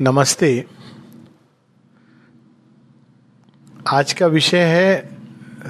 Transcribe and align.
नमस्ते। 0.00 0.64
आज 3.88 4.12
का 4.12 4.26
विषय 4.26 4.62
है 4.64 4.98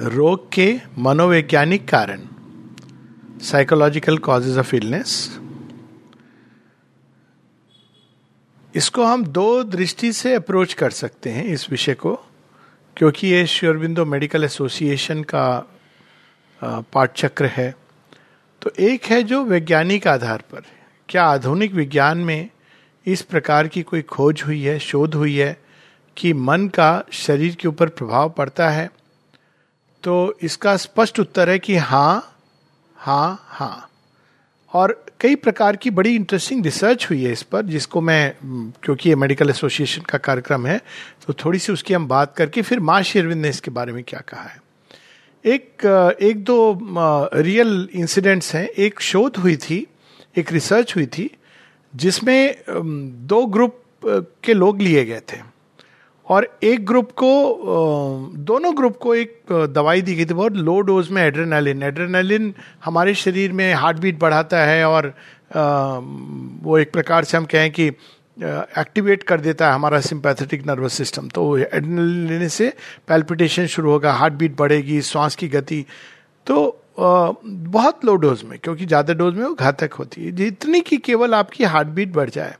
रोग 0.05 0.47
के 0.53 0.67
मनोवैज्ञानिक 0.97 1.87
कारण 1.89 2.27
साइकोलॉजिकल 3.41 4.17
कॉजेज 4.17 4.57
ऑफ़ 4.57 4.75
इलनेस 4.75 5.39
इसको 8.73 9.05
हम 9.05 9.25
दो 9.29 9.63
दृष्टि 9.63 10.11
से 10.13 10.35
अप्रोच 10.35 10.73
कर 10.73 10.89
सकते 10.89 11.29
हैं 11.29 11.45
इस 11.45 11.69
विषय 11.71 11.93
को, 11.93 12.13
क्योंकि 12.97 13.27
ये 13.27 13.45
श्योरबिंदो 13.47 14.05
मेडिकल 14.05 14.43
एसोसिएशन 14.43 15.23
का 15.23 15.47
पाठचक्र 16.61 17.45
है। 17.47 17.73
तो 18.61 18.71
एक 18.79 19.05
है 19.05 19.21
जो 19.23 19.43
वैज्ञानिक 19.45 20.07
आधार 20.07 20.43
पर, 20.51 20.61
क्या 21.09 21.25
आधुनिक 21.25 21.73
विज्ञान 21.73 22.17
में 22.19 22.49
इस 23.05 23.21
प्रकार 23.21 23.67
की 23.67 23.81
कोई 23.81 24.01
खोज 24.01 24.43
हुई 24.45 24.61
है, 24.61 24.77
शोध 24.79 25.15
हुई 25.15 25.35
है 25.35 25.57
कि 26.17 26.33
मन 26.33 26.67
का 26.67 27.03
शरीर 27.11 27.55
के 27.55 27.67
ऊपर 27.67 27.89
प्रभाव 27.89 28.29
पड़ता 28.29 28.69
है 28.69 28.89
तो 30.03 30.37
इसका 30.43 30.75
स्पष्ट 30.77 31.19
उत्तर 31.19 31.49
है 31.49 31.59
कि 31.59 31.75
हाँ 31.75 32.35
हाँ 32.97 33.45
हाँ। 33.47 33.85
और 34.73 35.03
कई 35.19 35.35
प्रकार 35.35 35.75
की 35.75 35.89
बड़ी 35.89 36.15
इंटरेस्टिंग 36.15 36.63
रिसर्च 36.65 37.09
हुई 37.09 37.23
है 37.23 37.31
इस 37.31 37.41
पर, 37.43 37.61
जिसको 37.61 38.01
मैं 38.01 38.33
क्योंकि 38.83 39.09
ये 39.09 39.15
मेडिकल 39.15 39.49
एसोसिएशन 39.49 40.01
का 40.01 40.17
कार्यक्रम 40.17 40.67
है 40.67 40.77
तो 41.27 41.33
थोड़ी 41.35 41.59
सी 41.59 41.71
उसकी 41.73 41.93
हम 41.93 42.07
बात 42.07 42.35
करके 42.37 42.61
फिर 42.61 42.79
माँ 42.81 43.01
शेरविंद 43.03 43.41
ने 43.41 43.49
इसके 43.49 43.71
बारे 43.71 43.93
में 43.93 44.03
क्या 44.03 44.19
कहा 44.29 44.43
है। 44.43 44.61
एक 45.45 46.17
एक 46.21 46.43
दो 46.43 46.79
रियल 47.35 47.89
इंसिडेंट्स 47.93 48.53
हैं। 48.55 48.67
एक 48.67 49.01
शोध 49.01 49.37
हुई 49.37 49.55
थी, 49.57 49.85
एक 50.37 50.51
रिसर्च 50.51 50.95
हुई 50.95 51.05
थी 51.07 51.29
जिसमें 51.93 52.55
दो 53.27 53.45
ग्रुप 53.47 53.81
के 54.43 54.53
लोग 54.53 54.81
लिए 54.81 55.05
गए 55.05 55.21
थे। 55.31 55.37
और 56.27 56.47
एक 56.63 56.85
ग्रुप 56.85 57.11
को 57.13 57.31
दोनों 58.37 58.75
ग्रुप 58.77 58.97
को 58.97 59.13
एक 59.15 59.53
दवाई 59.73 60.01
दी 60.01 60.15
गई 60.15 60.25
थी। 60.25 60.33
बहुत 60.33 60.53
लो 60.53 60.79
डोज 60.81 61.09
में 61.09 61.21
एड्रेनालिन 61.21 61.83
एड्रेनालिन 61.83 62.53
हमारे 62.85 63.13
शरीर 63.15 63.51
में 63.51 63.73
हार्ट 63.73 63.97
बीट 63.97 64.19
बढ़ाता 64.19 64.59
है 64.65 64.85
और 64.85 65.13
वो 66.63 66.77
एक 66.77 66.91
प्रकार 66.93 67.23
से 67.23 67.37
हम 67.37 67.45
कहें 67.45 67.71
कि 67.71 67.87
एक्टिवेट 68.37 69.23
कर 69.23 69.41
देता 69.41 69.67
है 69.67 69.73
हमारा 69.73 69.99
सिंपैथेटिक 70.01 70.67
नर्वस 70.67 70.93
सिस्टम 70.93 71.27
तो 71.29 71.57
एड्रेनालिन 71.57 72.47
से 72.47 72.73
पैल्पिटेशन 73.07 73.65
शुरू 73.67 73.91
होगा 73.91 74.13
हार्ट 74.13 74.33
बीट 74.33 74.55
बढ़ेगी, 74.57 75.01
श्वास 75.01 75.35
की 75.35 75.47
गति। 75.47 75.85
तो 76.47 76.81
बहुत 76.99 78.05
लो 78.05 78.15
डोज 78.15 78.43
में, 78.43 78.57
क्योंकि 78.59 78.85
ज़्यादा 78.85 79.13
डोज 79.13 79.35
में 79.35 79.45
वो 79.45 79.53
घातक 79.53 79.93
होती 79.93 80.25
है। 80.25 80.31
जितनी 80.31 80.81
कि 80.81 80.97
केवल 80.99 81.33
आपकी 81.35 81.63
हार्ट 81.65 81.87
बीट 81.89 82.13
बढ़ 82.13 82.29
जाए। 82.29 82.55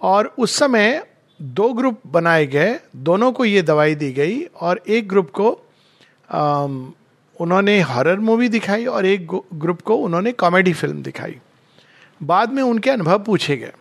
और 0.00 0.34
उस 0.38 0.56
समय 0.58 1.06
दो 1.40 1.72
ग्रुप 1.72 2.00
बनाए 2.06 2.46
गए, 2.46 2.78
दोनों 2.96 3.30
को 3.32 3.44
ये 3.44 3.62
दवाई 3.62 3.94
दी 3.94 4.12
गई 4.12 4.42
और 4.42 4.80
एक 4.88 5.08
ग्रुप 5.08 5.30
को 5.30 5.50
उन्होंने 7.36 7.80
हॉरर 7.80 8.18
मूवी 8.18 8.48
दिखाई 8.48 8.84
और 8.86 9.06
एक 9.06 9.26
ग्रुप 9.54 9.80
को 9.82 9.96
उन्होंने 9.96 10.32
कॉमेडी 10.32 10.72
फ़िल्म 10.72 11.02
दिखाई। 11.02 11.36
बाद 12.20 12.52
में 12.52 12.62
उनके 12.62 12.90
अनुभव 12.90 13.18
पूछे 13.24 13.56
गए। 13.56 13.72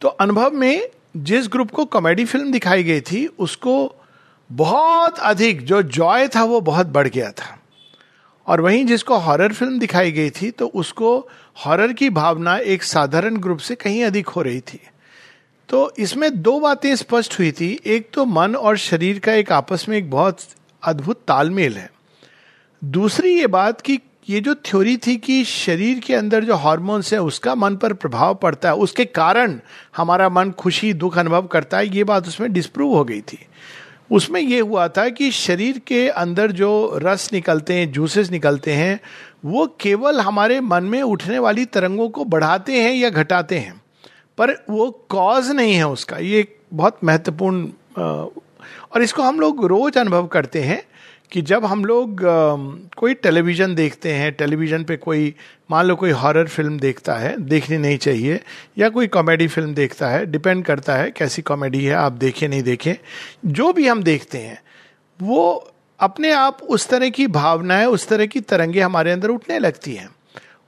तो 0.00 0.08
अनुभव 0.08 0.50
में 0.50 0.88
जिस 1.16 1.48
ग्रुप 1.48 1.70
को 1.70 1.84
कॉमेडी 1.86 2.24
फ़िल्म 2.24 2.52
दिखाई 2.52 2.82
गई 2.82 3.00
थी, 3.00 3.26
उसको 3.26 3.94
बहुत 4.50 5.18
अधिक, 5.18 5.64
जो 5.64 5.82
जॉय 5.82 6.28
था 6.28 6.44
वो 6.44 6.60
बहुत 6.60 6.86
बढ़ 6.86 7.08
गया 7.08 7.30
था। 7.30 7.58
और 8.46 8.60
वहीं 8.60 8.84
जिसको 8.86 9.16
हॉरर 9.16 9.52
फ़िल्म 9.52 9.78
दिखाई 9.78 10.12
गई 10.12 10.30
थी 10.30 10.50
तो 10.50 10.66
उसको 10.66 11.28
हॉरर 11.66 11.92
की 11.92 12.10
भावना 12.10 12.56
एक 12.56 12.82
साधारण 12.82 13.36
ग्रुप 13.36 13.58
से 13.58 13.74
कहीं 13.74 14.04
अधिक 14.04 14.28
हो 14.28 14.42
रही 14.42 14.60
थी। 14.60 14.80
तो 15.68 15.92
इसमें 15.98 16.42
दो 16.42 16.58
बातें 16.60 16.96
स्पष्ट 16.96 17.38
हुई 17.38 17.52
थी। 17.52 17.80
एक 17.86 18.08
तो 18.12 18.24
मन 18.24 18.54
और 18.56 18.76
शरीर 18.76 19.18
का 19.18 19.32
एक 19.32 19.52
आपस 19.52 19.86
में 19.88 19.96
एक 19.98 20.10
बहुत 20.10 20.38
अद्भुत 20.82 21.20
तालमेल 21.28 21.76
है। 21.76 21.90
दूसरी 22.84 23.34
ये 23.34 23.46
बात 23.46 23.80
कि 23.80 23.98
ये 24.30 24.40
जो 24.40 24.54
थ्योरी 24.54 24.96
थी 24.96 25.16
कि 25.16 25.44
शरीर 25.44 25.98
के 25.98 26.14
अंदर 26.14 26.44
जो 26.44 26.54
हॉर्मोन्स 26.54 27.12
है, 27.12 27.20
उसका 27.22 27.54
मन 27.54 27.76
पर 27.76 27.92
प्रभाव 27.92 28.34
पड़ता 28.34 28.68
है, 28.68 28.74
उसके 28.74 29.04
कारण 29.04 29.58
हमारा 29.96 30.28
मन 30.28 30.50
खुशी, 30.50 30.92
दुख 30.92 31.18
अनुभव 31.18 31.46
करता 31.46 31.78
है, 31.78 31.96
ये 31.96 32.04
बात 32.04 32.28
उसमें 32.28 32.52
डिस्प्रूव 32.52 32.94
हो 32.96 33.04
गई 33.04 33.20
थी। 33.20 33.46
उसमें 34.12 34.40
यह 34.40 34.62
हुआ 34.62 34.88
था 34.88 35.08
कि 35.08 35.30
शरीर 35.30 35.78
के 35.78 36.08
अंदर 36.08 36.52
जो 36.52 36.98
रस 37.02 37.32
निकलते 37.32 37.74
हैं 37.74 37.92
जूसेस 37.92 38.30
निकलते 38.30 38.72
हैं, 38.72 39.00
वो 39.44 39.66
केवल 39.80 40.20
हमारे 40.20 40.60
मन 40.60 40.84
में 40.84 41.02
उठने 41.02 41.38
वाली 41.38 41.64
तरंगों 41.64 42.08
को 42.08 42.24
बढ़ाते 42.24 42.72
हैं 42.72 42.94
या 42.94 43.10
घटाते 43.10 43.58
हैं। 43.58 43.82
पर 44.38 44.50
वो 44.70 45.06
कॉज 45.08 45.50
नहीं 45.50 45.74
है 45.74 45.88
उसका। 45.88 46.16
ये 46.16 46.40
एक 46.40 46.56
बहुत 46.74 46.98
महत्वपूर्ण 47.04 47.68
और 48.92 49.02
इसको 49.02 49.22
हम 49.22 49.40
लोग 49.40 49.66
रोज 49.66 49.98
अनुभव 49.98 50.26
करते 50.26 50.62
हैं। 50.62 50.82
कि 51.32 51.42
जब 51.42 51.64
हम 51.64 51.84
लोग 51.84 52.20
कोई 52.96 53.14
टेलीविज़न 53.14 53.74
देखते 53.74 54.12
हैं, 54.12 54.32
टेलीविज़न 54.32 54.84
पे 54.84 54.96
कोई, 54.96 55.34
मान 55.70 55.86
लो 55.86 55.96
कोई 55.96 56.10
हॉरर 56.10 56.48
फ़िल्म 56.48 56.78
देखता 56.78 57.14
है, 57.14 57.36
देखनी 57.42 57.78
नहीं 57.78 57.98
चाहिए, 57.98 58.40
या 58.78 58.88
कोई 58.88 59.06
कॉमेडी 59.06 59.48
फ़िल्म 59.48 59.74
देखता 59.74 60.08
है, 60.08 60.26
डिपेंड 60.26 60.64
करता 60.64 60.96
है 60.96 61.10
कैसी 61.10 61.42
कॉमेडी 61.42 61.84
है, 61.84 61.94
आप 61.94 62.12
देखें, 62.12 62.48
नहीं 62.48 62.62
देखें, 62.62 62.94
जो 63.46 63.72
भी 63.72 63.88
हम 63.88 64.02
देखते 64.02 64.38
हैं, 64.38 64.62
वो 65.22 65.72
अपने 66.00 66.32
आप 66.32 66.62
उस 66.62 66.88
तरह 66.88 67.10
की 67.10 67.26
भावनाएँ, 67.26 67.86
उस 67.86 68.08
तरह 68.08 68.26
की 68.26 68.40
तरंगे 68.40 68.80
हमारे 68.80 69.12
अंदर 69.12 69.28
उठने 69.28 69.58
लगती 69.58 69.94
हैं। 69.94 70.08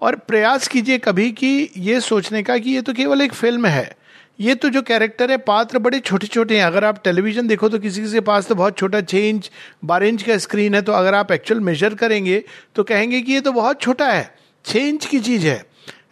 और 0.03 0.17
प्रयास 0.17 0.69
कीजिए 0.69 0.99
कभी 0.99 1.31
कि 1.33 1.71
ये 1.77 2.01
सोचने 2.01 2.43
का 2.43 2.59
कि 2.59 2.71
ये 2.71 2.81
तो 2.81 2.93
केवल 2.93 3.21
एक 3.21 3.33
फ़िल्म 3.33 3.67
है 3.67 3.97
ये 4.39 4.55
तो 4.55 4.69
जो 4.69 4.83
कैरेक्टर 4.83 5.31
है, 5.31 5.37
पात्र 5.39 5.79
बड़े 5.79 5.99
छोटे 6.01 6.27
छोटे 6.27 6.57
हैं। 6.57 6.65
अगर 6.65 6.85
आप 6.85 7.03
टेलीविज़न 7.05 7.47
देखो 7.47 7.69
तो 7.69 7.79
किसी 7.79 8.03
के 8.03 8.21
पास 8.21 8.47
तो 8.47 8.55
बहुत 8.55 8.79
छोटा 8.79 9.01
छः 9.01 9.29
इंच 9.29 9.51
बारह 9.85 10.09
इंच 10.09 10.23
का 10.23 10.39
स्क्रीन 10.39 10.75
है 10.75 10.83
तो 10.83 10.93
अगर 10.93 11.15
आप 11.15 11.33
एक्चुअल 11.33 11.61
मेजर 11.61 11.95
करेंगे 11.95 12.43
तो 12.75 12.85
कहेंगे 12.85 13.21
कि 13.21 13.33
ये 13.33 13.41
तो 13.41 13.53
बहुत 13.53 13.81
छोटा 13.81 14.09
है 14.09 14.35
छः 14.65 14.79
इंच 14.81 15.07
की 15.07 15.21
चीज़ 15.21 15.47
है। 15.47 15.65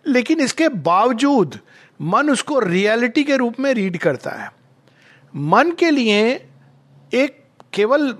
लेकिन 0.07 0.41
इसके 0.41 0.69
बावजूद, 0.69 1.59
मन 2.01 2.31
उसको 2.31 2.59
रियलिटी 2.59 3.25
के 3.25 3.37
रूप 3.37 3.61
में 3.61 3.73
रीड 3.75 3.99
करता 3.99 4.31
है। 4.33 4.51
मन 5.35 5.73
के 5.73 5.91
लिए 5.91 6.31
एक 7.13 7.39
केवल, 7.73 8.15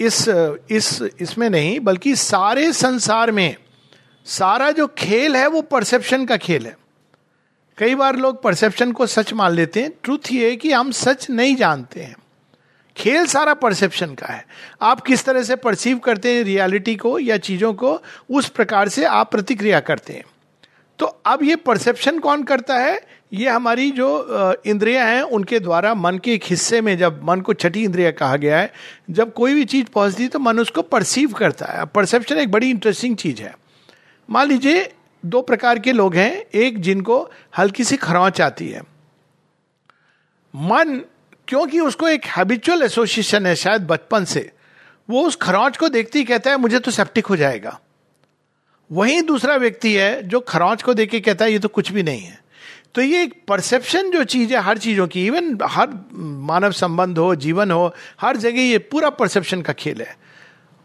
इस 0.00 0.28
इस, 0.70 1.00
इसमें 1.20 1.48
नहीं, 1.50 1.78
बल्कि 1.80 2.14
सारे 2.16 2.72
संसार 2.72 3.30
में 3.30 3.56
सारा 4.26 4.70
जो 4.70 4.86
खेल 4.98 5.36
है, 5.36 5.46
वो 5.46 5.62
परसेप्शन 5.62 6.24
का 6.26 6.36
खेल 6.36 6.66
है। 6.66 6.76
कई 7.78 7.94
बार 7.94 8.16
लोग 8.16 8.42
परसेप्शन 8.42 8.92
को 8.92 9.06
सच 9.06 9.32
मान 9.32 9.52
लेते 9.52 9.82
हैं। 9.82 9.90
ट्रूथ 10.02 10.32
ये 10.32 10.50
है 10.50 10.56
कि 10.56 10.72
हम 10.72 10.90
सच 10.90 11.30
नहीं 11.30 11.56
जानते 11.56 12.00
हैं। 12.00 12.16
खेल 12.96 13.26
सारा 13.26 13.54
परसेप्शन 13.54 14.14
का 14.14 14.26
है। 14.26 14.46
आप 14.82 15.00
किस 15.00 15.24
तरह 15.24 15.42
से 15.42 15.56
परसीव 15.56 15.98
करते 15.98 16.34
हैं 16.34 16.42
रियलिटी 16.44 16.96
को 16.96 17.18
या 17.18 17.36
चीज़ों 17.36 17.72
को, 17.74 18.02
उस 18.30 18.48
प्रकार 18.48 18.88
से 18.88 19.04
आप 19.04 19.30
प्रतिक्रिया 19.30 19.80
करते 19.80 20.12
हैं। 20.12 20.24
तो 20.98 21.06
अब 21.06 21.42
ये 21.42 21.56
परसेप्शन 21.56 22.18
कौन 22.18 22.42
करता 22.42 22.78
है? 22.78 23.06
ये 23.32 23.48
हमारी 23.48 23.90
जो 23.90 24.08
इंद्रियाँ 24.66 25.06
हैं, 25.06 25.22
उनके 25.22 25.60
द्वारा 25.60 25.94
मन 25.94 26.18
के 26.18 26.34
एक 26.34 26.44
हिस्से 26.44 26.80
में 26.80 26.96
जब 26.98 27.20
मन 27.24 27.40
को 27.40 27.54
छठी 27.54 27.84
इंद्रिया 27.84 28.10
कहा 28.10 28.36
गया 28.36 28.58
है, 28.58 28.72
जब 29.10 29.32
कोई 29.32 29.54
भी 29.54 29.64
चीज़ 29.64 29.86
पहुँचती 29.86 30.22
है 30.22 30.28
तो 30.28 30.38
मन 30.38 30.58
उसको 30.58 30.82
परसीव 30.82 31.32
करता 31.32 31.66
है। 31.66 31.84
परसेप्शन 31.84 32.36
एक 32.36 32.50
बड़ी 32.50 32.70
इंटरेस्टिंग 32.70 33.16
चीज़ 33.16 33.42
है। 33.42 33.54
मान 34.30 34.48
लीजिए 34.48 34.92
दो 35.26 35.42
प्रकार 35.42 35.78
के 35.78 35.92
लोग 35.92 36.14
हैं, 36.14 36.44
एक 36.54 36.80
जिनको 36.80 37.30
हल्की 37.58 37.84
सी 37.84 37.96
खरौच 37.96 38.40
आती 38.40 38.68
है। 38.68 38.80
मन, 40.56 41.02
क्योंकि 41.48 41.80
उसको 41.80 42.08
एक 42.08 42.24
हैबिचुअल 42.24 42.82
एसोसिएशन 42.82 43.46
है 43.46 43.54
शायद 43.54 43.82
बचपन 43.82 44.24
से, 44.24 44.52
वो 45.10 45.22
उस 45.22 45.36
खरौच 45.36 45.76
को 45.76 45.88
देखते 45.88 46.18
ही 46.18 46.24
कहता 46.24 46.50
है, 46.50 46.56
मुझे 46.56 46.78
तो 46.78 46.90
सेप्टिक 46.90 47.26
हो 47.26 47.36
जाएगा। 47.36 47.80
वहीं 48.92 49.22
दूसरा 49.22 49.56
व्यक्ति 49.56 49.94
है, 49.94 50.22
जो 50.22 50.40
खरौच 50.40 50.82
को 50.82 50.94
देख 50.94 51.10
के 51.10 51.20
कहता 51.20 51.44
है, 51.44 51.52
ये 51.52 51.58
तो 51.58 51.68
कुछ 51.68 51.92
भी 51.92 52.02
नहीं 52.02 52.20
है। 52.20 52.42
तो 52.94 53.02
ये 53.02 53.22
एक 53.22 53.42
परसेप्शन 53.48 54.10
जो 54.10 54.24
चीज़ 54.24 54.54
है, 54.54 54.60
हर 54.60 54.78
चीज़ों 54.78 55.08
की 55.08 55.26
इवन 55.26 55.58
हर 55.62 55.88
मानव 56.14 56.72
संबंध 56.72 57.18
हो, 57.18 57.34
जीवन 57.34 57.70
हो, 57.70 57.94
हर 58.20 58.36
जगह 58.36 58.60
ये 58.60 58.78
पूरा 58.78 59.10
परसेप्शन 59.10 59.62
का 59.62 59.72
खेल 59.72 60.00
है। 60.00 60.18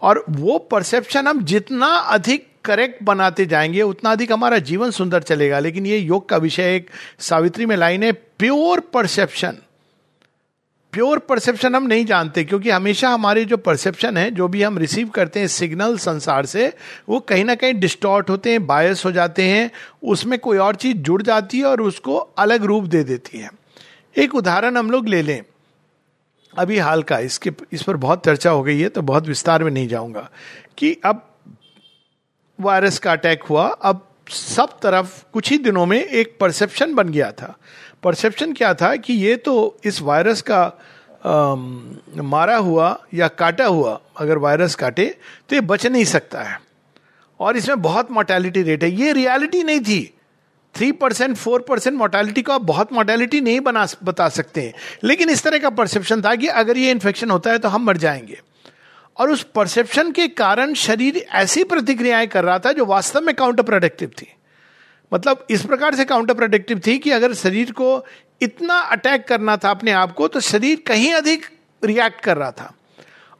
और 0.01 0.25
वो 0.29 0.57
परसेप्शन 0.57 1.27
हम 1.27 1.43
जितना 1.43 1.87
अधिक 1.87 2.52
करेक्ट 2.65 3.03
बनाते 3.03 3.45
जाएँगे, 3.45 3.81
उतना 3.81 4.11
अधिक 4.11 4.31
हमारा 4.31 4.57
जीवन 4.57 4.91
सुंदर 4.91 5.21
चलेगा। 5.21 5.59
लेकिन 5.59 5.85
ये 5.85 5.97
योग 5.97 6.29
का 6.29 6.37
विषय 6.37 6.75
एक 6.75 6.89
सावित्री 7.19 7.65
में 7.65 7.75
लाइन 7.75 8.03
है 8.03 8.11
प्योर 8.11 8.79
परसेप्शन 8.79 9.57
प्योर 10.91 11.19
परसेप्शन 11.19 11.75
हम 11.75 11.83
नहीं 11.83 12.05
जानते, 12.05 12.43
क्योंकि 12.43 12.69
हमेशा 12.69 13.09
हमारे 13.09 13.45
जो 13.45 13.57
परसेप्शन 13.57 14.17
है, 14.17 14.31
जो 14.31 14.47
भी 14.47 14.63
हम 14.63 14.77
रिसीव 14.77 15.09
करते 15.09 15.39
हैं 15.39 15.47
सिग्नल 15.47 15.97
संसार 15.97 16.45
से, 16.45 16.73
वो 17.09 17.19
कहीं 17.19 17.45
ना 17.45 17.55
कहीं 17.55 17.73
डिस्टॉर्ट 17.73 18.29
होते 18.29 18.51
हैं 18.51 18.67
बायस 18.67 19.05
हो 19.05 19.11
जाते 19.11 19.43
हैं, 19.43 19.71
उसमें 20.03 20.39
कोई 20.39 20.57
और 20.57 20.75
चीज़ 20.75 20.97
जुड़ 20.97 21.21
जाती 21.21 21.59
है 21.59 21.65
और 21.65 21.81
उसको 21.81 22.15
अलग 22.15 22.63
रूप 22.63 22.83
दे 22.83 23.03
देती 23.03 23.37
है। 23.37 23.49
एक 24.17 24.35
उदाहरण 24.35 24.77
हम 24.77 24.91
लोग 24.91 25.07
ले 25.07 25.21
लें। 25.21 25.43
अभी 26.57 26.77
हाल 26.77 27.03
का, 27.03 27.19
इसके, 27.19 27.51
इस 27.71 27.83
पर 27.83 27.97
बहुत 27.97 28.25
चर्चा 28.25 28.49
हो 28.49 28.63
गई 28.63 28.79
है 28.79 28.89
तो 28.89 29.01
बहुत 29.01 29.27
विस्तार 29.27 29.63
में 29.63 29.71
नहीं 29.71 29.87
जाऊँगा। 29.87 30.29
कि 30.77 30.97
अब 31.05 31.32
वायरस 32.63 32.99
का 32.99 33.11
अटैक 33.11 33.43
हुआ 33.43 33.67
अब 33.81 34.07
सब 34.29 34.79
तरफ़ 34.79 35.23
कुछ 35.33 35.49
ही 35.51 35.57
दिनों 35.57 35.85
में 35.85 35.97
एक 36.03 36.37
परसेप्शन 36.39 36.93
बन 36.95 37.09
गया 37.09 37.31
था। 37.31 37.55
परसेप्शन 38.03 38.53
क्या 38.53 38.73
था 38.73 38.95
कि 38.95 39.13
ये 39.13 39.35
तो 39.35 39.77
इस 39.83 40.01
वायरस 40.01 40.41
का 40.41 40.63
आ, 41.25 41.55
मारा 42.23 42.55
हुआ 42.57 42.97
या 43.13 43.27
काटा 43.27 43.65
हुआ 43.65 43.99
अगर 44.17 44.37
वायरस 44.37 44.75
काटे 44.75 45.05
तो 45.49 45.55
ये 45.55 45.61
बच 45.61 45.85
नहीं 45.87 46.05
सकता 46.05 46.41
है। 46.41 46.59
और 47.39 47.57
इसमें 47.57 47.81
बहुत 47.81 48.11
मोर्टेलिटी 48.11 48.61
रेट 48.61 48.83
है। 48.83 48.89
ये 48.91 49.11
रियलिटी 49.13 49.63
नहीं 49.63 49.79
थी। 49.79 50.13
Three 50.75 50.91
percent 50.91 51.35
four 51.37 51.61
percent 51.61 51.97
mortality 51.97 52.41
को 52.41 52.51
आप 52.53 52.61
बहुत 52.61 52.93
मोर्टेलिटी 52.93 53.41
नहीं 53.41 53.59
बना 53.59 53.85
बता 54.03 54.27
सकते 54.29 54.61
हैं। 54.61 54.73
लेकिन 55.03 55.29
इस 55.29 55.43
तरह 55.43 55.57
का 55.57 55.69
परसेप्शन 55.69 56.21
था 56.21 56.35
कि 56.35 56.47
अगर 56.47 56.77
ये 56.77 56.91
इन्फेक्शन 56.91 57.29
होता 57.29 57.51
है 57.51 57.59
तो 57.59 57.69
हम 57.69 57.83
मर 57.83 57.97
जाएँगे। 57.97 58.39
और 59.17 59.31
उस 59.31 59.43
परसेप्शन 59.55 60.11
के 60.11 60.27
कारण 60.27 60.73
शरीर 60.73 61.17
ऐसी 61.17 61.63
प्रतिक्रियाएँ 61.63 62.27
कर 62.27 62.43
रहा 62.43 62.59
था 62.59 62.71
जो 62.71 62.85
वास्तव 62.85 63.21
में 63.21 63.33
काउंटर 63.35 63.63
प्रोडक्टिव 63.63 64.11
थी। 64.21 64.27
मतलब 65.11 65.45
इस 65.49 65.65
प्रकार 65.65 65.95
से 65.95 66.05
काउंटर 66.05 66.33
प्रोडक्टिव 66.33 66.81
थी 66.87 66.97
कि 66.97 67.11
अगर 67.11 67.33
शरीर 67.33 67.71
को 67.71 68.05
इतना 68.41 68.79
अटैक 68.91 69.27
करना 69.27 69.57
था 69.57 69.71
अपने 69.71 69.91
आप 69.91 70.13
को 70.13 70.27
तो 70.27 70.39
शरीर 70.39 70.83
कहीं 70.87 71.13
अधिक 71.13 71.45
रिएक्ट 71.83 72.21
कर 72.21 72.37
रहा 72.37 72.51
था। 72.51 72.73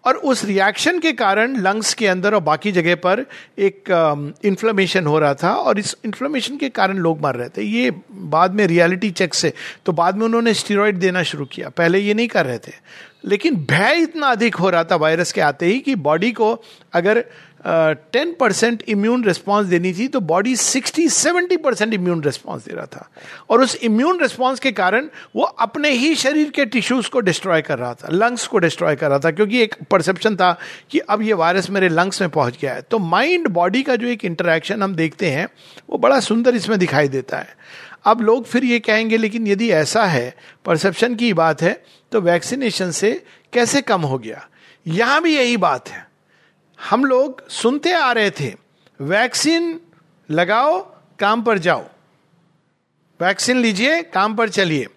और 0.06 0.16
उस 0.16 0.44
रिएक्शन 0.46 1.00
के 1.00 1.12
कारण 1.14 1.56
लंग्स 1.58 1.94
के 1.94 2.08
अंदर 2.08 2.34
और 2.34 2.40
बाकी 2.40 2.72
जगह 2.72 2.96
पर 2.96 3.26
एक 3.60 4.40
इन्फ्लेमेशन 4.46 5.02
um, 5.02 5.08
हो 5.08 5.20
रहा 5.20 5.34
था 5.34 5.54
और 5.54 5.80
इस 5.80 5.96
इन्फ्लेमेशन 6.06 6.58
के 6.58 6.70
कारण 6.70 6.98
लोग 6.98 7.22
मर 7.22 7.36
रहे 7.36 7.50
थे। 7.50 7.64
ये 7.64 7.92
बाद 8.12 8.54
में 8.54 8.66
रियलिटी 8.68 9.12
चेक 9.12 9.34
से 9.34 9.54
तो 9.86 9.92
बाद 9.92 10.18
में 10.18 10.26
उन्होंने 10.26 10.54
स्टीरोइड 10.54 10.98
देना 10.98 11.24
शुरू 11.24 11.46
किया। 11.46 11.70
पहले 11.70 12.00
ये 12.00 12.14
नहीं 12.14 12.28
कर 12.28 12.46
रहे 12.46 12.58
थे। 12.58 12.74
लेकिन 13.24 13.56
भय 13.70 14.02
इतना 14.02 14.28
अधिक 14.28 14.56
हो 14.56 14.70
रहा 14.70 14.84
था 14.84 14.96
वायरस 14.96 15.32
के 15.32 15.42
आते 15.42 15.66
ही 15.66 15.80
कि 15.80 15.96
बॉडी 15.96 16.32
को 16.32 16.54
अगर 16.94 17.24
टेन 18.14 18.34
परसेंट 18.40 18.82
इम्यून 18.88 19.24
रिस्पॉन्स 19.24 19.68
देनी 19.68 19.94
थी 19.94 20.08
तो 20.08 20.20
body 20.22 20.56
sixty 20.56 21.08
seventy 21.10 21.58
percent 21.58 21.94
immune 21.94 22.24
response 22.24 22.66
दे 22.66 22.74
रहा 22.76 22.86
था। 22.86 23.08
और 23.50 23.62
उस 23.62 23.76
इम्यून 23.76 24.20
रिस्पॉन्स 24.22 24.60
के 24.60 24.72
कारण 24.72 25.08
वो 25.36 25.44
अपने 25.44 25.90
ही 25.90 26.14
शरीर 26.16 26.50
के 26.50 26.66
टिश्यूज 26.66 27.08
को 27.08 27.20
डिस्ट्रॉय 27.20 27.62
कर 27.62 27.80
रहा 27.80 27.94
था 27.94 28.10
लंग्स 28.12 28.48
को 28.48 28.58
डिस्ट्रॉय 28.58 28.96
कर 28.96 29.10
रहा 29.10 29.20
था, 29.20 29.32
क्योंकि 29.32 29.62
एक 29.62 29.76
परसेप्शन 29.92 30.36
था 30.36 30.52
कि 30.92 31.00
अब 31.00 31.22
ये 31.22 31.34
वायरस 31.34 31.70
मेरे 31.70 31.90
लंग्स 31.90 32.22
में 32.22 32.30
पहुँच 32.30 32.58
गया 32.62 32.74
है। 32.74 32.82
तो 32.82 33.00
माइंड 33.00 33.48
बॉडी 33.50 33.84
का 33.84 33.96
जो 33.96 34.08
एक 34.08 34.26
इंटरेक्शन 34.26 34.84
हम 34.84 34.96
देखते 34.96 35.32
हैं, 35.32 35.48
वो 35.90 35.98
बड़ा 35.98 36.20
सुंदर 36.20 36.56
इसमें 36.56 36.78
दिखाई 36.80 37.08
देता 37.08 37.38
है। 37.38 37.56
अब 38.06 38.22
लोग 38.22 38.46
फिर 38.46 38.64
ये 38.66 38.80
कहेंगे, 38.80 39.18
लेकिन 39.18 39.48
यदि 39.48 39.70
ऐसा 39.72 40.06
है 40.06 40.36
परसेप्शन 40.66 41.16
की 41.16 41.34
बात 41.34 41.62
है 41.62 41.74
तो 42.12 42.22
वैक्सीनेशन 42.22 42.92
से 42.92 43.12
कैसे 43.54 43.82
कम 43.84 44.02
हो 44.02 44.18
गया? 44.18 44.48
यहाँ 44.86 45.22
भी 45.22 45.36
यही 45.36 45.58
बात 45.58 45.90
है। 45.90 46.06
हम 46.80 47.06
लोग 47.06 47.48
सुनते 47.52 47.94
आ 47.94 48.12
रहे 48.12 48.32
थे 48.32 48.54
वैक्सीन 49.00 49.80
लगाओ, 50.30 50.80
काम 51.20 51.42
पर 51.42 51.58
जाओ। 51.60 51.86
वैक्सीन 53.20 53.58
लीजिए, 53.58 54.02
काम 54.04 54.36
पर 54.36 54.50
चलिए। 54.50 54.88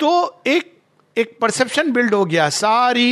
तो 0.00 0.42
एक 0.46 0.72
एक 1.16 1.36
परसेप्शन 1.40 1.90
बिल्ड 1.92 2.14
हो 2.14 2.24
गया 2.24 2.48
सारी 2.50 3.10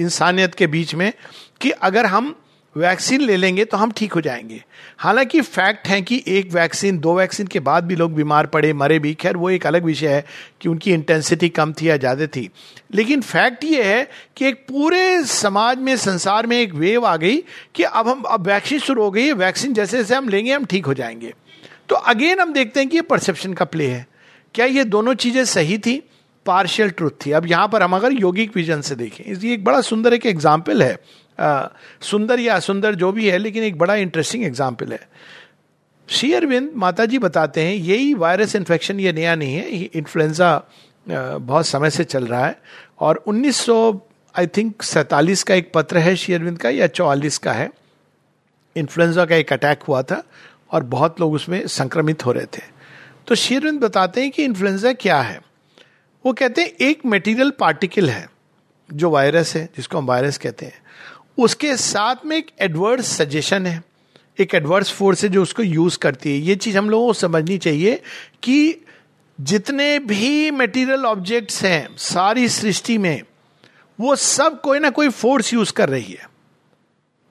इंसानियत 0.00 0.54
के 0.54 0.66
बीच 0.66 0.94
में 0.94 1.12
कि 1.60 1.70
अगर 1.70 2.06
हम 2.06 2.34
वैक्सीन 2.76 3.20
ले 3.20 3.36
लेंगे 3.36 3.64
तो 3.64 3.76
हम 3.76 3.90
ठीक 3.90 4.12
हो 4.12 4.20
जाएँगे। 4.20 4.62
हालाँकि 4.98 5.40
फैक्ट 5.40 5.88
है 5.88 6.00
कि 6.02 6.22
एक 6.28 6.52
वैक्सीन, 6.52 6.98
दो 6.98 7.14
वैक्सीन 7.14 7.46
के 7.46 7.60
बाद 7.60 7.84
भी 7.84 7.96
लोग 7.96 8.14
बीमार 8.14 8.46
पड़े, 8.46 8.72
मरे 8.72 8.98
भी। 8.98 9.12
खैर, 9.14 9.36
वो 9.36 9.50
एक 9.50 9.66
अलग 9.66 9.84
विषय 9.84 10.08
है 10.08 10.24
कि 10.60 10.68
उनकी 10.68 10.92
इंटेंसिटी 10.92 11.48
कम 11.48 11.72
थी 11.72 11.88
या 11.88 11.96
ज़्यादा 11.96 12.26
थी। 12.26 12.48
लेकिन 12.94 13.20
फैक्ट 13.20 13.64
ये 13.64 13.82
है 13.84 14.08
कि 14.36 14.46
एक 14.46 14.64
पूरे 14.68 15.24
समाज 15.24 15.78
में, 15.78 15.96
संसार 15.96 16.46
में 16.46 16.58
एक 16.60 16.74
वेव 16.74 17.06
आ 17.06 17.16
गई 17.16 17.36
कि 17.74 17.82
अब 17.82 18.08
हम, 18.08 18.22
अब 18.22 18.46
वैक्सीन 18.46 18.78
शुरू 18.78 19.02
हो 19.02 19.10
गई 19.10 19.26
है, 19.26 19.32
वैक्सीन 19.32 19.74
जैसे 19.74 19.96
जैसे 19.96 20.14
हम 20.14 20.28
लेंगे, 20.28 20.52
हम 20.52 20.64
ठीक 20.64 20.86
हो 20.86 20.94
जाएँगे। 20.94 21.32
तो 21.88 21.96
अगेन 21.96 22.40
हम 22.40 22.52
देखते 22.52 22.80
हैं 22.80 22.88
कि 22.88 22.96
ये 22.96 23.02
परसेप्शन 23.02 23.52
का 23.52 23.64
प्ले 23.64 23.86
है। 23.86 24.06
क्या 24.54 24.66
ये 24.66 24.84
दोनों 24.84 25.14
चीज़ें 25.14 25.44
सही 25.44 25.78
थी? 25.78 26.02
पार्शियल 26.46 26.90
ट्रूथ 26.90 27.10
थी। 27.26 27.30
अब 27.30 27.46
यहाँ 27.46 27.68
पर 27.68 27.82
हम 27.82 27.94
अगर 27.96 28.12
यौगिक 28.12 28.56
विजन 28.56 28.80
से 28.80 28.94
देखें, 28.94 29.24
ये 29.34 29.52
एक 29.54 29.64
बड़ा 29.64 29.80
सुंदर 29.80 30.14
एक 30.14 30.26
एग्ज़ाम्पल 30.26 30.82
है। 30.82 30.96
सुंदर 31.38 32.40
या 32.40 32.54
असुंदर 32.56 32.94
जो 32.94 33.12
भी 33.12 33.28
है, 33.28 33.38
लेकिन 33.38 33.64
एक 33.64 33.78
बड़ा 33.78 33.94
इंटरेस्टिंग 33.96 34.44
एग्ज़ाम्पल 34.44 34.92
है। 34.92 35.08
श्री 36.08 36.32
अरविंद 36.34 36.70
माता 36.76 37.04
जी 37.06 37.18
बताते 37.18 37.62
हैं, 37.62 37.74
यही 37.74 38.12
वायरस 38.14 38.54
इन्फेक्शन 38.56 39.00
ये 39.00 39.12
नया 39.12 39.34
नहीं 39.34 39.54
है 39.54 39.70
इन्फ्लुएंजा 39.70 40.62
बहुत 41.08 41.66
समय 41.66 41.90
से 41.90 42.04
चल 42.04 42.26
रहा 42.26 42.46
है। 42.46 42.58
और 43.00 43.22
1900 43.26 44.00
आई 44.34 44.46
थिंक 44.46 44.82
सैतालीस 44.82 45.42
का 45.42 45.54
एक 45.54 45.70
पत्र 45.74 45.98
है 45.98 46.14
श्री 46.16 46.34
अरविंद 46.34 46.58
का, 46.58 46.70
या 46.70 46.86
चौवालीस 46.86 47.38
का 47.38 47.52
है। 47.52 47.70
इन्फ्लुएंजा 48.76 49.24
का 49.24 49.36
एक 49.36 49.52
अटैक 49.52 49.82
हुआ 49.82 50.02
था, 50.02 50.22
और 50.70 50.82
बहुत 50.84 51.20
लोग 51.20 51.32
उसमें 51.32 51.66
संक्रमित 51.66 52.24
हो 52.26 52.32
रहे 52.32 52.46
थे। 52.46 52.62
तो 53.26 53.34
श्री 53.34 53.56
अरविंद 53.56 53.80
बताते 53.80 54.20
हैं 54.20 54.30
कि 54.30 54.44
इन्फ्लुएंजा 54.44 54.92
क्या 54.92 55.20
है? 55.20 55.40
वो 56.24 56.32
कहते 56.32 56.60
हैं, 56.60 56.68
एक 56.80 57.04
मेटीरियल 57.06 57.50
पार्टिकल 57.50 58.10
है, 58.10 58.28
जो 58.88 59.10
वायरस 59.10 59.54
है, 59.56 59.68
जिसको 59.76 59.98
हम 59.98 60.06
वायरस 60.06 60.38
कहते 60.38 60.66
हैं। 60.66 60.80
उसके 61.38 61.76
साथ 61.76 62.24
में 62.26 62.36
एक 62.36 62.50
एडवर्स 62.60 63.06
सजेशन 63.16 63.66
है। 63.66 63.82
एक 64.40 64.54
एडवर्स 64.54 64.90
फोर्स 64.92 65.22
है 65.24 65.28
जो 65.28 65.42
उसको 65.42 65.62
यूज़ 65.62 65.98
करती 65.98 66.30
है। 66.30 66.38
ये 66.38 66.56
चीज़ 66.56 66.78
हम 66.78 66.90
लोगों 66.90 67.06
को 67.06 67.12
समझनी 67.12 67.58
चाहिए 67.58 68.00
कि 68.42 68.84
जितने 69.38 69.98
भी 69.98 70.50
मटेरियल 70.50 71.04
ऑब्जेक्ट्स 71.06 71.62
हैं, 71.64 71.88
सारी 71.96 72.48
सृष्टि 72.48 72.96
में, 72.98 73.22
वो 73.98 74.16
सब 74.16 74.60
कोई 74.60 74.78
ना 74.78 74.90
कोई 74.90 75.08
फोर्स 75.08 75.52
यूज़ 75.52 75.72
कर 75.72 75.88
रही 75.88 76.12
है। 76.12 76.28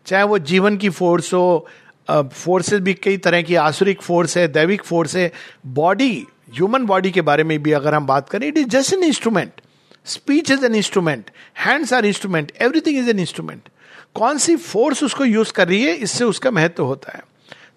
चाहे 0.06 0.24
वो 0.24 0.40
जीवन 0.40 0.78
की 0.78 0.90
फोर्स 0.90 1.34
हो 1.34 1.68
फोर्सेस 2.10 2.80
भी 2.80 2.94
कई 2.94 3.18
तरह 3.18 3.42
की 3.42 3.56
आसुरिक 3.56 4.02
फोर्स 4.02 4.38
है, 4.38 4.48
दैविक 4.48 4.84
फोर्स 4.84 5.16
है। 5.16 5.32
बॉडी 5.66 6.26
ह्यूमन 6.54 6.86
बॉडी 6.86 7.12
के 7.12 7.22
बारे 7.22 7.44
में 7.44 7.62
भी 7.64 7.72
अगर 7.72 7.94
हम 7.94 8.06
बात 8.08 8.30
करें 8.30 8.48
it 8.48 8.58
is 8.58 8.68
just 8.68 8.94
an 8.94 9.04
instrument 9.04 9.62
speech 10.06 10.52
is 10.52 10.66
an 10.66 10.76
instrument 10.76 11.30
hands 11.58 11.94
are 11.94 12.06
instrument 12.06 12.52
everything 12.62 12.98
is 12.98 13.10
an 13.10 13.20
instrument 13.20 13.70
कौन 14.16 14.38
सी 14.38 14.56
फोर्स 14.56 15.04
उसको 15.04 15.26
यूज़ 15.26 15.54
कर 15.54 15.68
रही 15.68 15.84
है, 15.84 15.94
इससे 15.94 16.24
उसका 16.24 16.52
महत्व 16.52 16.84
होता 16.84 17.12
है। 17.16 17.24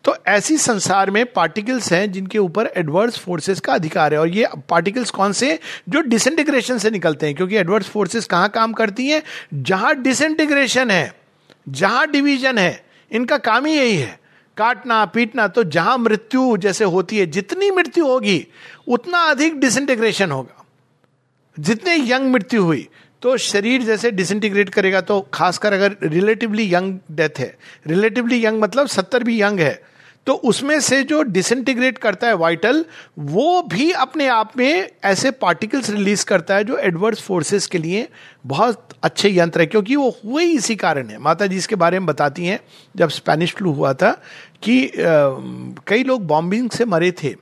तो 0.05 0.17
ऐसी 0.26 0.56
संसार 0.56 1.11
में 1.11 1.32
पार्टिकल्स 1.32 1.93
हैं 1.93 2.12
जिनके 2.12 2.38
ऊपर 2.38 2.67
एडवर्स 2.76 3.19
फोर्सेस 3.19 3.61
का 3.61 3.73
अधिकार 3.73 4.14
है। 4.14 4.20
और 4.20 4.29
ये 4.29 4.49
पार्टिकल्स 4.69 5.11
कौन 5.11 5.32
से 5.32 5.58
जो 5.88 6.00
डिसइंटीग्रेशन 6.00 6.79
से 6.79 6.90
निकलते 6.90 7.26
हैं। 7.26 7.35
क्योंकि 7.35 7.56
एडवर्स 7.56 7.88
फोर्सेस 7.88 8.26
कहाँ 8.26 8.49
काम 8.49 8.73
करती 8.73 9.06
हैं? 9.06 9.23
जहाँ 9.55 9.94
डिसइंटीग्रेशन 9.94 10.90
है, 10.90 11.14
जहाँ 11.69 12.11
डिवीज़न 12.11 12.58
है, 12.58 12.87
इनका 13.12 13.38
काम 13.38 13.67
ही 13.67 13.75
यही 13.75 13.96
है। 13.96 14.19
काटना, 14.56 15.05
पीटना 15.05 15.49
तो 15.49 15.64
जहाँ 15.64 15.99
मृत्यु 15.99 16.56
जैसे 16.56 16.85
होती 16.85 17.19
है, 17.19 17.26
जितनी 17.26 17.70
मृत्यु 17.70 18.06
होगी, 18.06 18.46
उतना 18.88 19.19
अधिक 19.19 19.61
डिसइंटीग्रेशन 19.61 20.31
होगा। 20.31 20.64
जितने 21.61 21.97
यंग 22.11 22.33
मृत्यु 22.33 22.64
हुई 22.64 22.88
तो 23.22 23.37
शरीर 23.37 23.82
जैसे 23.82 24.10
डिसइंटीग्रेट 24.10 24.68
करेगा 24.68 25.00
तो 25.00 25.20
खासकर 25.34 25.72
अगर 25.72 25.96
रिलेटिवली 26.02 26.75
यंग 26.75 26.98
डेथ 27.10 27.38
है 27.38 27.56
रिलेटिवली 27.87 28.44
यंग 28.46 28.60
मतलब 28.62 28.87
सत्तर 28.87 29.25
भी 29.25 29.42
यंग 29.42 29.60
है 29.60 29.98
तो 30.26 30.32
उसमें 30.32 30.80
से 30.80 31.02
जो 31.02 31.22
डिसइंटीग्रेट 31.22 31.98
करता 31.98 32.26
है 32.26 32.34
वाइटल 32.34 32.84
वो 33.18 33.62
भी 33.62 33.90
अपने 33.92 34.26
आप 34.26 34.52
में 34.56 34.90
ऐसे 35.04 35.30
पार्टिकल्स 35.30 35.90
रिलीज़ 35.90 36.25
करता 36.25 36.54
है 36.54 36.64
जो 36.64 36.76
एडवर्स 36.78 37.22
फोर्सेस 37.22 37.66
के 37.66 37.78
लिए 37.78 38.08
बहुत 38.46 38.88
अच्छे 39.02 39.30
यंत्र 39.38 39.60
है 39.60 39.66
क्योंकि 39.66 39.96
वो 39.96 40.08
हुए 40.25 40.44
ही 40.44 40.52
इसी 40.52 40.76
कारण 40.76 41.08
है। 41.08 41.18
माता 41.18 41.46
जी 41.46 41.56
इसके 41.56 41.76
बारे 41.76 41.98
में 41.98 42.06
बताती 42.06 42.46
हैं 42.46 42.60
जब 42.96 43.08
स्पेनिश 43.08 43.54
फ्लू 43.54 43.72
हुआ 43.72 43.92
था 43.92 44.10
कि 44.62 44.87
आ, 44.87 44.90
कई 45.87 46.04
लोग 46.04 46.26
बॉम्बिंग 46.26 46.70
से 46.70 46.84
मरे 46.84 47.12
थे 47.12 47.34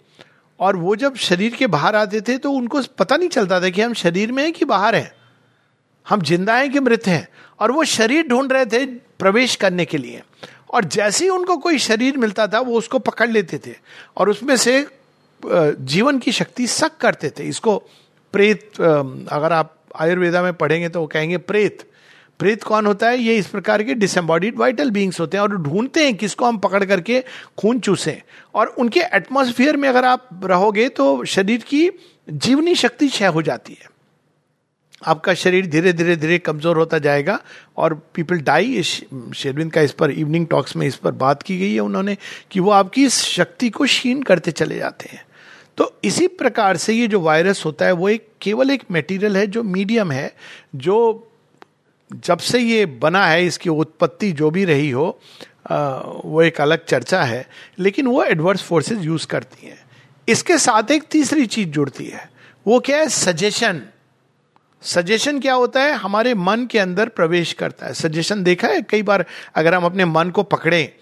और 0.60 0.76
वो 0.76 0.96
जब 0.96 1.16
शरीर 1.16 1.54
के 1.54 1.66
बाहर 1.66 1.96
आते 1.96 2.20
थे 2.20 2.38
तो 2.38 2.50
उनको 2.50 2.82
पता 2.98 3.16
नहीं 3.16 3.28
चलता 3.28 3.60
था 3.60 3.68
कि 3.68 3.82
हम 3.82 3.94
शरीर 3.94 4.32
में 4.32 4.42
हैं 4.42 4.52
कि 4.52 4.64
बाहर 4.64 4.94
हैं। 4.94 5.12
हम 6.06 6.20
ज़िंदा 6.22 6.56
हैं 6.56 6.70
कि 6.72 6.80
मृत 6.80 7.06
हैं? 7.06 7.26
और 7.60 7.72
वो 7.72 7.84
शरीर 7.86 8.26
ढूंढ 8.28 8.52
रहे 8.52 8.66
थे 8.66 8.84
प्रवेश 9.18 9.56
करने 9.56 9.84
के 9.84 9.98
लिए। 9.98 10.22
और 10.70 10.84
जैसे 10.86 11.24
ही 11.24 11.30
उनको 11.30 11.56
कोई 11.56 11.78
शरीर 11.78 12.16
मिलता 12.18 12.46
था, 12.46 12.60
वो 12.60 12.78
उसको 12.78 12.98
पकड़ 13.00 13.28
लेते 13.30 13.58
थे। 13.58 13.74
और 14.16 14.30
उसमें 14.30 14.56
से 14.56 14.86
जीवन 15.42 16.18
की 16.18 16.32
शक्ति 16.32 16.66
सक 16.66 16.96
करते 17.00 17.30
थे। 17.30 17.44
इसको 17.44 17.76
प्रेत 18.34 18.80
अगर 18.80 19.52
आप 19.52 19.74
आयुर्वेदा 19.96 20.42
में 20.42 20.52
पढ़ेंगे 20.52 20.88
तो 20.88 21.00
वो 21.00 21.06
कहेंगे 21.06 21.36
प्रेत। 21.40 21.82
प्रेत 22.40 22.62
कौन 22.64 22.86
होता 22.86 23.08
है? 23.08 23.18
ये 23.18 23.36
इस 23.36 23.46
प्रकार 23.46 23.82
के 23.82 23.94
डिसम्बॉडीड 23.94 24.56
वाइटल 24.58 24.90
बींग्स 24.90 25.20
होते 25.20 25.36
हैं 25.36 25.42
और 25.42 25.56
ढूंढते 25.56 26.04
हैं 26.04 26.14
किसको 26.16 26.44
हम 26.44 26.58
पकड़ 26.58 26.84
करके 26.84 27.22
खून 27.58 27.78
चूसें। 27.80 28.20
और 28.54 28.66
उनके 28.78 29.00
एटमोसफियर 29.00 29.76
में 29.76 29.88
अगर 29.88 30.04
आप 30.04 30.28
रहोगे 30.44 30.88
तो 30.88 31.24
शरीर 31.24 31.62
की 31.68 31.90
जीवनी 32.28 32.74
शक्ति 32.74 33.08
क्षय 33.08 33.26
हो 33.26 33.42
जाती 33.42 33.72
है। 33.72 33.88
आपका 35.06 35.34
शरीर 35.34 35.66
धीरे 35.66 35.92
धीरे 35.92 36.16
धीरे 36.16 36.38
कमज़ोर 36.38 36.76
होता 36.76 36.98
जाएगा 36.98 37.38
और 37.76 37.94
पीपल 38.14 38.38
डाई 38.40 38.82
शेरविंद 38.82 39.72
का 39.72 39.80
इस 39.80 39.92
पर 39.92 40.10
इवनिंग 40.10 40.46
टॉक्स 40.46 40.76
में 40.76 40.86
इस 40.86 40.96
पर 40.96 41.12
बात 41.14 41.42
की 41.42 41.58
गई 41.58 41.72
है 41.74 41.80
उन्होंने 41.80 42.16
कि 42.50 42.60
वो 42.60 42.70
आपकी 42.70 43.04
इस 43.06 43.20
शक्ति 43.20 43.70
को 43.70 43.84
क्षीण 43.84 44.22
करते 44.22 44.50
चले 44.52 44.78
जाते 44.78 45.08
हैं। 45.12 45.24
तो 45.78 45.92
इसी 46.04 46.26
प्रकार 46.34 46.76
से 46.76 46.92
ये 46.92 47.06
जो 47.08 47.20
वायरस 47.20 47.64
होता 47.64 47.86
है, 47.86 47.92
वो 47.92 48.08
एक 48.08 48.28
केवल 48.42 48.70
एक 48.70 48.82
मटेरियल 48.92 49.36
है 49.36 49.46
जो 49.46 49.62
मीडियम 49.62 50.12
है, 50.12 50.32
जो 50.76 51.28
जब 52.10 52.38
से 52.38 52.58
ये 52.58 52.84
बना 52.86 53.24
है, 53.26 53.44
इसकी 53.46 53.70
उत्पत्ति 53.70 54.32
जो 54.32 54.50
भी 54.50 54.64
रही 54.64 54.90
हो 54.90 55.18
वो 55.70 56.42
एक 56.42 56.60
अलग 56.60 56.84
चर्चा 56.84 57.22
है, 57.22 57.46
लेकिन 57.78 58.06
वो 58.06 58.22
एडवर्स 58.24 58.62
फोर्सेस 58.62 58.98
यूज़ 59.02 59.26
करती 59.26 59.66
हैं। 59.66 59.78
इसके 60.28 60.58
साथ 60.58 60.90
एक 60.90 61.02
तीसरी 61.10 61.46
चीज़ 61.46 61.68
जुड़ती 61.68 62.04
है। 62.04 62.28
वो 62.66 62.78
क्या 62.80 62.98
है? 62.98 63.08
सजेशन 63.08 63.82
सजेशन 64.82 65.40
क्या 65.40 65.54
होता 65.54 65.82
है? 65.82 65.92
हमारे 65.92 66.34
मन 66.34 66.66
के 66.66 66.78
अंदर 66.78 67.08
प्रवेश 67.08 67.52
करता 67.52 67.86
है। 67.86 67.94
सजेशन 67.94 68.42
देखा 68.42 68.68
है? 68.68 68.82
कई 68.82 69.02
बार 69.02 69.24
अगर 69.54 69.74
हम 69.74 69.84
अपने 69.84 70.04
मन 70.04 70.30
को 70.30 70.42
पकड़े 70.42 70.92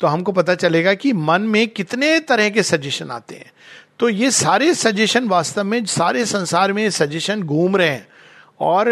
तो 0.00 0.06
हमको 0.06 0.32
पता 0.32 0.54
चलेगा 0.54 0.92
कि 0.94 1.12
मन 1.12 1.42
में 1.42 1.66
कितने 1.68 2.18
तरह 2.20 2.48
के 2.50 2.62
सजेशन 2.62 3.10
आते 3.10 3.34
हैं। 3.34 3.50
तो 3.98 4.08
ये 4.08 4.30
सारे 4.30 4.72
सजेशन 4.74 5.28
वास्तव 5.28 5.64
में, 5.64 5.84
सारे 5.86 6.24
संसार 6.26 6.72
में 6.72 6.88
सजेशन 6.90 7.42
घूम 7.42 7.76
रहे 7.76 7.88
हैं। 7.88 8.06
और 8.60 8.88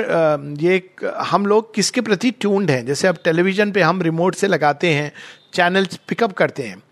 ये 0.60 0.82
हम 1.20 1.46
लोग 1.46 1.74
किसके 1.74 2.00
प्रति 2.00 2.30
ट्यून्ड 2.30 2.70
हैं? 2.70 2.84
जैसे 2.86 3.08
अब 3.08 3.18
टेलीविज़न 3.24 3.72
पे 3.72 3.82
हम 3.82 4.02
रिमोट 4.02 4.34
से 4.34 4.46
लगाते 4.46 4.92
हैं 4.94 5.12
चैनल 5.54 5.86
पिकअप 6.08 6.32
करते 6.32 6.62
हैं। 6.62 6.82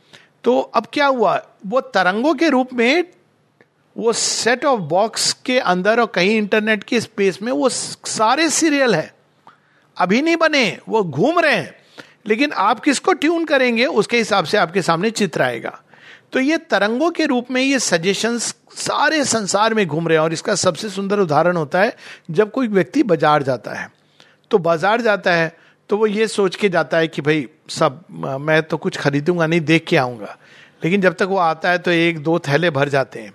तो 0.44 0.60
अब 0.60 0.86
क्या 0.92 1.06
हुआ? 1.06 1.40
वो 1.66 1.80
तरंगों 1.80 2.34
के 2.34 2.48
रूप 2.48 2.72
में 2.72 3.04
वो 3.98 4.12
सेट 4.12 4.64
ऑफ़ 4.64 4.80
बॉक्स 4.80 5.32
के 5.44 5.58
अंदर 5.58 6.00
और 6.00 6.06
कहीं 6.06 6.36
इंटरनेट 6.36 6.84
के 6.84 7.00
स्पेस 7.00 7.38
में 7.42 7.52
वो 7.52 7.68
सारे 7.68 8.48
सीरियल 8.50 8.94
है। 8.94 9.12
अभी 9.96 10.22
नहीं 10.22 10.36
बने, 10.36 10.78
वो 10.88 11.02
घूम 11.02 11.38
रहे 11.38 11.54
हैं। 11.54 11.74
लेकिन 12.26 12.52
आप 12.52 12.80
किसको 12.80 13.12
ट्यून 13.12 13.44
करेंगे, 13.44 13.86
उसके 13.86 14.18
हिसाब 14.18 14.44
से 14.44 14.56
आपके 14.58 14.82
सामने 14.82 15.10
चित्र 15.10 15.42
आएगा। 15.42 15.78
तो 16.32 16.40
ये 16.40 16.56
तरंगों 16.58 17.10
के 17.10 17.26
रूप 17.26 17.50
में 17.50 17.60
ये 17.62 17.78
सजेशंस 17.78 18.54
सारे 18.72 19.24
संसार 19.24 19.74
में 19.74 19.86
घूम 19.86 20.08
रहे 20.08 20.16
हैं 20.18 20.24
और 20.24 20.32
इसका 20.32 20.54
सबसे 20.54 20.88
सुंदर 20.88 21.18
उदाहरण 21.18 21.56
होता 21.56 21.80
है 21.80 21.96
जब 22.30 22.50
कोई 22.50 22.68
व्यक्ति 22.68 23.02
बाज़ार 23.02 23.42
जाता 23.42 23.74
है। 23.74 23.88
तो 24.50 24.58
बाज़ार 24.58 25.00
जाता 25.00 25.32
है 25.32 25.56
तो 25.90 25.96
वो 25.96 26.06
ये 26.06 26.26
सोच 26.28 26.56
के 26.56 26.68
जाता 26.68 26.98
है 26.98 27.08
कि 27.08 27.22
भाई, 27.22 27.46
सब, 27.68 28.04
मैं 28.40 28.62
तो 28.62 28.76
कुछ 28.76 28.96
खरीदूँगा 28.96 29.46
नहीं, 29.46 29.60
देख 29.60 29.86
के 29.86 29.96
आऊँगा। 29.96 30.36
लेकिन 30.84 31.00
जब 31.00 31.14
तक 31.14 31.22
वो 31.22 31.36
आता 31.38 31.70
है 31.70 31.78
तो 31.78 31.90
एक, 31.90 32.22
दो 32.22 32.38
थैले 32.38 32.70
भर 32.70 32.88
जाते 32.88 33.20
हैं। 33.20 33.32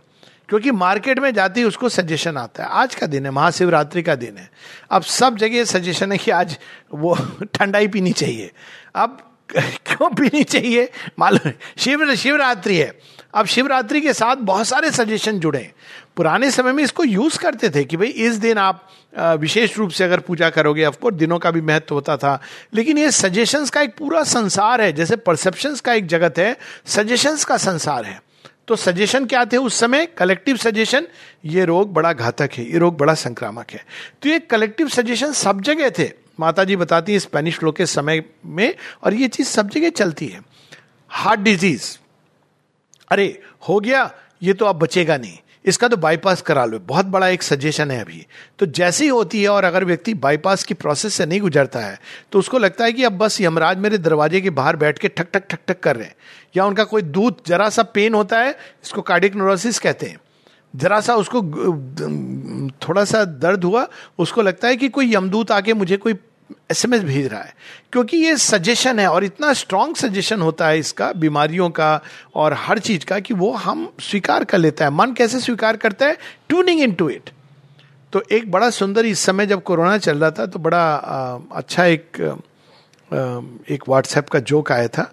क्योंकि 0.53 0.72
मार्केट 0.72 1.19
में 1.19 1.33
जाती 1.33 1.63
उसको 1.63 1.89
सजेशन 1.89 2.38
आता 2.38 2.63
है। 2.63 2.69
आज 2.69 2.95
का 2.95 3.07
दिन 3.07 3.25
है, 3.25 3.31
महाशिवरात्रि 3.31 4.03
का 4.03 4.15
दिन 4.15 4.38
है। 4.38 4.51
अब 4.91 5.01
सब 5.01 5.38
जगह 5.38 5.63
सजेशन 5.65 6.12
है 6.12 6.17
कि 6.17 6.31
आज 6.31 6.57
वो 6.93 7.17
ठंडाई 7.53 7.88
पीनी 7.88 8.12
चाहिए। 8.12 8.51
अब 8.95 9.36
क्यों 9.57 10.10
पीनी 10.15 10.43
चाहिए? 10.43 10.89
मालूम 11.19 11.51
शिव, 11.77 12.15
शिवरात्रि 12.15 12.75
है। 12.77 13.00
अब 13.33 13.45
शिवरात्रि 13.45 14.01
के 14.01 14.13
साथ 14.13 14.36
बहुत 14.36 14.67
सारे 14.67 14.91
सजेशन 14.91 15.39
जुड़े 15.39 15.72
पुराने 16.15 16.51
समय 16.51 16.72
में 16.72 16.83
इसको 16.83 17.03
यूज़ 17.03 17.39
करते 17.39 17.69
थे 17.69 17.83
कि 17.83 17.98
भाई 17.98 18.07
इस 18.07 18.36
दिन 18.36 18.57
आप 18.57 18.89
विशेष 19.19 19.77
रूप 19.77 19.89
से 19.89 20.03
अगर 20.03 20.19
पूजा 20.19 20.50
करोगे 20.50 20.86
ऑफकोर्स 20.86 21.15
दिनों 21.15 21.39
का 21.39 21.51
भी 21.51 21.62
महत्व 21.62 21.95
होता 21.95 22.17
था। 22.17 22.41
लेकिन 22.74 22.98
ये 22.98 23.12
सजेशंस 23.12 23.69
का 23.69 23.81
एक 23.81 23.98
पूरा 23.98 24.24
संसार 24.24 24.81
है, 24.81 24.93
जैसे 24.93 25.15
परसेप्शंस 25.15 25.81
का 25.81 25.93
एक 25.93 26.07
जगत 26.07 26.33
है 26.38 26.57
सजेशंस 26.86 27.45
का 27.45 27.57
संसार 27.57 28.05
है। 28.05 28.33
तो 28.67 28.75
सजेशन 28.75 29.25
क्या 29.25 29.46
थे 29.46 29.58
उस 29.58 29.79
समय? 29.79 30.05
कलेक्टिव 30.05 30.58
सजेशन 30.58 31.08
ये 31.46 31.65
रोग 31.65 31.93
बड़ा 31.93 32.13
घातक 32.13 32.50
है, 32.53 32.72
ये 32.72 32.77
रोग 32.77 32.98
बड़ा 32.98 33.13
संक्रामक 33.13 33.72
है। 33.72 33.86
तो 34.22 34.29
ये 34.29 34.39
कलेक्टिव 34.39 34.88
सजेशन 34.88 35.32
सब 35.32 35.62
जगह 35.62 35.89
थे। 35.89 36.12
माता 36.39 36.63
जी 36.63 36.75
बताती 36.75 37.13
है 37.13 37.20
स्पेनिश 37.20 37.63
लोग 37.63 37.75
के 37.75 37.86
समय 37.86 38.24
में, 38.46 38.74
और 39.03 39.13
ये 39.13 39.27
चीज़ 39.27 39.48
सब 39.48 39.70
जगह 39.70 39.89
चलती 39.89 40.27
है। 40.27 40.41
हार्ट 41.10 41.39
डिज़ीज़ 41.39 41.98
अरे, 43.12 43.41
हो 43.70 43.79
गया, 43.79 44.12
ये 44.43 44.53
तो 44.53 44.65
अब 44.65 44.75
बचेगा 44.75 45.17
नहीं। 45.17 45.38
इसका 45.65 45.88
तो 45.88 45.98
बाईपास 45.98 46.41
करा 46.41 46.65
लो। 46.65 46.79
बहुत 46.79 47.05
बड़ा 47.05 47.27
एक 47.27 47.43
सजेशन 47.43 47.91
है 47.91 48.00
अभी। 48.01 48.25
तो 48.60 48.65
जैसे 48.67 49.03
ही 49.03 49.10
होती 49.10 49.41
है 49.43 49.50
और 49.50 49.63
अगर 49.63 49.86
व्यक्ति 49.86 50.13
बाईपास 50.15 50.63
की 50.63 50.74
प्रोसेस 50.74 51.13
से 51.13 51.25
नहीं 51.25 51.39
गुजरता 51.41 51.79
है 51.79 52.00
तो 52.32 52.39
उसको 52.39 52.58
लगता 52.58 52.86
है 52.86 52.93
कि 52.93 53.03
अब 53.03 53.17
बस 53.17 53.39
यमराज 53.41 53.77
मेरे 53.77 53.98
दरवाजे 54.00 54.41
के 54.41 54.50
बाहर 54.51 54.75
बैठ 54.75 55.00
के 55.00 55.08
ठक 55.08 55.27
ठक 55.34 55.48
ठक 55.50 55.60
ठक 55.67 55.79
कर 55.79 55.96
रहे 55.96 56.05
हैं। 56.05 56.15
या 56.58 56.65
उनका 56.65 56.84
कोई 56.84 57.01
दूध 57.01 57.41
जरा 57.48 57.70
सा 57.70 57.84
पेन 57.86 58.13
होता 58.13 58.39
है, 58.39 58.51
इसको 58.84 59.01
कार्डिक 59.01 59.36
नोरोसिस 59.36 59.79
कहते 59.79 60.05
हैं। 60.05 60.20
जरा 60.74 61.00
सा 61.01 61.15
उसको 61.15 61.41
थोड़ा 62.82 63.03
सा 63.05 63.24
दर्द 63.25 63.63
हुआ, 63.63 63.88
उसको 64.20 64.41
लगता 64.41 64.67
है 64.67 64.77
कि 64.77 64.89
कोई 64.89 65.13
यमदूत 65.15 65.51
आके 65.51 65.74
मुझे 65.74 65.98
कोई 65.98 66.13
एसएमएस 66.72 67.02
भेज 67.04 67.28
रहा 67.28 67.42
है। 67.42 67.56
क्योंकि 67.92 68.18
ये 68.18 68.36
सजेशन 68.38 69.00
है 69.00 69.08
और 69.08 69.24
इतना 69.24 69.54
स्ट्रांग 69.54 69.96
सजेशन 69.96 70.42
होता 70.42 70.68
है 70.68 70.80
इसका 70.80 71.12
बीमारियों 71.14 71.70
का 71.70 72.02
और 72.36 72.54
हर 72.54 72.80
चीज़ 72.80 73.06
का 73.06 73.20
कि 73.20 73.34
वो 73.34 73.52
हम 73.52 73.92
स्वीकार 74.02 74.44
कर 74.44 74.58
लेता 74.58 74.86
है। 74.86 74.92
मन 74.92 75.14
कैसे 75.14 75.40
स्वीकार 75.40 75.78
करता 75.78 76.06
है? 76.06 76.18
ट्यूनिंग 76.50 76.82
इन 76.82 76.92
टू 76.92 77.10
इट 77.10 77.30
तो 78.14 78.24
एक 78.32 78.52
बड़ा 78.52 78.70
सुंदर 78.70 79.06
इस 79.06 79.20
समय 79.20 79.46
जब 79.46 79.64
कोरोना 79.64 79.98
चल 79.98 80.18
रहा 80.18 80.32
था 80.32 80.46
तो 80.46 80.60
बड़ा 80.60 80.84
आ, 80.96 81.38
अच्छा 81.52 81.86
एक 81.86 82.22
आ, 82.22 83.16
एक 83.74 83.84
व्हाट्सएप 83.90 84.30
का 84.30 84.40
जोक 84.40 84.72
आया 84.72 84.88
था। 84.88 85.12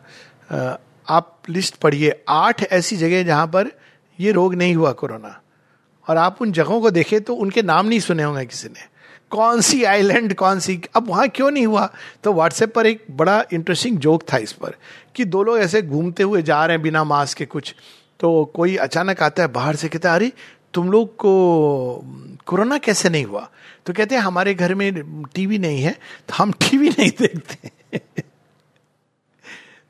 आ, 0.51 0.77
आप 1.09 1.39
लिस्ट 1.49 1.75
पढ़िए। 1.75 2.23
आठ 2.29 2.63
ऐसी 2.63 2.97
जगह 2.97 3.23
जहाँ 3.23 3.47
पर 3.47 3.71
ये 4.19 4.33
रोग 4.33 4.55
नहीं 4.55 4.75
हुआ 4.75 4.93
कोरोना। 4.93 5.41
और 6.09 6.17
आप 6.17 6.43
उन 6.43 6.53
जगहों 6.53 6.81
को 6.81 6.91
देखें 6.91 7.21
तो 7.21 7.35
उनके 7.35 7.63
नाम 7.63 7.87
नहीं 7.87 8.01
सुने 8.01 8.23
होंगे 8.23 8.45
किसी 8.45 8.69
ने। 8.69 8.89
कौन 9.31 9.61
सी 9.61 9.85
आइलैंड, 9.85 10.35
कौन 10.35 10.61
सी, 10.61 10.81
अब 10.97 11.09
वहाँ 11.09 11.29
क्यों 11.29 11.51
नहीं 11.51 11.67
हुआ? 11.67 11.93
तो 12.25 12.33
व्हाट्सएप 12.33 12.75
पर 12.75 12.87
एक 12.87 13.05
बड़ा 13.11 13.45
इंटरेस्टिंग 13.53 13.99
जोक 13.99 14.23
था 14.33 14.37
इस 14.37 14.53
पर, 14.53 14.73
कि 15.15 15.25
दो 15.25 15.43
लोग 15.43 15.59
ऐसे 15.59 15.83
घूमते 15.83 16.23
हुए 16.23 16.43
जा 16.43 16.67
रहे 16.67 16.77
हैं 16.77 16.83
बिना 16.83 17.05
मास्क 17.05 17.39
के 17.39 17.47
कुछ। 17.47 17.75
तो 18.21 18.53
कोई 18.55 18.77
अचानक 18.77 19.23
आता 19.23 19.43
है 19.43 19.49
बाहर 19.49 19.77
से, 19.77 19.89
कहता 19.89 20.11
है, 20.11 20.17
अरे, 20.17 20.33
तुम 20.75 20.91
लोग 20.91 21.17
को, 21.17 22.03
कोरोना 22.47 22.79
कैसे 22.79 23.09
नहीं 23.09 23.25
हुआ? 23.25 23.51
तो 23.87 23.93
कहते 23.93 24.15
हैं, 24.15 24.23
हमारे 24.23 24.55
घर 24.55 24.75
में 24.75 25.23
टीवी 25.35 25.59
नहीं 25.59 25.83
है 25.83 25.99
तो 26.29 26.35
हम 26.35 26.53
टीवी 26.53 26.89
नहीं 26.89 27.11
देखते 27.11 27.71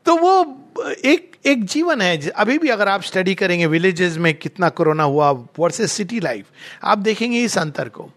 तो 0.06 0.16
वो 0.16 0.60
एक 1.04 1.36
एक 1.46 1.64
जीवन 1.64 2.00
है। 2.00 2.28
अभी 2.28 2.58
भी 2.58 2.68
अगर 2.68 2.88
आप 2.88 3.02
स्टडी 3.02 3.34
करेंगे 3.34 3.66
विलेजेस 3.66 4.16
में 4.16 4.34
कितना 4.34 4.68
कोरोना 4.68 5.02
हुआ 5.02 5.30
वर्सेस 5.30 5.92
सिटी 5.92 6.20
लाइफ 6.20 6.46
आप 6.84 6.98
देखेंगे 6.98 7.44
इस 7.44 7.58
अंतर 7.58 7.88
को। 7.88 8.10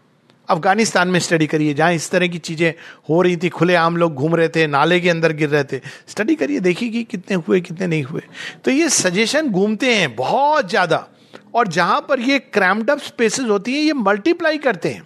अफ़गानिस्तान 0.49 1.07
में 1.07 1.19
स्टडी 1.19 1.47
करिए, 1.47 1.73
जहाँ 1.73 1.93
इस 1.93 2.09
तरह 2.11 2.27
की 2.27 2.37
चीज़ें 2.37 2.73
हो 3.09 3.21
रही 3.21 3.37
थी, 3.37 3.49
खुले 3.49 3.75
आम 3.75 3.97
लोग 3.97 4.13
घूम 4.13 4.35
रहे 4.35 4.49
थे, 4.49 4.67
नाले 4.67 4.99
के 4.99 5.09
अंदर 5.09 5.33
गिर 5.33 5.49
रहे 5.49 5.63
थे। 5.63 5.81
स्टडी 6.07 6.35
करिए, 6.35 6.59
देखिए 6.59 6.89
कि 6.89 7.03
कितने 7.03 7.35
हुए, 7.37 7.61
कितने 7.61 7.87
नहीं 7.87 8.03
हुए। 8.03 8.21
तो 8.65 8.71
ये 8.71 8.89
सजेशन 8.89 9.49
घूमते 9.49 9.95
हैं, 9.95 10.15
बहुत 10.15 10.69
ज़्यादा। 10.69 11.07
और 11.55 11.67
जहाँ 11.67 12.05
पर 12.09 12.19
ये 12.19 12.39
क्रैम्ड 12.39 12.91
स्पेसेस 12.91 13.45
होती 13.45 13.73
हैं, 13.73 13.83
ये 13.83 13.93
मल्टीप्लाई 13.93 14.57
करते 14.57 14.89
हैं। 14.89 15.03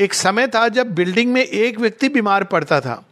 एक 0.00 0.14
समय 0.14 0.46
था 0.46 0.68
जब 0.68 0.94
बिल्डिंग 0.94 1.32
में 1.32 1.42
एक 1.42 1.80
व्यक्ति 1.80 2.08
बीमार 2.08 2.44
पड़ता 2.44 2.80
था। 2.80 3.02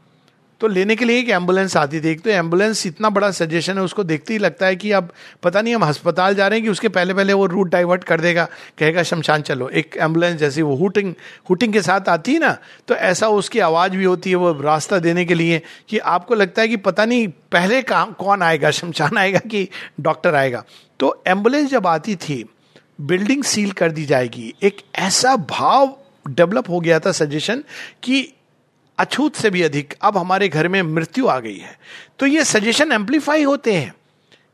तो 0.60 0.68
लेने 0.68 0.96
के 0.96 1.04
लिए 1.04 1.18
एक 1.18 1.28
एंबुलेंस 1.28 1.76
आती 1.76 2.00
थी। 2.00 2.08
एक 2.08 2.20
तो 2.20 2.30
एंबुलेंस 2.30 2.86
इतना 2.86 3.10
बड़ा 3.10 3.30
सजेशन 3.30 3.78
है, 3.78 3.82
उसको 3.82 4.04
देखते 4.04 4.32
ही 4.32 4.38
लगता 4.38 4.66
है 4.66 4.76
कि 4.76 4.90
अब 4.92 5.12
पता 5.42 5.60
नहीं 5.62 5.74
हम 5.74 5.82
अस्पताल 5.82 6.34
जा 6.34 6.46
रहे 6.48 6.58
हैं 6.58 6.64
कि 6.64 6.70
उसके 6.70 6.88
पहले 6.88 7.14
पहले 7.14 7.32
वो 7.32 7.46
रूट 7.46 7.68
डाइवर्ट 7.68 8.04
कर 8.04 8.20
देगा। 8.20 8.44
कहेगा, 8.78 9.02
शमशान 9.02 9.42
चलो। 9.42 9.68
एक 9.68 9.96
एंबुलेंस 9.96 10.38
जैसी 10.40 10.62
वो 10.62 10.74
हुटिंग 10.76 11.14
हुटिंग 11.50 11.72
के 11.72 11.82
साथ 11.82 12.08
आती 12.08 12.32
है 12.32 12.38
ना 12.38 12.56
तो 12.88 12.94
ऐसा 12.94 13.28
उसकी 13.30 13.58
आवाज़ 13.60 13.92
भी 13.92 14.04
होती 14.04 14.30
है 14.30 14.36
वो 14.36 14.52
रास्ता 14.62 14.98
देने 14.98 15.24
के 15.24 15.34
लिए 15.34 15.60
कि 15.88 15.98
आपको 15.98 16.34
लगता 16.34 16.62
है 16.62 16.68
कि 16.68 16.76
पता 16.78 17.04
नहीं 17.04 17.26
पहले 17.52 17.82
कौन 17.90 18.42
आएगा, 18.42 18.70
शमशान 18.70 19.18
आएगा 19.18 19.38
कि 19.40 19.68
डॉक्टर 20.00 20.34
आएगा। 20.34 20.64
तो 21.00 21.22
एंबुलेंस 21.26 21.70
जब 21.70 21.86
आती 21.86 22.16
थी 22.18 22.44
बिल्डिंग 23.00 23.44
सील 23.44 23.70
कर 23.72 23.92
दी 23.92 24.04
जाएगी। 24.04 24.52
एक 24.62 24.80
ऐसा 24.96 25.34
भाव 25.50 25.96
डेवलप 26.28 26.68
हो 26.70 26.80
गया 26.80 26.98
था 26.98 27.12
सजेशन 27.12 27.64
कि 28.02 28.22
अछूत 29.00 29.36
से 29.36 29.50
भी 29.50 29.62
अधिक, 29.62 29.94
अब 30.02 30.16
हमारे 30.18 30.48
घर 30.48 30.68
में 30.68 30.82
मृत्यु 30.82 31.26
आ 31.26 31.38
गई 31.40 31.56
है। 31.56 31.78
तो 32.18 32.26
ये 32.26 32.44
सजेशन 32.44 32.92
एम्पलीफाई 32.92 33.42
होते 33.42 33.74
हैं। 33.74 33.94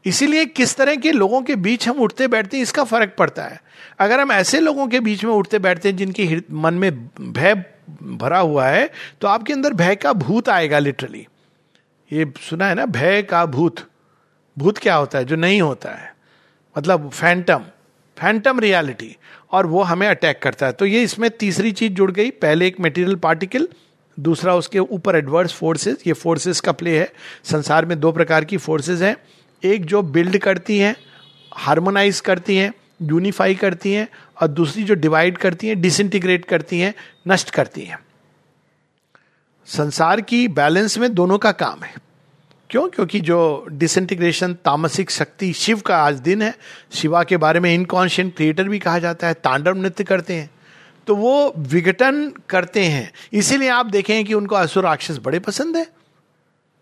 इसीलिए 0.06 0.44
किस 0.46 0.76
तरह 0.76 0.96
के 0.96 1.12
लोगों 1.12 1.40
के 1.42 1.54
बीच 1.56 1.88
हम 1.88 1.96
उठते 1.96 2.26
बैठते 2.28 2.58
इसका 2.58 2.84
फ़र्क 2.84 3.14
पड़ता 3.18 3.44
है। 3.44 3.60
अगर 3.98 4.20
हम 4.20 4.32
ऐसे 4.32 4.60
लोगों 4.60 4.86
के 4.86 5.00
बीच 5.00 5.24
में 5.24 5.32
उठते 5.32 5.58
बैठते 5.58 5.88
हैं 5.88 5.96
जिनके 5.96 6.42
मन 6.52 6.74
में 6.74 7.06
भय 7.20 7.54
भरा 8.02 8.38
हुआ 8.38 8.66
है 8.66 8.90
तो 9.20 9.28
आपके 9.28 9.52
अंदर 9.52 9.72
भय 9.72 9.96
का 9.96 10.12
भूत 10.12 10.48
आएगा 10.48 10.78
लिटरली 10.78 11.26
ये 12.12 12.32
सुना 12.40 12.66
है 12.68 12.74
ना? 12.74 12.86
भय 12.86 13.22
का 13.22 13.44
भूत। 13.46 13.80
भूत 14.58 14.78
क्या 14.78 14.94
होता 14.94 15.18
है? 15.18 15.24
जो 15.24 15.36
नहीं 15.36 15.60
होता 15.62 15.90
है। 15.90 16.14
मतलब 16.78 17.10
फैंटम 17.10 17.64
फैंटम 18.16 18.60
रियलिटी 18.60 19.16
और 19.52 19.66
वो 19.66 19.82
हमें 19.82 20.06
अटैक 20.08 20.40
करता 20.42 20.66
है। 20.66 20.72
तो 20.72 20.86
ये 20.86 21.02
इसमें 21.02 21.30
तीसरी 21.30 21.72
चीज़ 21.72 21.92
जुड़ 21.92 22.10
गई। 22.10 22.30
पहले 22.30 22.66
एक 22.66 22.80
मेटीरियल 22.80 23.16
पार्टिकल 23.16 23.68
दूसरा 24.20 24.54
उसके 24.54 24.78
ऊपर 24.78 25.16
एडवर्स 25.16 25.52
फोर्सेस 25.52 25.96
ये 26.06 26.12
फोर्सेस 26.12 26.60
का 26.60 26.72
प्ले 26.72 26.98
है। 26.98 27.12
संसार 27.44 27.86
में 27.86 28.00
दो 28.00 28.12
प्रकार 28.12 28.44
की 28.44 28.56
फोर्सेस 28.56 29.02
हैं। 29.02 29.16
एक 29.64 29.84
जो 29.84 30.02
बिल्ड 30.02 30.38
करती 30.38 30.78
हैं 30.78 30.96
हार्मोनाइज 31.54 32.20
करती 32.20 32.56
हैं 32.56 32.74
यूनिफाई 33.02 33.54
करती 33.54 33.92
हैं, 33.92 34.08
और 34.42 34.48
दूसरी 34.48 34.82
जो 34.82 34.94
डिवाइड 34.94 35.38
करती 35.38 35.68
हैं 35.68 35.80
डिसइंटीग्रेट 35.80 36.44
करती 36.44 36.80
हैं, 36.80 36.94
नष्ट 37.28 37.50
करती 37.50 37.80
हैं। 37.80 37.98
संसार 39.66 40.20
की 40.20 40.48
बैलेंस 40.48 40.98
में 40.98 41.14
दोनों 41.14 41.38
का 41.38 41.52
काम 41.52 41.82
है। 41.82 41.94
क्यों? 42.70 42.88
क्योंकि 42.88 43.20
जो 43.20 43.66
डिसइंटीग्रेशन 43.72 44.54
तामसिक 44.54 45.10
शक्ति 45.10 45.52
शिव 45.52 45.80
का 45.80 45.96
आज 45.96 46.14
दिन 46.14 46.42
है। 46.42 46.54
शिवा 46.92 47.22
के 47.22 47.36
बारे 47.36 47.60
में 47.60 47.74
इनकॉन्शियंट 47.74 48.36
क्रिएटर 48.36 48.68
भी 48.68 48.78
कहा 48.78 48.98
जाता 48.98 49.26
है, 49.26 49.34
तांडव 49.34 49.74
नृत्य 49.74 50.04
करते 50.04 50.34
हैं। 50.34 50.50
तो 51.06 51.14
वो 51.16 51.52
विघटन 51.58 52.32
करते 52.50 52.84
हैं। 52.84 53.10
इसीलिए 53.32 53.68
आप 53.68 53.86
देखें 53.88 54.24
कि 54.24 54.34
उनको 54.34 54.56
असुर 54.56 54.84
राक्षस 54.84 55.18
बड़े 55.24 55.38
पसंद 55.40 55.76
है, 55.76 55.86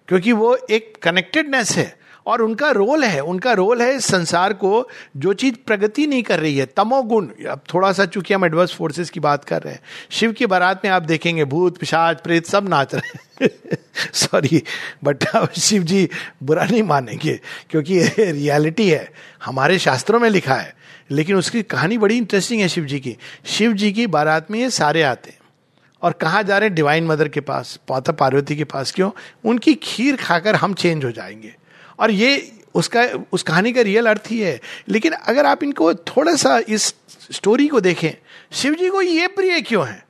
क्योंकि 0.08 0.32
वो 0.32 0.56
एक 0.70 0.96
कनेक्टेडनेस 1.02 1.70
है 1.70 1.94
और 2.26 2.42
उनका 2.42 2.70
रोल 2.70 3.04
है, 3.04 3.20
उनका 3.22 3.52
रोल 3.52 3.82
है 3.82 3.98
संसार 4.00 4.52
को 4.54 4.88
जो 5.16 5.32
चीज़ 5.34 5.54
प्रगति 5.66 6.06
नहीं 6.06 6.22
कर 6.22 6.40
रही 6.40 6.56
है, 6.58 6.66
तमोगुण। 6.66 7.26
अब 7.50 7.60
थोड़ा 7.74 7.92
सा 7.92 8.04
चूँकि 8.06 8.34
हम 8.34 8.44
एडवर्स 8.44 8.74
फोर्सेस 8.74 9.10
की 9.10 9.20
बात 9.20 9.44
कर 9.44 9.62
रहे 9.62 9.74
हैं, 9.74 9.80
शिव 10.10 10.32
की 10.32 10.46
बारात 10.46 10.84
में 10.84 10.90
आप 10.92 11.02
देखेंगे, 11.04 11.44
भूत, 11.44 11.76
पिशाच, 11.78 12.20
प्रेत, 12.20 12.46
सब 12.46 12.68
नाच 12.68 12.94
रहे 12.94 13.44
हैं। 13.44 13.76
सॉरी 14.14 14.62
बट 15.04 15.24
शिव 15.52 15.82
जी 15.82 16.08
बुरा 16.42 16.64
नहीं 16.64 16.82
मानेंगे, 16.82 17.38
क्योंकि 17.70 17.94
ये 17.94 18.30
रियलिटी 18.32 18.88
है। 18.88 19.08
हमारे 19.44 19.78
शास्त्रों 19.78 20.20
में 20.20 20.28
लिखा 20.30 20.54
है 20.54 20.74
लेकिन 21.10 21.36
उसकी 21.36 21.62
कहानी 21.62 21.98
बड़ी 21.98 22.16
इंटरेस्टिंग 22.16 22.60
है 22.60 22.68
शिव 22.68 22.84
जी 22.84 23.00
की। 23.00 23.16
शिव 23.44 23.72
जी 23.72 23.92
की 23.92 24.06
बारात 24.06 24.50
में 24.50 24.58
ये 24.58 24.70
सारे 24.70 25.02
आते 25.02 25.30
हैं। 25.30 25.38
और 26.02 26.12
कहाँ 26.12 26.42
जा 26.42 26.58
रहे 26.58 26.68
हैं? 26.68 26.74
डिवाइन 26.74 27.04
मदर 27.04 27.28
के 27.28 27.40
पास 27.40 27.80
पौता 27.88 28.12
पार्वती 28.12 28.56
के 28.56 28.64
पास 28.64 28.92
क्यों? 28.92 29.10
उनकी 29.44 29.74
खीर 29.74 30.16
खाकर 30.16 30.54
हम 30.54 30.74
चेंज 30.74 31.04
हो 31.04 31.10
जाएँगे। 31.10 31.54
और 31.98 32.10
ये 32.10 32.52
उसका, 32.74 33.08
उस 33.32 33.42
कहानी 33.42 33.72
का 33.72 33.80
रियल 33.80 34.06
अर्थ 34.06 34.22
ही 34.30 34.40
है। 34.40 34.60
लेकिन 34.88 35.12
अगर 35.12 35.46
आप 35.46 35.62
इनको 35.62 35.94
थोड़ा 35.94 36.34
सा 36.34 36.60
इस 36.68 36.94
स्टोरी 37.32 37.68
को 37.68 37.80
देखें 37.80 38.10
शिव 38.52 38.74
जी 38.74 38.88
को 38.88 39.02
ये 39.02 39.26
प्रिय 39.26 39.60
क्यों 39.60 39.88
है? 39.88 40.06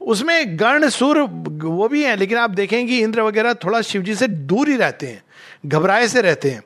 उसमें 0.00 0.58
गण, 0.58 0.88
सुर, 0.88 1.20
वो 1.64 1.88
भी 1.88 2.04
हैं, 2.04 2.16
लेकिन 2.16 2.38
आप 2.38 2.50
देखें 2.50 2.86
कि 2.86 2.98
इंद्र 2.98 3.20
वगैरह 3.20 3.54
थोड़ा 3.54 3.82
शिव 3.82 4.02
जी 4.02 4.14
से 4.14 4.28
दूर 4.28 4.68
ही 4.68 4.76
रहते 4.76 5.06
हैं, 5.06 5.22
घबराए 5.66 6.08
से 6.08 6.22
रहते 6.22 6.50
हैं। 6.50 6.62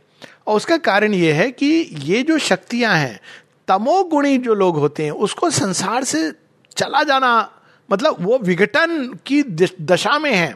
और 0.46 0.56
उसका 0.56 0.76
कारण 0.76 1.14
ये 1.14 1.32
है 1.32 1.50
कि 1.50 1.66
ये 1.92 2.22
जो 2.22 2.38
शक्तियाँ 2.38 2.94
हैं 2.94 3.20
तमोगुणी 3.68 4.36
जो 4.38 4.54
लोग 4.54 4.76
होते 4.76 5.04
हैं, 5.04 5.10
उसको 5.10 5.50
संसार 5.50 6.04
से 6.04 6.30
चला 6.76 7.02
जाना 7.02 7.50
मतलब 7.88 8.16
वो 8.20 8.38
विघटन 8.38 9.18
की 9.26 9.42
दशा 9.82 10.18
में 10.18 10.32
है। 10.32 10.54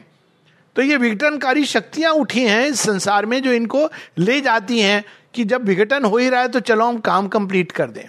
तो 0.77 0.83
ये 0.83 0.97
विघटनकारी 0.97 1.65
शक्तियाँ 1.65 2.13
उठी 2.13 2.41
हैं 2.41 2.67
इस 2.67 2.81
संसार 2.81 3.27
में 3.27 3.43
जो 3.43 3.53
इनको 3.53 3.89
ले 4.19 4.41
जाती 4.41 4.79
हैं 4.81 5.05
कि 5.35 5.45
जब 5.45 5.65
विघटन 5.65 6.05
हो 6.05 6.17
ही 6.17 6.29
रहा 6.29 6.41
है 6.41 6.49
तो 6.49 6.61
चलो 6.61 6.85
हम 6.85 6.99
काम 7.01 7.29
कंप्लीट 7.29 7.73
कर 7.73 7.91
दें। 7.91 8.05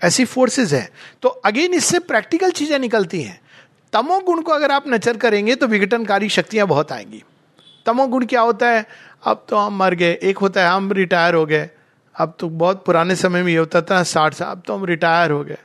ऐसी 0.00 0.24
फोर्सेस 0.24 0.72
है। 0.72 0.88
तो 1.22 1.28
अगेन 1.28 1.74
इससे 1.74 1.98
प्रैक्टिकल 1.98 2.50
चीज़ें 2.50 2.78
निकलती 2.78 3.22
हैं। 3.22 3.40
तमोगुण 3.92 4.40
को 4.40 4.52
अगर 4.52 4.70
आप 4.70 4.84
नचर 4.88 5.16
करेंगे 5.16 5.54
तो 5.54 5.66
विघटनकारी 5.66 6.28
शक्तियाँ 6.28 6.66
बहुत 6.66 6.92
आएँगी। 6.92 7.22
तमोगुण 7.86 8.24
क्या 8.26 8.40
होता 8.40 8.68
है? 8.68 8.86
अब 9.24 9.44
तो 9.48 9.56
हम 9.56 9.76
मर 9.78 9.94
गए, 9.94 10.12
एक 10.12 10.38
होता 10.38 10.62
है 10.62 10.68
हम 10.68 10.92
रिटायर 10.92 11.34
हो 11.34 11.44
गए। 11.46 11.68
अब 12.20 12.34
तो 12.38 12.48
बहुत 12.48 12.84
पुराने 12.84 13.16
समय 13.16 13.42
में 13.42 13.52
ये 13.52 13.58
होता 13.58 13.80
था, 13.80 14.02
साठ 14.02 14.34
साल, 14.34 14.48
अब 14.48 14.62
तो 14.66 14.74
हम 14.74 14.84
रिटायर 14.84 15.30
हो 15.30 15.42
गए, 15.44 15.58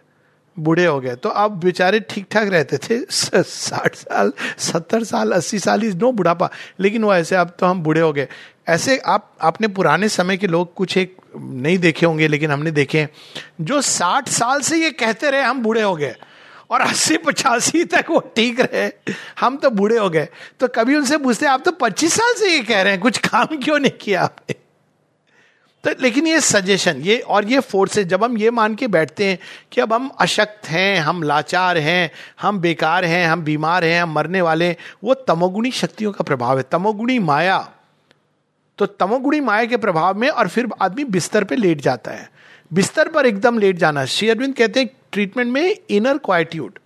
बूढ़े 0.58 0.86
हो 0.86 1.00
गए। 1.00 1.16
तो 1.16 1.30
अब 1.30 1.60
बेचारे 1.60 2.00
ठीक 2.00 2.28
ठाक 2.32 2.48
रहते 2.48 2.78
थे। 2.78 3.00
साठ 3.12 3.96
साल, 3.96 4.32
सत्तर 4.58 5.04
साल, 5.04 5.32
अस्सी 5.32 5.60
साल 5.60 5.84
इज़ 5.84 5.98
नो 5.98 6.12
बुढ़ापा। 6.12 6.50
लेकिन 6.80 7.04
वो 7.04 7.14
ऐसे, 7.16 7.36
अब 7.36 7.56
तो 7.60 7.66
हम 7.66 7.82
बूढ़े 7.84 8.02
हो 8.02 8.14
गए। 8.14 8.28
ऐसे 8.68 8.98
आप, 8.98 9.32
आपने 9.42 9.68
पुराने 9.68 10.10
समय 10.10 10.38
के 10.38 10.48
लोग 10.48 10.74
कुछ 10.74 10.98
एक 10.98 11.18
नहीं 11.36 11.78
देखे 11.78 12.06
होंगे, 12.06 12.28
लेकिन 12.28 12.52
हमने 12.52 12.72
देखे 12.72 13.08
जो 13.62 13.82
साठ 13.82 14.30
साल 14.30 14.62
से 14.62 14.78
ये 14.78 14.90
कहते 14.92 15.30
रहे, 15.30 15.42
हम 15.42 15.62
बूढ़े 15.64 15.82
हो 15.82 15.96
गए। 15.96 16.16
और 16.72 16.82
अस्सी, 16.82 17.18
पचासी 17.18 17.84
तक 17.84 18.06
वो 18.10 18.20
ठीक 18.36 18.60
रहे। 18.60 18.90
हम 19.40 19.58
तो 19.58 19.70
बूढ़े 19.70 19.98
हो 19.98 20.10
गए। 20.10 20.28
तो 20.60 20.68
कभी 20.68 20.96
उनसे 20.96 21.18
पूछते 21.18 21.46
आप 21.46 21.62
तो 21.66 21.72
पच्चीस 21.72 22.14
साल 22.14 22.34
से 22.34 22.52
ये 22.52 22.62
कह 22.64 22.82
रहे 22.82 22.94
हैं, 22.94 23.02
कुछ 23.02 23.18
काम 23.18 23.58
क्यों 23.58 23.80
नहीं 23.80 23.92
किया 24.02 24.24
आपने? 24.24 24.65
तो 25.86 25.92
लेकिन 26.02 26.28
ये 26.28 26.40
सजेशन 26.42 26.98
ये 26.98 27.18
और 27.20 27.46
ये 27.46 27.60
फोर्सेस 27.60 28.06
जब 28.06 28.24
हम 28.24 28.38
ये 28.38 28.52
मान 28.52 28.76
के 28.76 28.88
बैठते 28.88 29.26
हैं 29.26 29.40
कि 29.72 29.82
अब 29.82 29.94
हम 29.94 30.08
अशक्त 30.20 30.68
हैं, 30.68 31.00
हम 31.00 31.24
लाचार 31.24 31.78
हैं, 31.78 32.12
हम 32.42 32.60
बेकार 32.60 33.06
हैं, 33.06 33.28
हम 33.28 33.42
बीमार 33.42 33.86
हैं, 33.86 34.02
हम 34.02 34.14
मरने 34.14 34.42
वाले 34.42 34.66
हैं, 34.66 34.76
वो 35.04 35.14
तमोगुणी 35.14 35.72
शक्तियों 35.72 36.12
का 36.12 36.24
प्रभाव 36.24 36.58
है। 36.58 36.64
तमोगुणी 36.72 37.20
माया 37.20 37.72
तो 38.78 38.86
तमोगुणी 38.86 39.40
माया 39.40 39.66
के 39.66 39.78
प्रभाव 39.78 40.18
में 40.18 40.30
और 40.30 40.48
फिर 40.48 40.68
आदमी 40.82 41.04
बिस्तर 41.04 41.44
पे 41.44 41.56
लेट 41.56 41.82
जाता 41.82 42.12
है। 42.12 42.30
बिस्तर 42.74 43.08
पर 43.08 43.26
एकदम 43.26 43.60
लेट 43.60 43.78
जाना। 43.78 44.06
श्री 44.06 44.30
अरविंद 44.30 44.56
कहते 44.56 44.80
हैं 44.80 44.90
ट्रीटमेंट 45.12 45.52
में 45.52 45.78
इनर 45.90 46.18
क्वाइट्यूड 46.18 46.80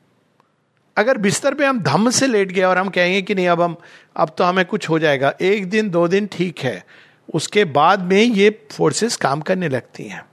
अगर 0.98 1.18
बिस्तर 1.18 1.54
पे 1.54 1.66
हम 1.66 1.80
धम 1.80 2.10
से 2.10 2.28
लेट 2.28 2.52
गए 2.52 2.64
और 2.64 2.78
हम 2.78 2.90
कहेंगे 2.90 3.22
कि 3.22 3.36
नहीं, 3.36 3.48
अब 3.48 3.62
हम, 3.62 3.76
अब 4.16 4.36
तो 4.38 4.44
हमें 4.44 4.66
कुछ 4.66 4.90
हो 4.90 5.00
जाएगा। 5.00 5.34
एक 5.42 5.70
दिन, 5.70 5.90
दो 5.90 6.08
दिन 6.08 6.28
ठीक 6.28 6.60
है। 6.60 6.86
उसके 7.34 7.66
बाद 7.66 8.02
में 8.02 8.22
ये 8.22 8.68
फोर्सेस 8.72 9.16
काम 9.16 9.42
करने 9.42 9.70
लगती 9.70 10.04
हैं। 10.04 10.26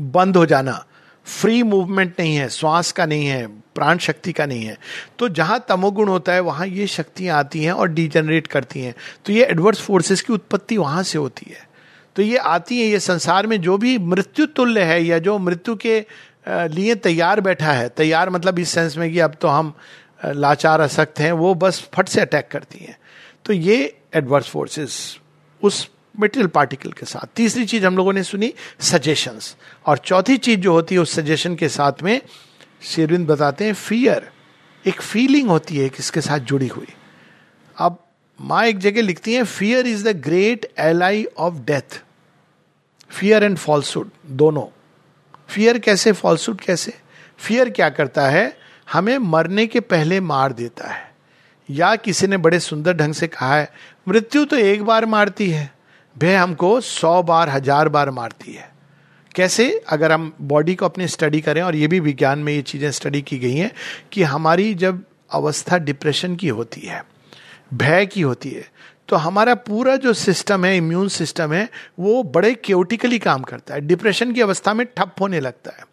बंद 0.00 0.36
हो 0.36 0.46
जाना। 0.46 0.84
फ्री 1.26 1.62
मूवमेंट 1.62 2.14
नहीं 2.18 2.36
है, 2.36 2.48
श्वास 2.48 2.92
का 2.92 3.06
नहीं 3.06 3.26
है, 3.26 3.46
प्राण 3.46 3.98
शक्ति 3.98 4.32
का 4.32 4.46
नहीं 4.46 4.64
है। 4.64 4.78
तो 5.18 5.28
जहाँ 5.28 5.64
तमोगुण 5.68 6.08
होता 6.08 6.32
है, 6.32 6.40
वहाँ 6.40 6.66
ये 6.66 6.86
शक्तियाँ 6.86 7.38
आती 7.38 7.64
हैं 7.64 7.72
और 7.72 7.88
डिजेनरेट 7.88 8.46
करती 8.46 8.80
हैं। 8.80 8.94
तो 9.26 9.32
ये 9.32 9.44
एडवर्स 9.44 9.80
फोर्सेस 9.80 10.22
की 10.22 10.32
उत्पत्ति 10.32 10.76
वहाँ 10.76 11.02
से 11.02 11.18
होती 11.18 11.50
है। 11.50 11.68
तो 12.16 12.22
ये 12.22 12.36
आती 12.36 12.80
है, 12.80 12.86
ये 12.86 13.00
संसार 13.00 13.46
में 13.46 13.60
जो 13.60 13.78
भी 13.78 13.98
मृत्यु 13.98 14.46
तुल्य 14.46 14.82
है 14.82 15.04
या 15.04 15.18
जो 15.18 15.38
मृत्यु 15.38 15.76
के 15.76 16.06
लिए 16.48 16.94
तैयार 16.94 17.40
बैठा 17.40 17.72
है। 17.72 17.88
तैयार 17.88 18.30
मतलब 18.30 18.58
इस 18.58 18.68
सेंस 18.68 18.96
में 18.96 19.12
कि 19.12 19.18
अब 19.18 19.34
तो 19.40 19.48
हम 19.48 19.74
लाचार, 20.26 20.80
असक्त 20.80 21.20
हैं, 21.20 21.32
वो 21.32 21.54
बस 21.54 21.88
फट 21.94 22.08
से 22.08 22.20
अटैक 22.20 22.48
करती 22.48 22.84
हैं। 22.84 22.98
तो 23.44 23.52
ये 23.52 23.98
एडवर्स 24.14 24.48
फोर्सेस 24.48 25.19
उस 25.62 25.88
मेटेरियल 26.20 26.46
पार्टिकल 26.46 26.92
के 26.92 27.06
साथ। 27.06 27.26
तीसरी 27.36 27.64
चीज़ 27.64 27.86
हम 27.86 27.96
लोगों 27.96 28.12
ने 28.12 28.22
सुनी 28.22 28.54
सजेशंस 28.80 29.56
और 29.86 29.98
चौथी 29.98 30.36
चीज़ 30.36 30.60
जो 30.60 30.72
होती 30.72 30.94
है 30.94 31.00
उस 31.00 31.12
सजेशन 31.12 31.56
के 31.56 31.68
साथ 31.68 31.92
में, 32.02 32.22
शेरविंद 32.82 33.26
बताते 33.26 33.64
हैं 33.64 33.74
फियर 33.74 34.30
एक 34.86 35.00
फीलिंग 35.00 35.48
होती 35.48 35.76
है 35.76 35.88
किसके 35.88 36.20
साथ 36.20 36.38
जुड़ी 36.38 36.66
हुई। 36.66 36.86
अब 37.78 38.06
माँ 38.40 38.64
एक 38.64 38.78
जगह 38.78 39.02
लिखती 39.02 39.34
है 39.34 39.44
fear 39.44 39.86
is 39.86 40.08
the 40.08 40.16
great 40.16 40.72
ally 40.78 41.26
of 41.38 41.54
death 41.54 42.02
fear 43.10 43.44
and 43.44 43.58
falsehood 43.58 44.10
दोनों। 44.26 44.66
फियर 45.48 45.78
कैसे 45.78 46.12
फॉल्सुड 46.12 46.60
कैसे? 46.60 46.94
फियर 47.38 47.70
क्या 47.70 47.88
करता 47.88 48.28
है? 48.28 48.56
हमें 48.92 49.18
मरने 49.18 49.66
के 49.66 49.80
पहले 49.80 50.20
मार 50.20 50.52
देता 50.52 50.88
है। 50.88 51.10
या 51.70 51.96
किसी 51.96 52.26
ने 52.26 52.36
बड़े 52.36 52.60
सुंदर 52.60 52.92
ढंग 52.92 53.14
से 53.14 53.26
कहा 53.26 53.56
है 53.56 53.72
मृत्यु 54.06 54.44
तो 54.44 54.56
एक 54.56 54.82
बार 54.84 55.06
मारती 55.06 55.48
है। 55.50 55.70
भय 56.16 56.34
हमको 56.34 56.80
सौ 56.80 57.22
बार, 57.22 57.48
हज़ार 57.48 57.88
बार 57.88 58.10
मारती 58.10 58.52
है। 58.52 58.68
कैसे? 59.34 59.68
अगर 59.88 60.12
हम 60.12 60.32
बॉडी 60.42 60.74
को 60.74 60.84
अपनी 60.84 61.06
स्टडी 61.08 61.40
करें, 61.40 61.62
और 61.62 61.76
ये 61.76 61.86
भी 61.86 62.00
विज्ञान 62.00 62.38
में 62.38 62.52
ये 62.52 62.62
चीज़ें 62.62 62.90
स्टडी 62.92 63.22
की 63.22 63.38
गई 63.38 63.54
हैं 63.54 63.70
कि 64.12 64.22
हमारी 64.24 64.74
जब 64.76 65.02
अवस्था 65.32 65.78
डिप्रेशन 65.80 66.36
की 66.36 66.48
होती 66.50 66.80
है, 66.80 67.02
भय 67.74 68.06
की 68.06 68.20
होती 68.22 68.50
है 68.50 68.68
तो 69.08 69.16
हमारा 69.16 69.54
पूरा 69.56 69.94
जो 69.96 70.12
सिस्टम 70.14 70.64
है 70.64 70.76
इम्यून 70.76 71.08
सिस्टम 71.10 71.52
है, 71.52 71.68
वो 71.98 72.22
बड़े 72.24 72.52
क्योटिकली 72.54 73.18
काम 73.20 73.42
करता 73.42 73.74
है। 73.74 73.80
डिप्रेशन 73.82 74.32
की 74.32 74.40
अवस्था 74.40 74.74
में 74.74 74.86
ठप 74.88 75.14
होने 75.20 75.40
लगता 75.40 75.70
है। 75.70 75.84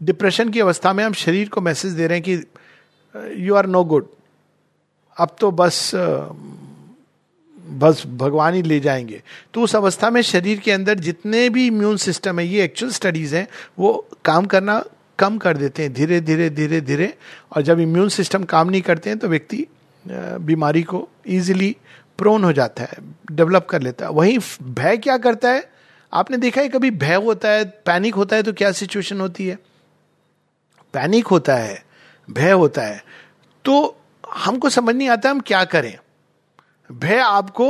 डिप्रेशन 0.00 0.48
की 0.48 0.60
अवस्था 0.60 0.92
में 0.92 1.02
हम 1.04 1.12
शरीर 1.14 1.48
को 1.48 1.60
मैसेज 1.60 1.92
दे 1.92 2.06
रहे 2.06 2.18
हैं 2.18 2.24
कि 2.24 3.44
यू 3.44 3.54
आर 3.54 3.66
नो 3.66 3.82
गुड 3.84 4.08
अब 5.16 5.36
तो 5.40 5.50
बस 5.52 5.90
बस 7.68 8.02
भगवान 8.06 8.54
ही 8.54 8.62
ले 8.62 8.78
जाएँगे। 8.80 9.22
तो 9.54 9.62
उस 9.62 9.74
अवस्था 9.76 10.10
में 10.10 10.20
शरीर 10.22 10.58
के 10.58 10.72
अंदर 10.72 10.98
जितने 10.98 11.48
भी 11.50 11.66
इम्यून 11.66 11.96
सिस्टम 11.96 12.38
है, 12.38 12.46
ये 12.46 12.64
एक्चुअल 12.64 12.92
स्टडीज़ 12.92 13.34
हैं, 13.36 13.46
वो 13.78 14.06
काम 14.24 14.46
करना 14.46 14.82
कम 15.18 15.38
कर 15.38 15.56
देते 15.56 15.82
हैं, 15.82 15.92
धीरे 15.92 16.20
धीरे 16.20 16.48
धीरे 16.50 16.80
धीरे। 16.80 17.12
और 17.52 17.62
जब 17.62 17.80
इम्यून 17.80 18.08
सिस्टम 18.08 18.44
काम 18.44 18.70
नहीं 18.70 18.82
करते 18.82 19.10
हैं 19.10 19.18
तो 19.18 19.28
व्यक्ति 19.28 19.66
बीमारी 20.04 20.82
को 20.82 21.08
इजीली 21.26 21.76
प्रोन 22.18 22.44
हो 22.44 22.52
जाता 22.52 22.82
है 22.82 22.96
डेवलप 23.32 23.66
कर 23.70 23.82
लेता 23.82 24.04
है। 24.04 24.10
वहीं 24.10 24.38
भय 24.62 24.96
क्या 24.96 25.16
करता 25.18 25.50
है? 25.50 25.68
आपने 26.12 26.36
देखा 26.36 26.60
है 26.60 26.68
कभी 26.68 26.90
भय 26.92 27.14
होता 27.16 27.48
है 27.48 27.64
पैनिक 27.86 28.14
होता 28.14 28.36
है 28.36 28.42
तो 28.42 28.52
क्या 28.52 28.72
सिचुएशन 28.72 29.20
होती 29.20 29.46
है? 29.46 29.58
पैनिक 30.94 31.26
होता 31.26 31.54
है, 31.54 31.82
भय 32.28 32.50
होता 32.52 32.82
है। 32.82 33.02
तो 33.64 33.96
हमको 34.26 34.68
समझ 34.70 34.94
नहीं 34.94 35.08
आता 35.08 35.30
हम 35.30 35.40
क्या 35.40 35.64
करें। 35.64 35.96
भय 36.90 37.18
आपको 37.18 37.68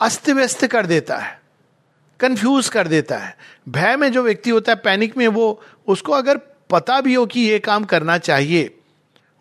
अस्त 0.00 0.28
व्यस्त 0.30 0.66
कर 0.66 0.86
देता 0.86 1.16
है 1.16 1.38
कंफ्यूज 2.20 2.68
कर 2.68 2.88
देता 2.88 3.16
है। 3.18 3.36
भय 3.68 3.96
में 3.96 4.10
जो 4.12 4.22
व्यक्ति 4.22 4.50
होता 4.50 4.72
है 4.72 4.76
पैनिक 4.76 5.16
में 5.16 5.26
वो, 5.28 5.62
उसको 5.88 6.12
अगर 6.12 6.36
पता 6.70 7.00
भी 7.00 7.14
हो 7.14 7.24
कि 7.26 7.40
ये 7.40 7.58
काम 7.58 7.84
करना 7.84 8.18
चाहिए, 8.18 8.70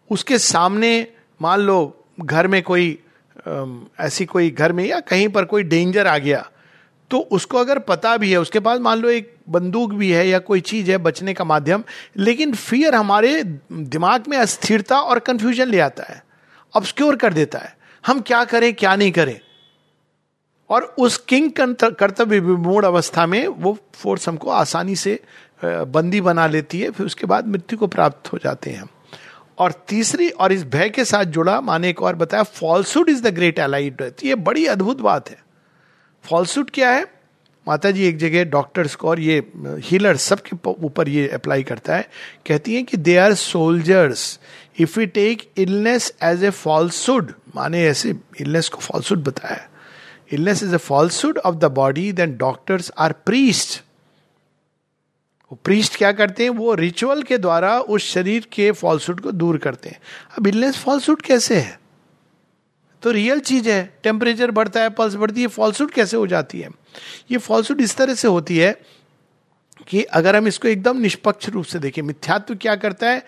उसके 0.10 0.38
सामने 0.38 1.08
मान 1.40 1.60
लो 1.60 2.06
घर 2.20 2.48
में 2.48 2.62
कोई 2.64 2.98
ऐसी 4.00 4.26
कोई 4.26 4.50
घर 4.50 4.72
में 4.72 4.84
या 4.86 5.00
कहीं 5.02 5.28
पर 5.30 5.46
कोई 5.46 5.64
डेंजर 5.64 6.08
आ 6.08 6.18
गया 6.18 6.48
तो 7.12 7.20
उसको 7.32 7.58
अगर 7.58 7.80
पता 7.80 8.16
भी 8.18 8.32
है, 8.32 8.38
उसके 8.38 8.60
पास 8.60 8.80
मान 8.80 9.00
लो 9.00 9.10
एक 9.10 9.36
बंदूक 9.50 9.94
भी 9.94 10.12
है 10.12 10.28
या 10.28 10.40
कोई 10.40 10.62
चीज़ 10.62 10.92
है 10.92 10.98
बचने 10.98 11.34
का 11.34 11.44
माध्यम, 11.44 11.84
लेकिन 12.18 12.54
फियर 12.54 12.96
हमारे 12.96 13.44
दिमाग 13.44 14.28
में 14.28 14.38
अस्थिरता 14.38 15.00
और 15.00 15.20
कंफ्यूजन 15.20 15.68
ले 15.68 15.80
आता 15.80 16.04
है 16.04 16.24
ऑब्सक्योर 16.74 17.16
कर 17.16 17.34
देता 17.34 17.60
है। 17.60 17.76
हम 18.04 18.20
क्या 18.22 18.44
करें, 18.46 18.74
क्या 18.74 18.96
नहीं 18.96 19.12
करें? 19.12 19.40
और 20.70 20.84
उस 21.00 21.18
किंग 21.28 21.52
कर्तव्य 21.54 22.40
विमूढ़ 22.40 22.86
अवस्था 22.86 23.26
में 23.26 23.48
वो 23.48 23.78
फोर्स 23.94 24.28
हमको 24.30 24.50
आसानी 24.52 24.96
से 24.96 25.20
बंदी 25.64 26.22
बना 26.22 26.48
लेती 26.48 26.80
है, 26.80 26.90
फिर 26.92 27.06
उसके 27.06 27.26
बाद 27.26 27.48
मृत्यु 27.48 27.78
को 27.80 27.88
प्राप्त 27.88 28.32
हो 28.34 28.38
जाते 28.44 28.70
हैं 28.70 28.90
और 29.58 29.72
तीसरी, 29.88 30.30
और 30.30 30.52
इस 30.54 30.64
भय 30.66 30.90
के 30.90 31.06
साथ 31.06 31.26
जुड़ा, 31.26 31.60
माने 31.62 31.90
एक 31.90 32.02
और 32.02 32.16
बताया 32.16 32.44
falsehood 32.44 33.10
is 33.10 33.22
the 33.24 33.34
great 33.36 33.60
allied 33.60 34.02
ये 34.24 34.36
बड़ी 34.38 34.66
अद्भुत 34.68 35.02
बात 35.02 35.30
है। 35.30 35.38
फॉल्सूट 36.26 36.70
क्या 36.70 36.90
है? 36.92 37.06
माता 37.68 37.92
जी 37.92 38.06
एक 38.06 38.18
जगह 38.18 38.44
डॉक्टर्स 38.46 38.96
को 38.96 39.10
और 39.10 39.20
ये 39.20 39.38
हीलर 39.58 40.18
सबके 40.18 40.56
ऊपर 40.86 41.10
ये 41.10 41.28
अप्लाई 41.30 41.64
करता 41.64 41.96
है। 41.96 42.08
कहती 42.48 42.76
हैं 42.76 42.84
कि 42.86 42.98
they 42.98 43.16
are 43.18 43.34
soldiers 43.36 44.40
if 44.80 45.00
you 45.00 45.06
take 45.08 45.50
illness 45.58 46.12
as 46.24 46.44
a 46.44 46.50
falsehood 46.52 47.32
माने 47.56 47.84
ऐसे 47.86 48.16
इलनेस 48.42 48.70
को 48.70 48.78
फॉल्सुड 48.78 49.24
बताया 49.24 49.70
illness 50.34 50.64
is 50.64 50.76
a 50.76 50.78
falsehood 50.78 51.38
of 51.38 51.56
the 51.56 51.66
body 51.66 52.12
then 52.12 52.38
doctors 52.38 52.92
are 52.98 53.12
priest 53.12 53.82
वो 55.52 55.60
प्रीस्ट 55.64 55.96
क्या 55.96 56.12
करते 56.12 56.44
हैं? 56.44 56.50
वो 56.50 56.74
रिचुअल 56.74 57.24
के 57.24 57.38
द्वारा 57.38 57.80
उस 57.80 58.02
शरीर 58.02 58.48
के 58.52 58.72
फॉल्सूट 58.72 59.20
को 59.20 59.32
दूर 59.32 59.58
करते 59.58 59.90
हैं। 59.90 60.00
अब 60.38 60.48
इलनेस 60.48 60.78
फॉल्सूट 60.78 61.22
कैसे 61.22 61.56
है? 61.56 61.80
तो 63.02 63.12
रियल 63.12 63.40
चीज़ 63.40 63.70
है। 63.70 63.98
टेम्परेचर 64.04 64.52
बढ़ता 64.52 64.82
है 64.82 64.90
पल्स 64.90 65.16
बढ़ती 65.16 65.42
है 65.42 65.48
फॉल्सूट 65.48 65.92
कैसे 65.92 66.18
हो 66.18 66.28
जाती 66.28 66.60
है? 66.60 66.70
ये 67.32 67.38
फॉल्सूट 67.38 67.82
इस 67.82 67.96
तरह 67.96 68.14
से 68.14 68.28
होती 68.28 68.58
है 68.58 68.82
कि 69.88 70.04
अगर 70.04 70.36
हम 70.36 70.48
इसको 70.48 70.68
एकदम 70.68 70.98
निष्पक्ष 70.98 71.50
रूप 71.50 71.66
से 71.66 71.80
देखें, 71.80 72.02
मिथ्यात्व 72.02 72.56
क्या 72.56 72.76
करता 72.76 73.10
है? 73.10 73.26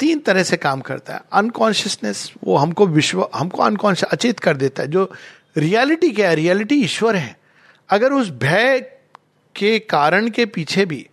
तीन 0.00 0.18
तरह 0.18 0.42
से 0.42 0.56
काम 0.56 0.80
करता 0.80 1.14
है। 1.14 1.20
अनकॉन्शियसनेस 1.32 2.32
वो 2.44 2.56
हमको 2.56 2.86
विश्व, 2.86 3.28
हमको 3.34 3.62
अनकॉन्शियस 3.62 4.12
अचेत 4.12 4.38
कर 4.38 4.56
देता 4.56 4.82
है। 4.82 4.88
जो 4.88 5.12
रियलिटी 5.56 6.10
क्या 6.10 6.28
है? 6.28 6.34
रियलिटी 6.34 6.82
ईश्वर 6.84 7.16
है। 7.16 7.38
अगर 7.90 8.12
उस 8.12 8.30
भय 8.30 8.78
के 9.56 9.78
कारण 9.78 10.28
के 10.28 10.46
पीछे 10.46 10.84
भी 10.86 11.06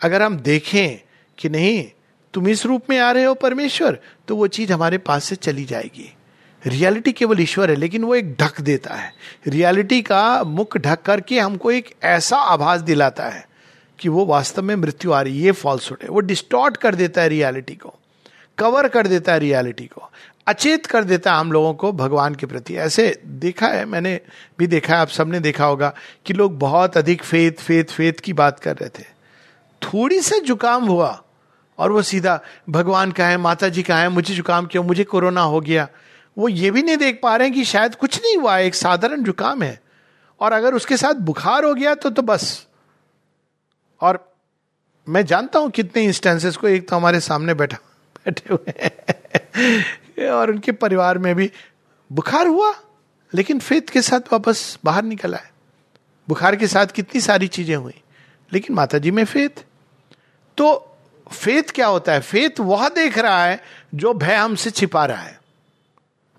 अगर 0.00 0.22
हम 0.22 0.36
देखें 0.36 1.06
कि 1.38 1.48
नहीं, 1.48 1.90
तुम 2.34 2.48
इस 2.48 2.66
रूप 2.66 2.82
में 2.90 2.98
आ 2.98 3.10
रहे 3.10 3.24
हो 3.24 3.34
परमेश्वर 3.34 3.98
तो 4.28 4.36
वो 4.36 4.46
चीज़ 4.46 4.72
हमारे 4.72 4.98
पास 4.98 5.24
से 5.24 5.36
चली 5.36 5.64
जाएगी। 5.64 6.12
रियलिटी 6.66 7.12
केवल 7.12 7.40
ईश्वर 7.40 7.70
है, 7.70 7.76
लेकिन 7.76 8.04
वो 8.04 8.14
एक 8.14 8.36
ढक 8.40 8.60
देता 8.60 8.94
है। 8.94 9.12
रियलिटी 9.46 10.02
का 10.02 10.44
मुख 10.44 10.78
ढक 10.78 11.02
करके 11.02 11.40
हमको 11.40 11.70
एक 11.70 11.94
ऐसा 12.02 12.36
आभास 12.36 12.80
दिलाता 12.80 13.24
है 13.24 13.48
कि 13.98 14.08
वो 14.08 14.26
वास्तव 14.26 14.62
में 14.62 14.74
मृत्यु 14.76 15.12
आ 15.12 15.22
रही 15.22 15.38
है, 15.38 15.44
ये 15.44 15.52
फॉल्सुड 15.52 15.98
है। 16.02 16.08
वो 16.08 16.20
डिस्टॉर्ट 16.20 16.76
कर 16.76 16.94
देता 16.94 17.22
है 17.22 17.28
रियलिटी 17.28 17.74
को। 17.74 17.94
कवर 18.58 18.88
कर 18.88 19.06
देता 19.06 19.32
है 19.32 19.38
रियलिटी 19.38 19.86
को, 19.86 20.10
अचेत 20.46 20.86
कर 20.86 21.04
देता 21.04 21.32
है 21.32 21.40
हम 21.40 21.52
लोगों 21.52 21.74
को 21.74 21.92
भगवान 21.92 22.34
के 22.34 22.46
प्रति। 22.46 22.74
ऐसे 22.74 23.20
देखा 23.26 23.66
है, 23.66 23.84
मैंने 23.84 24.20
भी 24.58 24.66
देखा 24.66 24.94
है, 24.94 25.00
आप 25.00 25.08
सबने 25.08 25.40
देखा 25.40 25.64
होगा 25.64 25.92
कि 26.26 26.34
लोग 26.34 26.58
बहुत 26.58 26.96
अधिक 26.96 27.22
फेत 27.22 27.60
फेत 27.60 27.90
फेत 27.90 28.20
की 28.20 28.32
बात 28.32 28.60
कर 28.60 28.76
रहे 28.76 28.88
थे। 28.88 29.04
थोड़ी 29.82 30.20
सा 30.20 30.38
जुकाम 30.38 30.84
हुआ 30.84 31.22
और 31.78 31.92
वो 31.92 32.02
सीधा, 32.02 32.40
भगवान 32.70 33.12
का 33.12 33.26
है? 33.26 33.36
माता 33.36 33.68
जी 33.68 33.82
का 33.82 33.96
है? 33.96 34.08
मुझे 34.08 34.34
जुकाम 34.34 34.66
क्यों? 34.66 34.84
मुझे 34.84 35.04
कोरोना 35.04 35.40
हो 35.40 35.60
गया। 35.60 35.88
वो 36.38 36.48
ये 36.48 36.70
भी 36.70 36.82
नहीं 36.82 36.96
देख 36.96 37.20
पा 37.22 37.36
रहे 37.36 37.48
हैं 37.48 37.56
कि 37.56 37.64
शायद 37.64 37.94
कुछ 37.94 38.20
नहीं 38.22 38.36
हुआ, 38.36 38.58
एक 38.58 38.74
साधारण 38.74 39.22
जुकाम 39.22 39.62
है। 39.62 39.80
और 40.40 40.52
अगर 40.52 40.74
उसके 40.74 40.96
साथ 40.96 41.14
बुखार 41.14 41.64
हो 41.64 41.74
गया 41.74 41.94
तो 41.94 42.10
तो 42.10 42.22
बस। 42.22 42.66
और 44.00 44.36
मैं 45.08 45.24
जानता 45.26 45.58
हूँ 45.58 45.70
कितने 45.70 46.02
इंस्टेंसेस 46.02 46.56
को 46.56 46.68
एक 46.68 46.88
तो 46.88 46.96
हमारे 46.96 47.20
सामने 47.20 47.54
बैठा। 47.54 47.78
बैठे 48.26 48.54
हुए। 48.54 50.28
और 50.28 50.50
उनके 50.50 50.72
परिवार 50.72 51.18
में 51.18 51.34
भी 51.34 51.50
बुखार 52.12 52.46
हुआ, 52.46 52.74
लेकिन 53.34 53.58
फेत 53.58 53.90
के 53.90 54.02
साथ 54.02 54.32
वापस 54.32 54.78
बाहर 54.84 55.02
निकल 55.02 55.34
आए। 55.34 55.48
बुखार 56.28 56.56
के 56.56 56.66
साथ 56.66 56.86
कितनी 56.86 57.20
सारी 57.20 57.48
चीज़ें 57.48 57.76
हुई, 57.76 57.94
लेकिन 58.52 58.76
माता 58.76 58.98
जी 58.98 59.10
में 59.10 59.24
फेत। 59.24 59.64
तो 60.56 60.96
फेत 61.32 61.70
क्या 61.70 61.86
होता 61.86 62.12
है? 62.12 62.20
फेत 62.20 62.60
वह 62.60 62.88
देख 62.88 63.18
रहा 63.18 63.44
है 63.44 63.62
जो 63.94 64.14
भय 64.14 64.34
हमसे 64.34 64.70
छिपा 64.70 65.04
रहा 65.06 65.22
है। 65.22 65.40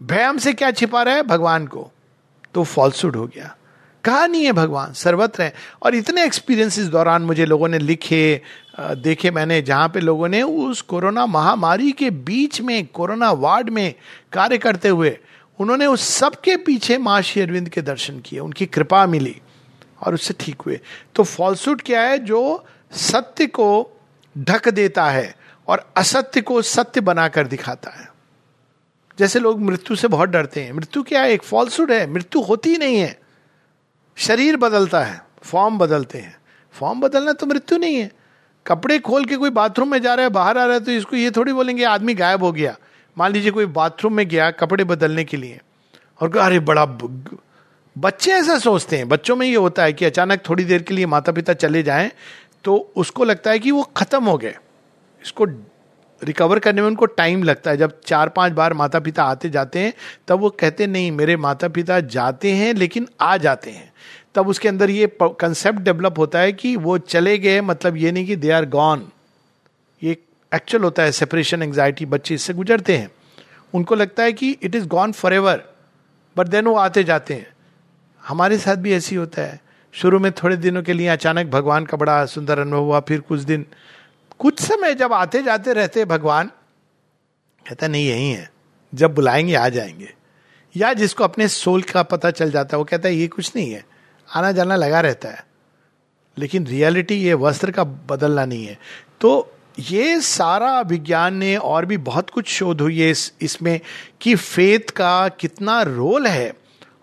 भय 0.04 0.23
हमसे 0.23 0.54
क्या 0.54 0.71
छिपा 0.71 1.04
रहा 1.04 1.15
है? 1.15 1.23
भगवान 1.23 1.67
को। 1.67 1.91
तो 2.54 2.63
फॉल्सुड 2.63 3.15
हो 3.15 3.28
गया। 3.28 3.56
कहा 4.03 4.25
नहीं 4.27 4.45
है 4.45 4.51
भगवान, 4.51 4.93
सर्वत्र 4.93 5.43
है। 5.43 5.53
और 5.83 5.95
इतने 5.95 6.23
एक्सपीरियंस 6.23 6.79
इस 6.79 6.86
दौरान 6.86 7.21
मुझे 7.21 7.45
लोगों 7.45 7.67
ने 7.67 7.79
लिखे 7.79 8.41
देखे 8.79 9.31
मैंने, 9.31 9.62
जहाँ 9.62 9.89
पे 9.89 9.99
लोगों 9.99 10.27
ने 10.27 10.41
उस 10.41 10.81
कोरोना 10.81 11.25
महामारी 11.25 11.91
के 11.91 12.10
बीच 12.10 12.62
में, 12.62 12.88
कोरोना 12.88 13.31
वार्ड 13.31 13.69
में 13.69 13.93
कार्य 14.33 14.57
करते 14.57 14.89
हुए, 14.89 15.17
उन्होंने 15.60 15.86
उस 15.86 16.01
सबके 16.01 16.55
पीछे 16.55 16.97
माँ 16.97 17.21
श्री 17.21 17.41
अरविंद 17.41 17.69
के 17.69 17.81
दर्शन 17.81 18.19
किए, 18.19 18.39
उनकी 18.39 18.65
कृपा 18.65 19.05
मिली 19.05 19.41
और 20.03 20.13
उससे 20.13 20.33
ठीक 20.39 20.62
हुए। 20.62 20.79
तो 21.15 21.23
फॉल्सूट 21.23 21.81
क्या 21.81 22.01
है? 22.01 22.17
जो 22.17 22.65
सत्य 22.91 23.45
को 23.45 23.99
ढक 24.38 24.69
देता 24.69 25.10
है 25.10 25.36
और 25.67 25.91
असत्य 25.97 26.41
को 26.41 26.62
सत्य 26.62 27.01
बनाकर 27.01 27.47
दिखाता 27.47 27.89
है। 27.89 28.07
जैसे 29.19 29.39
लोग 29.39 29.62
मृत्यु 29.62 29.95
से 29.95 30.07
बहुत 30.07 30.29
डरते 30.29 30.63
हैं। 30.63 30.73
मृत्यु 30.73 31.03
क्या 31.03 31.21
है? 31.21 31.31
एक 31.31 31.43
फॉल्सूट 31.43 31.91
है। 31.91 32.12
मृत्यु 32.12 32.41
होती 32.41 32.77
नहीं 32.77 32.97
है। 32.97 33.26
शरीर 34.17 34.58
बदलता 34.58 35.03
है 35.03 35.21
फॉर्म 35.43 35.77
बदलते 35.77 36.17
हैं। 36.17 36.36
फॉर्म 36.75 37.01
बदलना 37.01 37.34
तो 37.34 37.45
मृत्यु 37.45 37.77
नहीं 37.77 37.95
है। 37.95 38.12
कपड़े 38.65 38.97
खोल 38.99 39.25
के 39.25 39.36
कोई 39.36 39.49
बाथरूम 39.49 39.91
में 39.91 40.01
जा 40.01 40.13
रहा 40.13 40.23
है, 40.23 40.30
बाहर 40.30 40.58
आ 40.58 40.65
रहा 40.65 40.73
है 40.73 40.80
तो 40.80 40.91
इसको 40.91 41.15
ये 41.15 41.32
थोड़ी 41.32 41.53
बोलेंगे, 41.53 41.84
आदमी 41.84 42.13
गायब 42.13 42.43
हो 42.43 42.51
गया। 42.51 42.75
मान 43.17 43.32
लीजिए 43.32 43.51
कोई 43.51 43.65
बाथरूम 43.65 44.13
में 44.13 44.27
गया 44.27 44.49
कपड़े 44.53 44.84
बदलने 44.84 45.23
के 45.23 45.38
लिए 45.38 45.60
और 46.21 46.38
अरे 46.38 46.60
बड़ा 46.62 46.86
बच्चे 47.95 48.32
ऐसा 48.32 48.58
सोचते 48.60 48.97
हैं। 48.97 49.08
बच्चों 49.10 49.36
में 49.36 49.45
ये 49.47 49.56
होता 49.56 49.84
है 49.84 49.93
कि 49.93 50.06
अचानक 50.06 50.41
थोड़ी 50.49 50.63
देर 50.63 50.84
के 50.84 50.93
लिए 50.93 51.06
माता 51.06 51.32
पिता 51.32 51.53
चले 51.56 51.84
जाएँ 51.84 52.12
तो 52.63 52.75
उसको 52.95 53.23
लगता 53.23 53.51
है 53.51 53.60
कि 53.60 53.71
वो 53.71 53.84
खत्म 53.97 54.23
हो 54.23 54.38
गए। 54.38 54.56
इसको 55.21 55.45
रिकवर 56.23 56.60
करने 56.60 56.82
में 56.82 56.88
उनको 56.88 57.06
टाइम 57.06 57.43
लगता 57.43 57.71
है। 57.71 57.77
जब 57.77 57.99
चार 58.06 58.30
पाँच 58.30 58.53
बार 58.53 58.73
माता 58.73 58.99
पिता 58.99 59.23
आते 59.23 59.49
जाते 59.49 59.80
हैं, 59.80 59.93
तब 60.27 60.39
वो 60.39 60.49
कहते 60.49 60.88
नहीं, 60.88 61.12
मेरे 61.12 61.38
माता 61.38 61.67
पिता 61.67 61.99
जाते 61.99 62.51
हैं, 62.51 62.73
लेकिन 62.73 63.08
आ 63.21 63.38
जाते 63.38 63.71
हैं। 63.71 63.91
तब 64.36 64.47
उसके 64.47 64.67
अंदर 64.67 64.89
ये 64.89 65.12
कंसेप्ट 65.23 65.80
डेवलप 65.80 66.19
होता 66.19 66.39
है 66.39 66.53
कि 66.53 66.75
वो 66.75 66.97
चले 66.97 67.38
गए 67.38 67.62
मतलब 67.62 67.97
ये 67.97 68.12
नहीं 68.12 68.25
कि 68.25 68.36
दे 68.36 68.51
आर 68.51 68.65
गॉन 68.65 69.08
ये 70.03 70.17
एक्चुअल 70.56 70.84
होता 70.84 71.03
है 71.03 71.12
सेपरेशन 71.12 71.63
एंग्जाइटी 71.63 72.06
बच्चे 72.06 72.36
इससे 72.36 72.53
गुजरते 72.53 72.97
हैं। 72.97 73.12
उनको 73.73 73.95
लगता 73.95 74.23
है 74.23 74.34
कि 74.34 74.51
it 74.63 74.75
is 74.75 74.88
gone 74.88 75.12
for 75.12 75.34
ever 75.34 75.63
but 76.38 76.47
then 76.47 76.65
वो 76.65 76.75
आते 76.75 77.03
जाते 77.03 77.34
हैं। 77.34 77.47
हमारे 78.23 78.58
साथ 78.58 78.75
भी 78.75 78.93
ऐसी 78.93 79.15
होता 79.15 79.41
है। 79.41 79.60
शुरू 79.93 80.19
में 80.19 80.32
थोड़े 80.32 80.58
दिनों 80.58 80.84
के 80.84 80.93
लिए 80.93 81.08
अचानक 81.08 81.47
भगवान 81.47 81.86
का 81.86 81.97
बड़ा 81.97 82.25
सुंदर 82.25 82.60
अनुभव 82.60 82.84
हुआ, 82.84 82.99
फिर 82.99 83.19
कुछ 83.19 83.39
दिन 83.39 83.65
कुछ 84.39 84.60
समय 84.60 84.93
जब 84.93 85.13
आते 85.13 85.43
जाते 85.43 85.73
रहते 85.73 86.06
भगवान 86.06 86.47
कहता 87.67 87.88
नहीं 87.88 88.08
यही 88.08 88.32
है। 88.32 88.52
जब 88.95 89.15
बुलाएँगे 89.15 89.56
आ 89.56 89.69
जाएँगे। 89.69 90.13
या 90.78 90.93
जिसको 90.93 91.23
अपने 91.23 91.47
सोल 91.47 91.82
का 91.82 92.04
पता 92.04 92.32
चल 92.32 92.52
जाता 92.52 92.78
है 92.78 92.80
वो 92.80 92.86
कहता 92.86 93.10
है 93.10 93.15
ये 93.15 93.28
कुछ 93.28 93.52
नहीं 93.56 93.71
है। 93.71 93.86
आना 94.36 94.52
जाना 94.52 94.76
लगा 94.76 95.02
रहता 95.02 95.30
है। 95.30 95.47
लेकिन 96.38 96.67
रियलिटी 96.67 97.15
ये 97.15 97.34
वस्त्र 97.34 97.71
का 97.71 97.84
बदलना 97.84 98.45
नहीं 98.45 98.65
है। 98.65 98.80
तो 99.21 99.54
ये 99.80 100.21
सारा 100.21 100.82
विज्ञान 100.82 101.36
ने 101.36 101.56
और 101.56 101.86
भी 101.86 101.97
बहुत 101.97 102.30
कुछ 102.30 102.47
शोध 102.47 102.82
हुई 102.82 103.02
है 103.02 103.10
इस, 103.10 103.34
इसमें 103.41 103.80
कि 104.21 104.36
फेथ 104.36 104.89
का 104.89 105.28
कितना 105.28 105.82
रोल 105.82 106.28
है। 106.28 106.54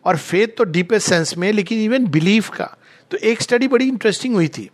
और 0.05 0.17
फेथ 0.17 0.49
तो 0.59 0.65
डीपेस्ट 0.65 1.09
सेंस 1.09 1.37
में 1.37 1.53
लेकिन 1.53 1.79
इवन 1.79 2.07
बिलीफ 2.07 2.51
का। 2.51 2.77
तो 3.11 3.17
एक 3.17 3.43
स्टडी 3.43 3.69
बड़ी 3.69 3.89
इंटरेस्टिंग 3.89 4.35
हुई 4.35 4.49
थी। 4.49 4.71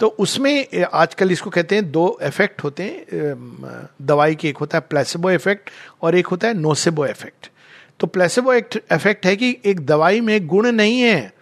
तो 0.00 0.06
उसमें 0.18 0.84
आजकल 0.84 1.32
इसको 1.32 1.50
कहते 1.50 1.74
हैं 1.74 1.90
दो 1.92 2.18
इफ़ेक्ट 2.22 2.62
होते 2.64 2.82
हैं। 2.82 3.88
दवाई 4.02 4.34
के 4.34 4.48
एक 4.48 4.58
होता 4.58 4.78
है 4.78 4.84
प्लेसेबो 4.90 5.30
इफ़ेक्ट 5.30 5.70
और 6.02 6.14
एक 6.16 6.26
होता 6.26 6.48
है 6.48 6.54
नोसेबो 6.54 7.06
इफ़ेक्ट 7.06 7.50
तो 8.00 8.06
प्लेसेबो 8.06 8.54
इफ़ेक्ट 8.54 9.26
है 9.26 9.34
कि 9.36 9.56
एक 9.64 9.80
दवाई 9.86 10.20
में 10.20 10.46
गुण 10.46 10.70
नहीं 10.72 11.00
है 11.00 11.32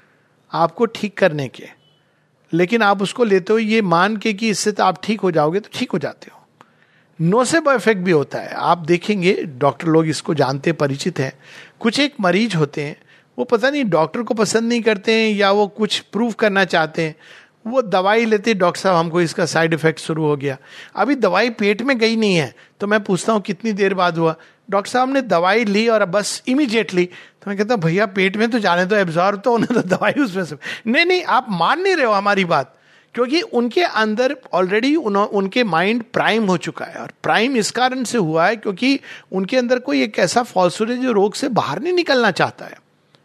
आपको 0.53 0.87
ठीक 0.87 1.17
करने 1.19 1.49
के। 1.49 1.69
लेकिन 2.53 2.83
आप 2.83 3.03
उसको 3.03 3.25
लेते 3.25 3.53
हो, 3.53 3.59
ये 3.59 3.83
मान 3.83 4.17
के 4.17 4.33
कि 4.33 4.49
इससे 4.51 4.73
तो 4.73 4.85
आप 4.85 5.03
ठीक 5.05 5.21
हो 5.21 5.31
जाओगे 5.31 5.61
तो 5.61 5.69
ठीक 5.75 5.91
हो 5.93 5.99
जाते 5.99 6.31
हो। 6.31 6.37
नोसेबो 7.19 7.73
इफ़ेक्ट 7.73 8.01
भी 8.03 8.11
होता 8.11 8.39
है। 8.39 8.53
आप 8.53 8.79
देखेंगे 8.79 9.33
डॉक्टर 9.59 9.89
लोग 9.89 10.07
इसको 10.07 10.35
जानते, 10.35 10.73
परिचित 10.73 11.19
हैं। 11.19 11.33
कुछ 11.81 11.99
एक 12.01 12.15
मरीज़ 12.21 12.57
होते 12.57 12.83
हैं, 12.83 12.97
वो 13.39 13.45
पता 13.45 13.71
नहीं 13.71 13.85
डॉक्टर 13.91 14.23
को 14.23 14.35
पसंद 14.35 14.69
नहीं 14.69 14.81
करते 14.83 15.13
हैं 15.13 15.31
या 15.31 15.51
वो 15.53 15.67
कुछ 15.69 15.99
प्रूव 16.03 16.33
करना 16.33 16.65
चाहते 16.67 17.03
हैं। 17.03 17.15
वो 17.69 17.83
दवाई 17.85 18.25
लेते, 18.25 18.55
डॉक्टर 18.57 18.81
साहब, 18.81 18.97
हमको 18.97 19.21
इसका 19.21 19.47
साइड 19.47 19.75
इफ़ेक्ट 19.75 20.01
शुरू 20.01 20.25
हो 20.25 20.37
गया। 20.37 20.57
अभी 20.97 21.15
दवाई 21.17 21.51
पेट 21.53 21.83
में 21.83 21.99
गई 21.99 22.17
नहीं 22.17 22.37
है 22.37 22.55
तो 22.81 22.87
मैं 22.87 23.03
पूछता 23.05 23.33
हूँ 23.33 23.41
कितनी 23.43 23.73
देर 23.75 23.95
बाद 23.95 24.19
हुआ। 24.19 24.35
डॉक्टर 24.69 24.91
साहब 24.91 25.13
ने 25.13 25.23
दवाई 25.25 25.65
ली 25.67 25.87
और 25.89 26.05
बस 26.07 26.43
इमीडिएटली 26.49 27.05
तो 27.05 27.51
मैं 27.51 27.57
कहता 27.59 27.75
हूँ, 27.75 27.83
भैया, 27.83 28.07
पेट 28.09 28.37
में 28.37 28.51
तो 28.51 28.59
जाने 28.59 28.87
तो 28.87 28.97
एब्जॉर्व 28.97 29.39
तो 29.39 29.53
उन्हें 29.55 29.75
तो 29.75 29.89
दवाई 29.89 30.23
उसमें 30.23 30.45
से। 30.45 30.57
नहीं 30.87 31.05
नहीं, 31.07 31.23
आप 31.25 31.47
मान 31.51 31.81
नहीं 31.81 31.95
रहे 31.97 32.07
हो 32.07 32.13
हमारी 32.13 32.45
बात, 32.47 32.75
क्योंकि 33.15 33.41
उनके 33.41 33.83
अंदर 33.83 34.37
ऑलरेडी 34.55 34.95
उनके 34.97 35.65
माइंड 35.67 36.03
प्राइम 36.13 36.47
हो 36.47 36.57
चुका 36.59 36.85
है। 36.85 36.95
और 36.95 37.13
प्राइम 37.23 37.57
इस 37.57 37.71
कारण 37.71 38.05
से 38.05 38.19
हुआ 38.19 38.47
है 38.47 38.57
क्योंकि 38.57 38.99
उनके 39.33 39.57
अंदर 39.57 39.79
कोई 39.81 40.03
एक 40.03 40.19
ऐसा 40.19 40.43
फॉल्सूर 40.45 40.91
है 40.91 40.97
जो 40.99 41.13
रोग 41.13 41.35
से 41.35 41.49
बाहर 41.51 41.81
नहीं 41.81 41.93
निकलना 41.95 42.31
चाहता 42.33 42.65
है। 42.65 42.77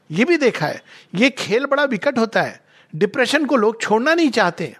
ये 0.09 0.25
भी 0.25 0.37
देखा 0.37 0.65
है, 0.65 0.81
ये 1.13 1.29
खेल 1.31 1.65
बड़ा 1.65 1.83
विकट 1.85 2.17
होता 2.19 2.41
है। 2.41 2.61
डिप्रेशन 2.93 3.45
को 3.45 3.55
लोग 3.55 3.81
छोड़ना 3.81 4.13
नहीं 4.13 4.29
चाहते 4.29 4.75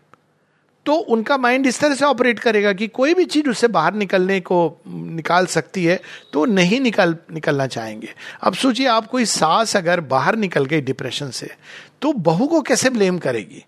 तो 0.86 0.94
उनका 0.94 1.38
माइंड 1.38 1.66
इस 1.68 1.80
तरह 1.80 1.96
से 1.96 2.06
ऑपरेट 2.06 2.40
करेगा 2.40 2.72
कि 2.74 2.88
कोई 2.88 3.14
भी 3.14 3.26
चीज़ 3.26 3.50
उससे 3.50 3.68
बाहर 3.68 3.94
निकलने 3.94 4.40
को 4.40 4.58
निकाल 4.88 5.46
सकती 5.46 5.84
है 5.86 6.00
तो 6.34 6.46
नहीं 6.46 6.80
निकल, 6.82 7.16
निकलना 7.34 7.68
चाहेंगे। 7.68 8.10
अब 8.42 8.54
सोचिए, 8.54 8.88
आप 8.88 9.08
कोई 9.08 9.26
सास 9.26 9.76
अगर 9.78 10.02
बाहर 10.02 10.36
निकल 10.36 10.66
गई 10.66 10.82
डिप्रेशन 10.82 11.30
से 11.30 11.50
तो 12.02 12.12
बहू 12.14 12.48
को 12.48 12.62
कैसे 12.62 12.90
ब्लेम 12.90 13.18
करेगी? 13.18 13.64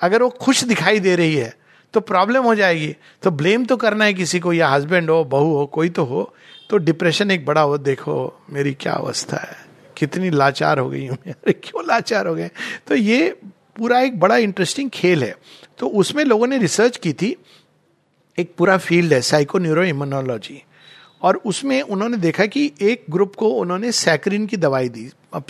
अगर 0.00 0.22
वो 0.22 0.28
खुश 0.30 0.62
दिखाई 0.64 1.00
दे 1.00 1.16
रही 1.16 1.34
है 1.34 1.54
तो 1.94 2.00
प्रॉब्लम 2.02 2.42
हो 2.42 2.54
जाएगी। 2.54 2.94
तो 3.22 3.30
ब्लेम 3.30 3.64
तो 3.64 3.76
करना 3.76 4.04
है 4.04 4.14
किसी 4.14 4.40
को, 4.40 4.52
या 4.52 4.68
हस्बैंड 4.68 5.10
हो, 5.10 5.24
बहू 5.24 5.54
हो, 5.54 5.66
कोई 5.66 5.88
तो 5.88 6.04
हो 6.04 6.32
तो 6.70 6.78
डिप्रेशन 6.78 7.30
एक 7.30 7.46
बड़ा 7.46 7.60
हो, 7.60 7.78
देखो 7.78 8.44
मेरी 8.50 8.72
क्या 8.74 8.92
अवस्था 8.92 9.36
है, 9.38 9.56
कितनी 9.96 10.30
लाचार 10.30 10.78
हो 10.78 10.88
गई 10.90 11.06
हूँ 11.06 11.16
अरे, 11.26 11.52
क्यों 11.54 11.86
लाचार 11.86 12.26
हो 12.26 12.34
गए? 12.34 12.50
तो 12.88 12.94
ये 12.94 13.38
पूरा 13.78 14.00
एक 14.00 14.18
बड़ा 14.20 14.36
इंटरेस्टिंग 14.36 14.90
खेल 14.90 15.24
है। 15.24 15.34
तो 15.78 15.88
उसमें 15.88 16.24
लोगों 16.24 16.46
ने 16.46 16.58
रिसर्च 16.58 16.96
की 16.96 17.12
थी, 17.12 17.36
एक 18.38 18.54
पूरा 18.58 18.76
फ़ील्ड 18.78 19.12
है 19.12 19.20
साइको 19.22 19.58
न्यूरो 19.58 19.84
इम्यूनोलॉजी 19.84 20.62
और 21.22 21.36
उसमें 21.46 21.80
उन्होंने 21.82 22.16
देखा 22.16 22.46
कि 22.46 22.70
एक 22.82 23.04
ग्रुप 23.10 23.34
को 23.34 23.48
उन्होंने 23.50 23.92
सैक्रिन 23.94 24.46
की 24.46 24.56
दवाई 24.56 24.88
दी। 24.88 25.10
अब 25.34 25.44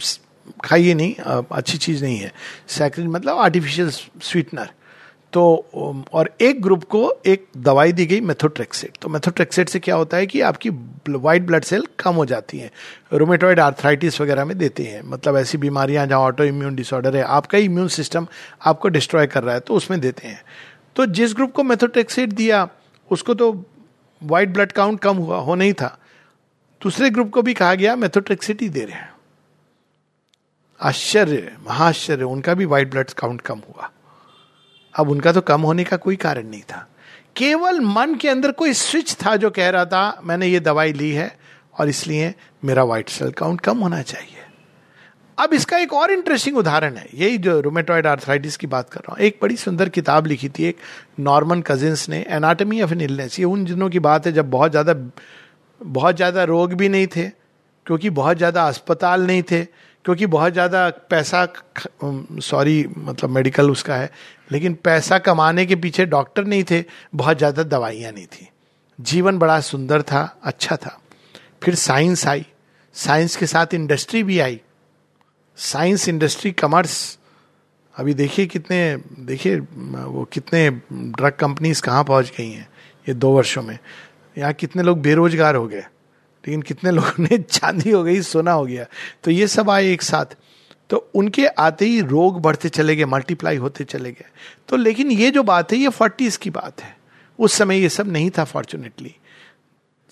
खाइए 0.64 0.94
नहीं 0.94 1.14
अच्छी 1.52 1.78
चीज़ 1.78 2.04
नहीं 2.04 2.18
है। 2.18 2.32
सैक्रिन 2.68 3.08
मतलब 3.08 3.38
आर्टिफिशियल 3.38 3.90
स्वीटनर 3.90 4.70
तो 5.32 6.04
और 6.12 6.30
एक 6.40 6.60
ग्रुप 6.62 6.84
को 6.84 7.00
एक 7.26 7.46
दवाई 7.56 7.92
दी 7.92 8.06
गई 8.06 8.20
मेथोट्रेक्सेट 8.20 8.96
तो 9.02 9.08
मेथोट्रेक्सेट 9.08 9.68
से 9.68 9.78
क्या 9.78 9.96
होता 9.96 10.16
है 10.16 10.26
कि 10.26 10.40
आपकी 10.40 10.70
वाइट 11.10 11.42
ब्लड 11.42 11.64
सेल 11.64 11.86
कम 12.00 12.14
हो 12.14 12.24
जाती 12.26 12.58
हैं। 12.58 12.70
रोमेटोइड 13.12 13.60
आर्थराइटिस 13.60 14.20
वगैरह 14.20 14.44
में 14.44 14.56
देते 14.58 14.82
हैं। 14.82 15.02
मतलब 15.04 15.36
ऐसी 15.36 15.58
बीमारियाँ 15.58 16.06
जहाँ 16.06 16.20
ऑटो 16.20 16.44
इम्यून 16.44 16.74
डिसऑर्डर 16.74 17.16
है, 17.16 17.22
आपका 17.22 17.58
इम्यून 17.58 17.88
सिस्टम 17.88 18.26
आपको 18.62 18.88
डिस्ट्रॉय 18.88 19.26
कर 19.26 19.42
रहा 19.42 19.54
है 19.54 19.60
तो 19.60 19.74
उसमें 19.74 20.00
देते 20.00 20.28
हैं। 20.28 20.42
तो 20.96 21.06
जिस 21.08 21.34
ग्रुप 21.34 21.52
को 21.52 21.62
मेथोट्रेक्सेट 21.62 22.32
दिया, 22.32 22.68
उसको 23.10 23.34
तो 23.34 23.52
वाइट 24.22 24.48
ब्लड 24.48 24.72
काउंट 24.72 25.00
कम 25.00 25.16
हुआ, 25.16 25.38
हो 25.38 25.54
नहीं 25.54 25.72
था। 25.72 25.98
दूसरे 26.80 27.10
ग्रुप 27.10 27.30
को 27.30 27.42
भी 27.42 27.54
कहा 27.54 27.74
गया 27.74 27.96
मेथोट्रेक्सेट 27.96 28.62
ही 28.62 28.68
दे 28.68 28.80
रहे 28.80 28.94
हैं। 28.94 29.12
आश्चर्य 30.80 31.56
महाश्चर्य 31.66 32.24
उनका 32.24 32.54
भी 32.54 32.64
व्हाइट 32.64 32.90
ब्लड 32.90 33.10
काउंट 33.10 33.40
कम 33.40 33.62
हुआ। 33.68 33.90
अब 34.98 35.10
उनका 35.10 35.32
तो 35.32 35.40
कम 35.42 35.60
होने 35.62 35.84
का 35.84 35.96
कोई 35.98 36.16
कारण 36.18 36.46
नहीं 36.46 36.62
था। 36.62 36.86
केवल 37.36 37.80
मन 37.82 38.14
के 38.14 38.28
अंदर 38.28 38.52
कोई 38.54 38.72
स्विच 38.74 39.14
था 39.16 39.36
जो 39.36 39.50
कह 39.50 39.68
रहा 39.70 39.84
था, 39.84 40.20
मैंने 40.24 40.46
ये 40.46 40.60
दवाई 40.60 40.92
ली 40.94 41.10
है 41.12 41.30
और 41.74 41.88
इसलिए 41.88 42.34
मेरा 42.64 42.84
व्हाइट 42.84 43.08
सेल 43.10 43.30
काउंट 43.32 43.60
कम 43.60 43.78
होना 43.78 44.02
चाहिए। 44.02 44.36
अब 45.38 45.52
इसका 45.54 45.78
एक 45.78 45.92
और 45.92 46.10
इंटरेस्टिंग 46.10 46.56
उदाहरण 46.58 46.96
है। 46.96 47.06
यही 47.14 47.38
जो 47.38 47.58
रोमेटोइड 47.60 48.06
आर्थराइटिस 48.06 48.56
की 48.56 48.66
बात 48.66 48.88
कर 48.90 49.00
रहा 49.00 49.12
हूँ। 49.12 49.24
एक 49.26 49.38
बड़ी 49.42 49.56
सुंदर 49.56 49.88
किताब 49.90 50.26
लिखी 50.26 50.48
थी 50.48 50.64
एक 50.64 50.78
नॉर्मन 51.20 51.62
कजिन्स 51.62 52.08
ने 52.08 52.24
एनाटमी 52.30 52.80
ऑफ़ 52.82 52.92
एन 52.92 53.00
इलनेस 53.00 53.38
ये 53.38 53.44
उन 53.46 53.64
दिनों 53.64 53.90
की 53.90 53.98
बात 54.00 54.26
है 54.26 54.32
जब 54.32 54.50
बहुत 54.50 54.70
ज़्यादा 54.70 54.94
बहुत 55.80 56.16
ज़्यादा 56.16 56.44
रोग 56.44 56.72
भी 56.74 56.88
नहीं 56.88 57.06
थे, 57.06 57.28
क्योंकि 57.86 58.10
बहुत 58.12 58.36
ज़्यादा 58.36 58.66
अस्पताल 58.68 59.26
नहीं 59.26 59.42
थे। 59.42 59.62
क्योंकि 60.04 60.26
बहुत 60.26 60.52
ज़्यादा 60.52 60.88
पैसा 61.10 61.46
सॉरी 62.42 62.84
मतलब 62.98 63.30
मेडिकल 63.30 63.70
उसका 63.70 63.96
है, 63.96 64.10
लेकिन 64.50 64.74
पैसा 64.84 65.18
कमाने 65.18 65.66
के 65.66 65.76
पीछे 65.76 66.06
डॉक्टर 66.06 66.44
नहीं 66.44 66.64
थे, 66.64 66.84
बहुत 67.14 67.38
ज़्यादा 67.38 67.62
दवाइयाँ 67.64 68.12
नहीं 68.12 68.26
थी। 68.26 68.48
जीवन 68.98 69.38
बड़ा 69.38 69.60
सुंदर 69.60 70.02
था 70.02 70.22
अच्छा 70.42 70.76
था। 70.76 70.98
फिर 71.62 71.74
साइंस 71.74 72.26
आई। 72.26 72.46
साइंस 72.94 73.36
के 73.36 73.46
साथ 73.46 73.74
इंडस्ट्री 73.74 74.22
भी 74.22 74.38
आई। 74.38 74.60
साइंस 75.58 76.08
इंडस्ट्री 76.08 76.50
कमर्स 76.52 77.18
अभी 77.94 78.14
देखिए 78.14 78.46
कितने, 78.46 78.96
देखिए, 79.20 79.56
वो 79.56 80.24
कितने 80.32 80.68
ड्रग 80.92 81.32
कंपनीज़ 81.32 81.82
कहाँ 81.82 82.04
पहुँच 82.04 82.32
गई 82.38 82.50
हैं, 82.50 82.68
ये 83.06 83.14
दो 83.14 83.30
वर्षों 83.32 83.62
में। 83.62 83.78
यहाँ 84.36 84.52
कितने 84.52 84.82
लोग 84.82 85.00
बेरोजगार 85.02 85.54
हो 85.54 85.66
गए। 85.68 85.84
लेकिन 86.46 86.62
कितने 86.62 86.90
लोगों 86.90 87.26
ने 87.30 87.38
चांदी 87.50 87.90
हो 87.90 88.04
गई, 88.04 88.22
सोना 88.22 88.52
हो 88.52 88.66
गया। 88.66 88.86
तो 89.24 89.30
ये 89.30 89.46
सब 89.46 89.70
आए 89.70 89.92
एक 89.92 90.02
साथ। 90.02 90.26
तो 90.90 91.10
उनके 91.14 91.46
आते 91.46 91.84
ही 91.84 92.00
रोग 92.00 92.40
बढ़ते 92.40 92.68
चले 92.68 92.96
गए 92.96 93.04
मल्टीप्लाई 93.04 93.56
होते 93.56 93.84
चले 93.84 94.12
गए। 94.12 94.26
तो 94.68 94.76
लेकिन 94.76 95.10
ये 95.10 95.30
जो 95.30 95.42
बात 95.42 95.72
है, 95.72 95.78
ये 95.78 95.88
फोर्टीज 95.88 96.36
की 96.36 96.50
बात 96.50 96.82
है। 96.82 96.96
उस 97.38 97.52
समय 97.52 97.78
ये 97.78 97.88
सब 97.88 98.12
नहीं 98.12 98.30
था 98.30 98.44
फॉर्चुनेटली 98.44 99.14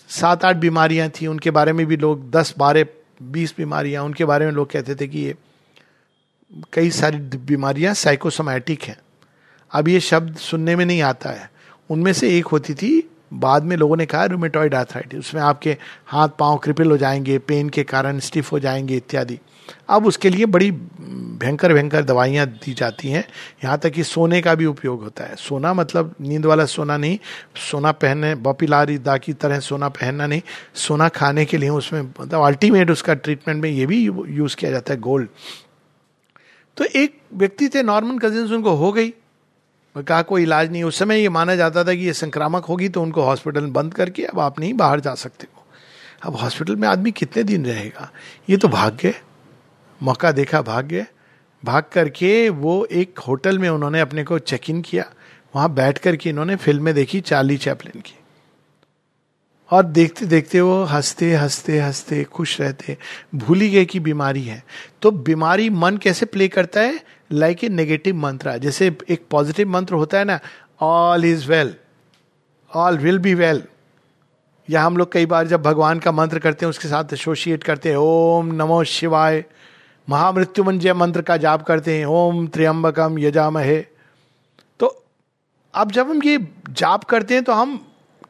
सात 0.07 0.45
आठ 0.45 0.55
बीमारियाँ 0.55 1.09
थी, 1.09 1.27
उनके 1.27 1.51
बारे 1.51 1.73
में 1.73 1.85
भी 1.85 1.97
लोग 1.97 2.31
दस, 2.31 2.53
बारह, 2.57 2.85
बीस 3.23 3.53
बीमारियाँ, 3.57 4.03
उनके 4.03 4.25
बारे 4.25 4.45
में 4.45 4.51
लोग 4.51 4.71
कहते 4.71 4.95
थे 4.95 5.07
कि 5.07 5.19
ये 5.19 5.35
कई 6.73 6.91
सारी 6.91 7.17
बीमारियाँ 7.17 7.93
साइकोसोमैटिक 7.93 8.83
हैं। 8.83 8.97
अब 9.71 9.87
ये 9.87 9.99
शब्द 9.99 10.35
सुनने 10.35 10.75
में 10.75 10.85
नहीं 10.85 11.01
आता 11.01 11.29
है। 11.29 11.51
उनमें 11.89 12.13
से 12.13 12.37
एक 12.37 12.45
होती 12.45 12.73
थी 12.73 13.09
बाद 13.31 13.63
में 13.63 13.75
लोगों 13.77 13.97
ने 13.97 14.05
कहा 14.05 14.25
रूमेटॉइड 14.25 14.75
आर्थराइटिस 14.75 15.19
उसमें 15.19 15.41
आपके 15.41 15.77
हाथ 16.07 16.29
पाँव 16.39 16.57
क्रिपल 16.57 16.91
हो 16.91 16.97
जाएँगे 16.97 17.37
पेन 17.37 17.69
के 17.69 17.83
कारण 17.83 18.19
स्टिफ 18.19 18.51
हो 18.51 18.59
जाएँगे, 18.59 18.95
इत्यादि। 18.95 19.39
अब 19.89 20.05
उसके 20.05 20.29
लिए 20.29 20.45
बड़ी 20.45 20.69
भयंकर 20.71 21.73
भयंकर 21.73 22.03
दवाइयाँ 22.03 22.45
दी 22.47 22.73
जाती 22.73 23.09
हैं। 23.09 23.23
यहाँ 23.63 23.77
तक 23.77 23.91
कि 23.91 24.03
सोने 24.03 24.41
का 24.41 24.53
भी 24.55 24.65
उपयोग 24.65 25.03
होता 25.03 25.23
है। 25.23 25.35
सोना 25.35 25.73
मतलब 25.73 26.15
नींद 26.21 26.45
वाला 26.45 26.65
सोना 26.65 26.97
नहीं, 26.97 27.19
सोना 27.71 27.91
पहनने, 27.91 28.33
बपिलारी 28.35 28.97
दा 28.97 29.17
की 29.17 29.33
तरह 29.33 29.59
सोना 29.59 29.89
पहनना 29.89 30.27
नहीं। 30.27 30.41
सोना 30.75 31.09
खाने 31.09 31.45
के 31.45 31.57
लिए 31.57 31.69
उसमें 31.69 32.01
मतलब 32.01 32.41
अल्टीमेट 32.41 32.91
उसका 32.91 33.13
ट्रीटमेंट 33.13 33.61
में 33.61 33.69
ये 33.69 33.85
भी 33.85 34.03
यूज़ 34.05 34.55
किया 34.55 34.71
जाता 34.71 34.93
है 34.93 34.99
गोल्ड 34.99 35.29
तो 36.77 36.85
एक 36.85 37.21
व्यक्ति 37.33 37.67
थे 37.69 37.83
नॉर्मल 37.83 38.17
कजिन 38.19 38.53
उनको 38.55 38.73
हो 38.75 38.91
गई। 38.91 39.13
कहा, 40.03 40.21
कोई 40.21 40.43
इलाज 40.43 40.71
नहीं। 40.71 40.83
उस 40.83 40.99
समय 40.99 41.21
ये 41.21 41.29
माना 41.29 41.55
जाता 41.55 41.83
था 41.83 41.93
कि 41.93 42.05
ये 42.05 42.13
संक्रामक 42.13 42.65
होगी 42.65 42.89
तो 42.89 43.01
उनको 43.01 43.23
हॉस्पिटल 43.23 43.65
बंद 43.71 43.93
करके 43.93 44.23
अब 44.23 44.39
आप 44.39 44.59
नहीं 44.59 44.73
बाहर 44.73 44.99
जा 44.99 45.13
सकते 45.15 45.47
हो। 45.47 45.63
अब 46.23 46.35
हॉस्पिटल 46.35 46.75
में 46.75 46.87
आदमी 46.87 47.11
कितने 47.11 47.43
दिन 47.43 47.65
रहेगा? 47.65 48.11
ये 48.49 48.57
तो 48.57 48.67
भाग्य 48.67 49.13
मौका 50.01 50.31
देखा, 50.31 50.61
भाग्य 50.61 51.05
भाग 51.63 51.83
करके 51.91 52.49
वो 52.49 52.85
एक 52.85 53.19
होटल 53.19 53.59
में 53.59 53.69
उन्होंने 53.69 53.99
अपने 53.99 54.23
को 54.23 54.39
चेक 54.39 54.69
इन 54.69 54.81
किया। 54.81 55.05
वहाँ 55.55 55.73
बैठ 55.73 55.97
करके 55.97 56.29
इन्होंने 56.29 56.55
फ़िल्में 56.55 56.93
देखी, 56.93 57.21
चार्ली 57.21 57.57
चैपलिन 57.57 58.01
की। 58.01 58.16
और 59.71 59.83
देखते 59.83 60.25
देखते 60.25 60.61
वो 60.61 60.83
हँसते 60.83 61.35
हँसते 61.35 61.79
हँसते, 61.79 62.23
खुश 62.23 62.61
रहते। 62.61 62.97
भूल 63.35 63.61
ही 63.61 63.69
गए 63.69 63.85
कि 63.85 63.99
बीमारी 63.99 64.43
है। 64.43 64.63
तो 65.01 65.11
बीमारी 65.11 65.69
मन 65.69 65.97
कैसे 65.97 66.25
प्ले 66.25 66.47
करता 66.47 66.81
है? 66.81 67.03
लाइक 67.31 67.63
ए 67.63 67.69
नेगेटिव 67.69 68.15
मंत्र 68.15 68.57
जैसे 68.57 68.97
एक 69.09 69.25
पॉजिटिव 69.31 69.69
मंत्र 69.69 69.95
होता 69.95 70.17
है 70.17 70.25
ना 70.25 70.39
all 70.81 71.25
is 71.25 71.47
well 71.47 71.75
all 72.75 72.97
will 72.97 73.19
be 73.19 73.33
well 73.33 73.63
या 74.69 74.83
हम 74.83 74.97
लोग 74.97 75.11
कई 75.11 75.25
बार 75.25 75.47
जब 75.47 75.61
भगवान 75.61 75.99
का 75.99 76.11
मंत्र 76.11 76.39
करते 76.39 76.65
हैं, 76.65 76.69
उसके 76.69 76.87
साथ 76.87 77.13
एसोशिएट 77.13 77.63
करते 77.63 77.89
हैं, 77.89 77.97
ओम 77.97 78.45
नमो 78.45 78.83
शिवाय। 78.83 79.45
महामृत्युमंजय 80.09 80.93
मंत्र 80.93 81.21
का 81.21 81.37
जाप 81.37 81.61
करते 81.61 81.97
हैं, 81.97 82.05
ओम 82.05 82.47
त्र्यंबकम 82.47 83.19
यजामहे। 83.19 83.85
तो 84.79 85.03
अब 85.73 85.91
जब 85.91 86.09
हम 86.09 86.23
ये 86.23 86.47
जाप 86.69 87.03
करते 87.03 87.33
हैं 87.33 87.43
तो 87.43 87.53
हम 87.53 87.86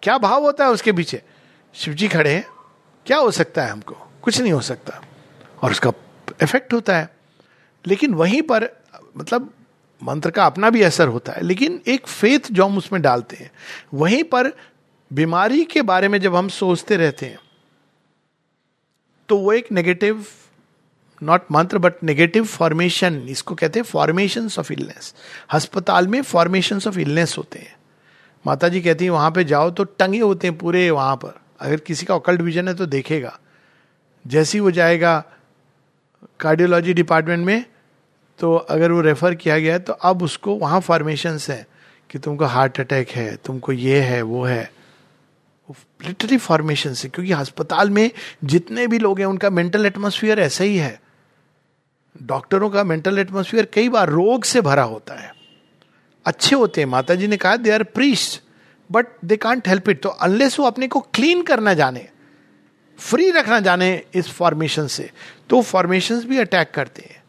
क्या 0.08 0.18
भाव 0.18 0.42
होता 0.42 0.66
है 0.66 0.72
उसके 0.72 0.92
पीछे? 0.92 1.22
शिव 1.74 1.94
जी 1.94 2.08
खड़े 2.08 2.30
हैं। 2.30 2.48
क्या 3.06 3.18
हो 3.18 3.32
सकता 3.32 3.64
है 3.64 3.72
हमको? 3.72 3.94
कुछ 4.22 4.42
नहीं 4.42 4.52
हो 4.52 4.62
सकता। 4.62 5.02
और 5.62 5.72
उसका 5.72 5.94
इफ़ेक्ट 6.44 6.74
होता 6.74 6.98
है। 6.98 7.16
लेकिन 7.88 8.14
वहीं 8.14 8.42
पर 8.42 8.70
मतलब 9.18 9.54
मंत्र 10.04 10.32
का 10.32 10.46
अपना 10.46 10.70
भी 10.70 10.82
असर 10.82 11.08
होता 11.08 11.32
है। 11.32 11.42
लेकिन 11.42 11.82
एक 11.88 12.08
फेथ 12.08 12.40
जो 12.52 12.66
हम 12.66 12.78
उसमें 12.78 13.02
डालते 13.02 13.36
हैं, 13.36 13.52
वहीं 13.94 14.24
पर 14.24 14.52
बीमारी 15.14 15.66
के 15.66 15.82
बारे 15.82 16.08
में 16.08 16.22
जब 16.22 16.36
हम 16.36 16.50
सोचते 16.50 16.98
रहते 16.98 17.26
हैं 17.26 17.40
तो 19.30 19.38
वो 19.38 19.54
एक 19.54 19.72
नेगेटिव 19.72 20.26
नॉट 21.24 21.42
मंत्र 21.52 21.78
बट 21.78 21.94
नेगेटिव 22.04 22.46
फॉर्मेशन 22.46 23.28
इसको 23.30 23.56
कहते 23.56 23.80
हैं 23.80 23.84
फॉर्मेशन 23.84 24.50
ऑफ़ 24.60 24.74
इलनेस 24.74 25.16
अस्पताल 25.50 26.08
में 26.08 26.22
फॉर्मेशन 26.22 26.76
ऑफ़ 26.88 27.00
इलनेस 27.00 27.38
होते 27.38 27.60
हैं। 27.60 27.77
माता 28.46 28.68
जी 28.68 28.82
कहती 28.82 29.06
है, 29.06 29.12
वहाँ 29.12 29.32
पे 29.32 29.44
जाओ 29.44 29.70
तो 29.70 29.84
टंगे 29.84 30.20
होते 30.20 30.48
हैं 30.48 30.58
पूरे 30.58 30.90
वहाँ 30.92 31.16
पर। 31.16 31.40
अगर 31.60 31.78
किसी 31.78 32.06
का 32.06 32.16
ओकल्ट 32.16 32.42
विजन 32.42 32.68
है 32.68 32.74
तो 32.74 32.86
देखेगा। 32.86 33.38
जैसे 34.26 34.58
ही 34.58 34.62
वो 34.62 34.72
जाएगा 34.72 35.24
कार्डियोलॉजी 36.40 36.94
डिपार्टमेंट 36.94 37.46
में 37.46 37.66
तो 38.40 38.56
अगर 38.56 38.92
वो 38.92 39.02
रेफर 39.02 39.36
किया 39.36 39.58
गया 39.60 39.78
तो 39.80 39.94
अब 39.94 40.24
उसको 40.24 40.56
वहाँ 40.56 40.80
फॉर्मेशन 40.82 41.38
है 41.50 41.66
कि 42.10 42.20
तुमको 42.20 42.46
हार्ट 42.46 42.80
अटैक 42.80 43.10
है, 43.10 43.36
तुमको 43.36 43.72
ये 43.72 44.00
है, 44.02 44.22
वो 44.22 44.44
है। 44.44 44.72
लिटरली 46.06 46.38
फॉर्मेशन 46.38 46.94
से 46.94 47.10
क्योंकि 47.10 47.32
अस्पताल 47.32 47.90
में 47.90 48.10
जितने 48.44 48.88
भी 48.88 49.00
लोग 49.00 49.20
हैं, 49.20 49.26
उनका 49.26 49.50
मेंटल 49.50 49.86
एटमोसफियर 49.86 50.40
ऐसा 50.40 50.64
ही 50.64 50.78
है। 50.78 51.00
डॉक्टरों 52.16 52.70
का 52.70 52.84
मेंटल 52.84 53.20
एटमोसफियर 53.20 53.68
कई 53.74 53.90
बार 53.90 54.10
रोग 54.10 54.44
से 54.44 54.62
भरा 54.62 54.84
होता 54.84 55.16
है। 55.16 55.32
अच्छे 56.28 56.56
होते 56.56 56.82
हैं। 56.82 56.88
माता 56.88 57.16
जी 57.16 57.28
ने 57.28 57.38
कहा 57.38 57.56
they 57.58 57.72
are 57.72 57.84
priest 57.86 58.42
but 58.90 59.08
they 59.26 59.38
can't 59.38 59.68
help 59.68 59.90
it 59.90 60.02
तो 60.02 60.10
अनलेस 60.10 60.60
वो 60.60 60.66
अपने 60.66 60.88
को 60.88 61.00
क्लीन 61.14 61.42
करना 61.44 61.74
जाने 61.74 62.08
फ्री 63.00 63.30
रखना 63.32 63.60
जाने 63.60 63.90
इस 64.16 64.30
फॉर्मेशन 64.32 64.88
से 64.88 65.10
तो 65.50 65.62
फॉर्मेशन 65.62 66.20
भी 66.20 66.38
अटैक 66.38 66.72
करते 66.74 67.02
हैं। 67.02 67.24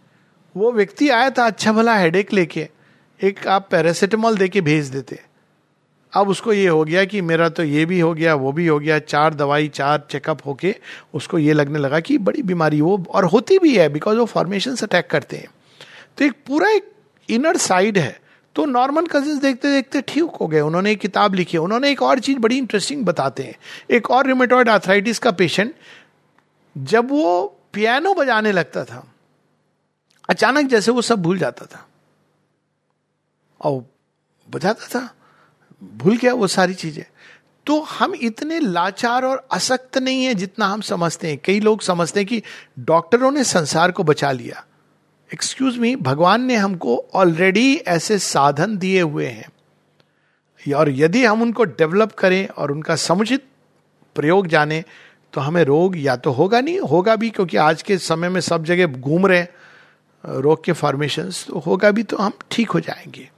वो 0.54 0.72
व्यक्ति 0.72 1.08
आया 1.10 1.30
था 1.30 1.46
अच्छा 1.46 1.72
भला 1.72 1.94
हेडेक 1.94 2.32
लेके, 2.32 2.68
एक 3.20 3.46
आप 3.46 3.68
पैरासिटामोल 3.70 4.36
दे 4.36 4.48
के 4.48 4.60
भेज 4.60 4.86
देते। 4.86 5.20
अब 6.12 6.28
उसको 6.28 6.52
ये 6.52 6.66
हो 6.68 6.84
गया 6.84 7.04
कि 7.04 7.20
मेरा 7.20 7.48
तो 7.48 7.62
ये 7.64 7.84
भी 7.84 7.98
हो 8.00 8.12
गया, 8.14 8.34
वो 8.34 8.52
भी 8.52 8.66
हो 8.66 8.78
गया, 8.78 8.98
चार 8.98 9.34
दवाई, 9.34 9.68
चार 9.68 10.06
चेकअप 10.10 10.46
होके 10.46 10.74
उसको 11.14 11.38
ये 11.38 11.52
लगने 11.52 11.78
लगा 11.78 12.00
कि 12.00 12.16
बड़ी 12.18 12.42
बीमारी 12.42 12.80
वो, 12.80 13.04
और 13.10 13.24
होती 13.24 13.58
भी 13.58 13.76
है 13.76 13.88
बिकॉज़ 13.88 14.18
वो 14.18 14.24
फॉर्मेशन 14.24 14.76
अटैक 14.82 15.10
करते 15.10 15.36
हैं। 15.36 15.48
तो 16.18 16.24
एक 16.24 16.32
पूरा 16.46 16.70
एक 16.70 16.90
इनर 17.28 17.56
साइड 17.56 17.98
है। 17.98 18.16
तो 18.58 18.64
नॉर्मल 18.66 19.06
कजिन 19.06 19.38
देखते 19.38 19.70
देखते 19.72 20.00
ठीक 20.02 20.36
हो 20.40 20.46
गए। 20.46 20.60
उन्होंने 20.60 20.92
एक 20.92 21.00
किताब 21.00 21.34
लिखी 21.34 21.58
उन्होंने 21.58 21.90
एक 21.90 22.02
और 22.02 22.18
चीज़ 22.18 22.38
बड़ी 22.38 22.56
इंटरेस्टिंग 22.58 23.04
बताते 23.04 23.42
हैं। 23.42 23.54
एक 23.90 24.10
और 24.10 24.26
रिमेटॉइड 24.26 24.68
आर्थराइटिस 24.68 25.18
का 25.18 25.30
पेशेंट 25.30 25.74
जब 26.76 27.10
वो 27.10 27.58
पियानो 27.72 28.14
बजाने 28.14 28.52
लगता 28.52 28.84
था, 28.84 29.04
अचानक 30.28 30.66
जैसे 30.66 30.90
वो 30.90 31.02
सब 31.02 31.22
भूल 31.22 31.38
जाता 31.38 31.66
था। 31.66 31.86
और 33.60 33.84
बजाता 34.48 34.86
था, 34.88 35.08
भूल 35.82 36.16
गया 36.16 36.34
वो 36.34 36.46
सारी 36.46 36.74
चीज़ें। 36.74 37.04
तो 37.66 37.80
हम 37.80 38.14
इतने 38.14 38.60
लाचार 38.60 39.24
और 39.24 39.46
असक्त 39.52 39.98
नहीं 39.98 40.24
है 40.24 40.34
जितना 40.34 40.66
हम 40.66 40.80
समझते 40.80 41.28
हैं। 41.28 41.38
कई 41.44 41.60
लोग 41.60 41.80
समझते 41.80 42.20
हैं 42.20 42.28
कि 42.28 42.42
डॉक्टरों 42.78 43.30
ने 43.30 43.44
संसार 43.44 43.92
को 43.92 44.04
बचा 44.04 44.32
लिया। 44.32 44.64
एक्सक्यूज 45.34 45.76
मी 45.78 45.96
भगवान 45.96 46.42
ने 46.42 46.56
हमको 46.56 46.96
ऑलरेडी 47.14 47.74
ऐसे 47.76 48.18
साधन 48.18 48.76
दिए 48.78 49.00
हुए 49.00 49.26
हैं। 49.26 50.72
और 50.74 50.90
यदि 50.90 51.24
हम 51.24 51.42
उनको 51.42 51.64
डेवलप 51.64 52.12
करें 52.12 52.48
और 52.48 52.72
उनका 52.72 52.96
समुचित 52.96 53.44
प्रयोग 54.16 54.46
जाने 54.46 54.82
तो 55.32 55.40
हमें 55.40 55.62
रोग 55.64 55.98
या 55.98 56.16
तो 56.16 56.30
होगा 56.30 56.60
नहीं, 56.60 56.80
होगा 56.80 57.16
भी, 57.16 57.30
क्योंकि 57.30 57.56
आज 57.56 57.82
के 57.82 57.98
समय 57.98 58.28
में 58.28 58.40
सब 58.40 58.64
जगह 58.64 58.86
घूम 58.86 59.26
रहे 59.26 59.46
रोग 60.24 60.64
के 60.64 60.72
फॉर्मेशन 60.72 61.30
तो 61.48 61.58
होगा 61.58 61.90
भी 61.90 62.02
तो 62.02 62.16
हम 62.16 62.32
ठीक 62.50 62.70
हो 62.70 62.80
जाएँगे। 62.80 63.28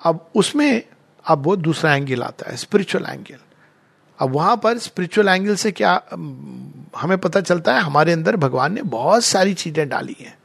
अब 0.00 0.30
उसमें, 0.34 0.82
अब 1.24 1.42
वो 1.42 1.56
दूसरा 1.56 1.94
एंगल 1.94 2.22
आता 2.22 2.50
है 2.50 2.56
स्पिरिचुअल 2.56 3.04
एंगल 3.04 3.36
अब 4.18 4.30
वहाँ 4.30 4.56
पर 4.56 4.78
स्पिरिचुअल 4.78 5.28
एंगल 5.28 5.54
से 5.54 5.72
क्या, 5.72 6.00
हमें 6.96 7.18
पता 7.18 7.40
चलता 7.40 7.74
है, 7.74 7.80
हमारे 7.80 8.12
अंदर 8.12 8.36
भगवान 8.36 8.72
ने 8.72 8.82
बहुत 8.82 9.24
सारी 9.24 9.54
चीज़ें 9.54 9.88
डाली 9.88 10.16
हैं। 10.20 10.37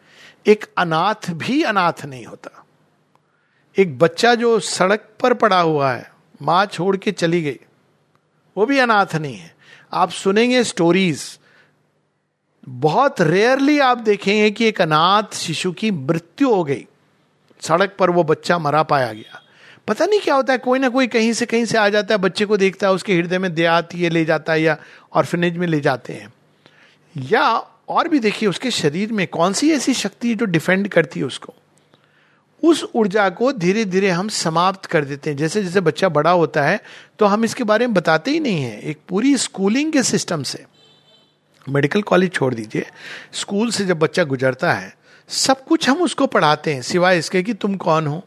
एक 0.48 0.66
अनाथ 0.78 1.30
भी 1.30 1.64
अनाथ 1.64 2.06
नहीं 2.06 2.26
होता। 2.26 2.66
एक 3.78 4.00
बच्चा 4.00 4.36
जो 4.36 4.60
सड़क 4.60 5.10
पर 5.20 5.34
पड़ा 5.34 5.60
हुआ 5.60 5.92
है, 5.92 6.12
माँ 6.42 6.66
छोड़ 6.66 6.98
के 6.98 7.12
चली 7.12 7.42
गई, 7.42 7.60
वो 8.58 8.66
भी 8.66 8.80
अनाथ 8.80 9.16
नहीं 9.16 9.36
है। 9.36 9.56
आप 9.94 10.10
सुनेंगे 10.10 10.64
स्टोरीज 10.64 11.40
बहुत 12.70 13.22
रेयरली 13.22 13.80
आप 13.80 13.98
देखेंगे 13.98 14.52
कि 14.52 14.66
एक 14.66 14.82
अनाथ 14.82 15.36
शिशु 15.36 15.72
की 15.72 15.92
मृत्यु 15.92 16.54
हो 16.54 16.64
गई। 16.64 16.88
सड़क 17.62 17.96
पर 18.00 18.10
वो 18.10 18.24
बच्चा 18.24 18.58
मरा 18.58 18.84
पाया 18.84 19.14
गया। 19.14 19.42
पता 19.88 20.06
नहीं 20.06 20.20
क्या 20.20 20.36
होता 20.36 20.54
है, 20.54 20.60
कोई 20.60 20.80
ना 20.80 20.90
कोई 20.90 21.08
कहीं 21.08 21.34
से 21.34 21.46
कहीं 21.46 21.66
से 21.66 21.78
आ 21.78 21.90
जाता 21.90 22.14
है, 22.14 22.18
बच्चे 22.18 22.46
को 22.46 22.58
देखता 22.58 22.88
है, 22.88 22.94
उसके 22.94 23.16
हृदय 23.16 23.40
में 23.40 23.54
दयात 23.56 23.96
ये 23.96 24.10
ले 24.10 24.26
जाता 24.26 24.54
है 24.54 24.62
या 24.62 24.78
ऑर्फिनेज 25.14 25.58
में 25.58 25.68
ले 25.68 25.80
जाते 25.80 26.14
हैं। 26.14 26.34
या 27.18 27.73
और 27.90 28.08
भी 28.08 28.20
देखिए 28.20 28.50
उसके 28.50 28.72
शरीर 28.72 29.12
में 29.12 29.28
कौन 29.28 29.54
सी 29.54 29.72
ऐसी 29.72 29.94
शक्ति 29.94 30.30
है 30.30 30.36
जो 30.36 30.46
डिफेंड 30.46 30.88
करती 30.88 31.20
है 31.20 31.26
उसको? 31.26 31.54
उस 32.64 32.86
ऊर्जा 32.96 33.30
को 33.30 33.52
धीरे 33.52 33.86
धीरे 33.86 34.10
हम 34.10 34.28
समाप्त 34.30 34.86
कर 34.86 35.06
देते 35.06 35.30
हैं। 35.30 35.38
जैसे 35.38 35.64
जैसे 35.64 35.82
बच्चा 35.82 36.10
बड़ा 36.10 36.32
होता 36.32 36.64
है 36.64 36.82
तो 37.20 37.26
हम 37.26 37.46
इसके 37.46 37.64
बारे 37.64 37.88
में 37.88 37.94
बताते 37.94 38.32
ही 38.32 38.40
नहीं 38.40 38.64
है। 38.64 38.80
एक 38.82 39.00
पूरी 39.10 39.38
स्कूलिंग 39.38 39.92
के 39.94 40.04
सिस्टम 40.04 40.44
से। 40.44 40.66
मेडिकल 41.70 42.02
कॉलेज 42.02 42.32
छोड़ 42.32 42.54
दीजिए। 42.54 42.86
स्कूल 43.34 43.72
से 43.72 43.86
जब 43.86 44.00
बच्चा 44.00 44.24
गुजरता 44.24 44.74
है, 44.74 44.98
सब 45.30 45.66
कुछ 45.66 45.90
हम 45.90 46.02
उसको 46.02 46.26
पढ़ाते 46.28 46.74
हैं, 46.74 46.82
सिवाय 46.82 47.18
इसके 47.18 47.44
कि 47.44 47.54
तुम 47.54 47.76
कौन 47.76 48.08
हो? 48.08 48.24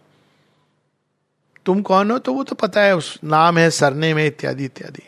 तुम 1.66 1.82
कौन 1.82 2.10
हो? 2.10 2.18
तो 2.18 2.32
वो 2.32 2.44
तो 2.44 2.54
पता 2.54 2.80
है, 2.80 2.96
उस 2.96 3.18
नाम 3.24 3.58
है 3.58 3.70
सरने 3.70 4.14
में 4.14 4.26
इत्यादि 4.26 4.64
इत्यादि। 4.64 5.02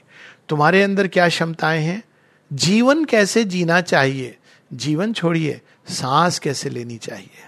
तुम्हारे 0.49 0.83
अंदर 0.83 1.09
क्या 1.09 1.29
क्षमताएँ 1.29 1.83
हैं? 1.83 2.03
जीवन 2.53 3.05
कैसे 3.05 3.45
जीना 3.45 3.81
चाहिए? 3.81 4.38
जीवन 4.71 5.13
छोड़िए, 5.13 5.61
सांस 5.89 6.39
कैसे 6.39 6.71
लेनी 6.71 6.97
चाहिए? 6.97 7.47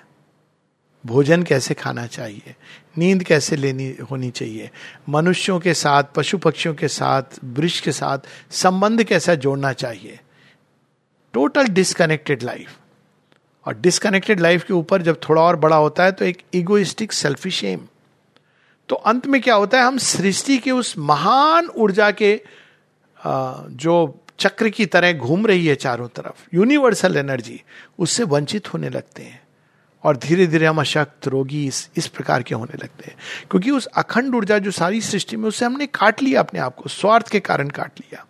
भोजन 1.04 1.42
कैसे 1.42 1.74
खाना 1.74 2.06
चाहिए? 2.06 2.54
नींद 2.98 3.22
कैसे 3.24 3.56
लेनी, 3.56 3.94
होनी 4.10 4.30
चाहिए? 4.30 4.70
मनुष्यों 5.08 5.58
के 5.60 5.74
साथ 5.74 6.04
पशु 6.16 6.38
पक्षियों 6.38 6.74
के 6.74 6.88
साथ, 6.88 7.22
वृक्ष 7.44 7.80
के 7.80 7.92
साथ 7.92 8.18
संबंध 8.50 9.02
कैसा 9.04 9.34
जोड़ना 9.34 9.72
चाहिए? 9.72 10.18
टोटल 11.34 11.68
डिसकनेक्टेड 11.68 12.42
लाइफ 12.42 12.76
और 13.66 13.78
डिसकनेक्टेड 13.80 14.40
लाइफ 14.40 14.64
के 14.64 14.72
ऊपर 14.72 15.02
जब 15.02 15.20
थोड़ा 15.28 15.42
और 15.42 15.56
बड़ा 15.56 15.76
होता 15.76 16.04
है 16.04 16.12
तो 16.12 16.24
एक 16.24 16.42
इगोइस्टिक 16.54 17.12
सेल्फिश 17.12 17.62
एम 17.64 17.80
तो 18.88 18.96
अंत 18.96 19.26
में 19.26 19.40
क्या 19.40 19.54
होता 19.54 19.78
है? 19.78 19.84
हम 19.84 19.98
सृष्टि 19.98 20.58
के 20.58 20.70
उस 20.70 20.94
महान 20.98 21.68
ऊर्जा 21.76 22.10
के 22.10 22.40
जो 23.16 24.24
चक्र 24.40 24.68
की 24.68 24.86
तरह 24.86 25.12
घूम 25.12 25.46
रही 25.46 25.66
है 25.66 25.74
चारों 25.74 26.08
तरफ़। 26.08 26.46
यूनिवर्सल 26.54 27.16
एनर्जी 27.16 27.62
उससे 27.98 28.24
वंचित 28.24 28.74
होने 28.74 28.88
लगते 28.88 29.22
हैं। 29.22 29.42
और 30.04 30.16
धीरे 30.16 30.46
धीरे 30.46 30.66
हम 30.66 30.80
अशक्त 30.80 31.28
रोगी 31.28 31.66
इस, 31.66 31.90
इस 31.96 32.06
प्रकार 32.06 32.42
के 32.42 32.54
होने 32.54 32.78
लगते 32.82 33.04
हैं। 33.06 33.16
क्योंकि 33.50 33.70
उस 33.70 33.86
अखंड 33.86 34.34
ऊर्जा 34.34 34.58
जो 34.58 34.70
सारी 34.70 35.00
सृष्टि 35.00 35.36
में 35.36 35.48
उससे 35.48 35.64
हमने 35.64 35.86
काट 35.86 36.22
लिया 36.22 36.40
अपने 36.40 36.60
आप 36.60 36.74
को 36.74 36.88
स्वार्थ 36.88 37.28
के 37.28 37.40
कारण 37.40 37.68
काट 37.68 37.92
लिया। 38.00 38.26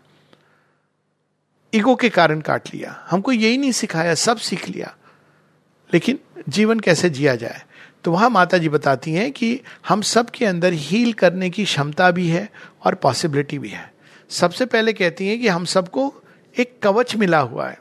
ईगो 1.74 1.94
के 1.94 2.08
कारण 2.08 2.40
काट 2.40 2.74
लिया। 2.74 3.06
हमको 3.10 3.32
यही 3.32 3.58
नहीं 3.58 3.72
सिखाया 3.72 4.14
सब 4.14 4.36
सीख 4.36 4.68
लिया। 4.68 4.96
लेकिन 5.94 6.18
जीवन 6.48 6.80
कैसे 6.80 7.10
जिया 7.10 7.36
जाए? 7.36 7.62
तो 8.04 8.12
वहाँ 8.12 8.30
माता 8.30 8.58
जी 8.58 8.68
बताती 8.68 9.12
हैं 9.12 9.32
कि 9.32 9.60
हम 9.88 10.02
सब 10.02 10.30
के 10.30 10.46
अंदर 10.46 10.72
हील 10.72 11.12
करने 11.12 11.50
की 11.50 11.64
क्षमता 11.64 12.10
भी 12.10 12.28
है 12.28 12.50
और 12.84 12.94
पॉसिबिलिटी 12.94 13.58
भी 13.58 13.68
है। 13.68 13.99
सबसे 14.30 14.66
पहले 14.66 14.92
कहती 14.92 15.28
हैं 15.28 15.40
कि 15.40 15.48
हम 15.48 15.64
सबको 15.64 16.12
एक 16.58 16.78
कवच 16.82 17.16
मिला 17.16 17.38
हुआ 17.38 17.68
है। 17.68 17.78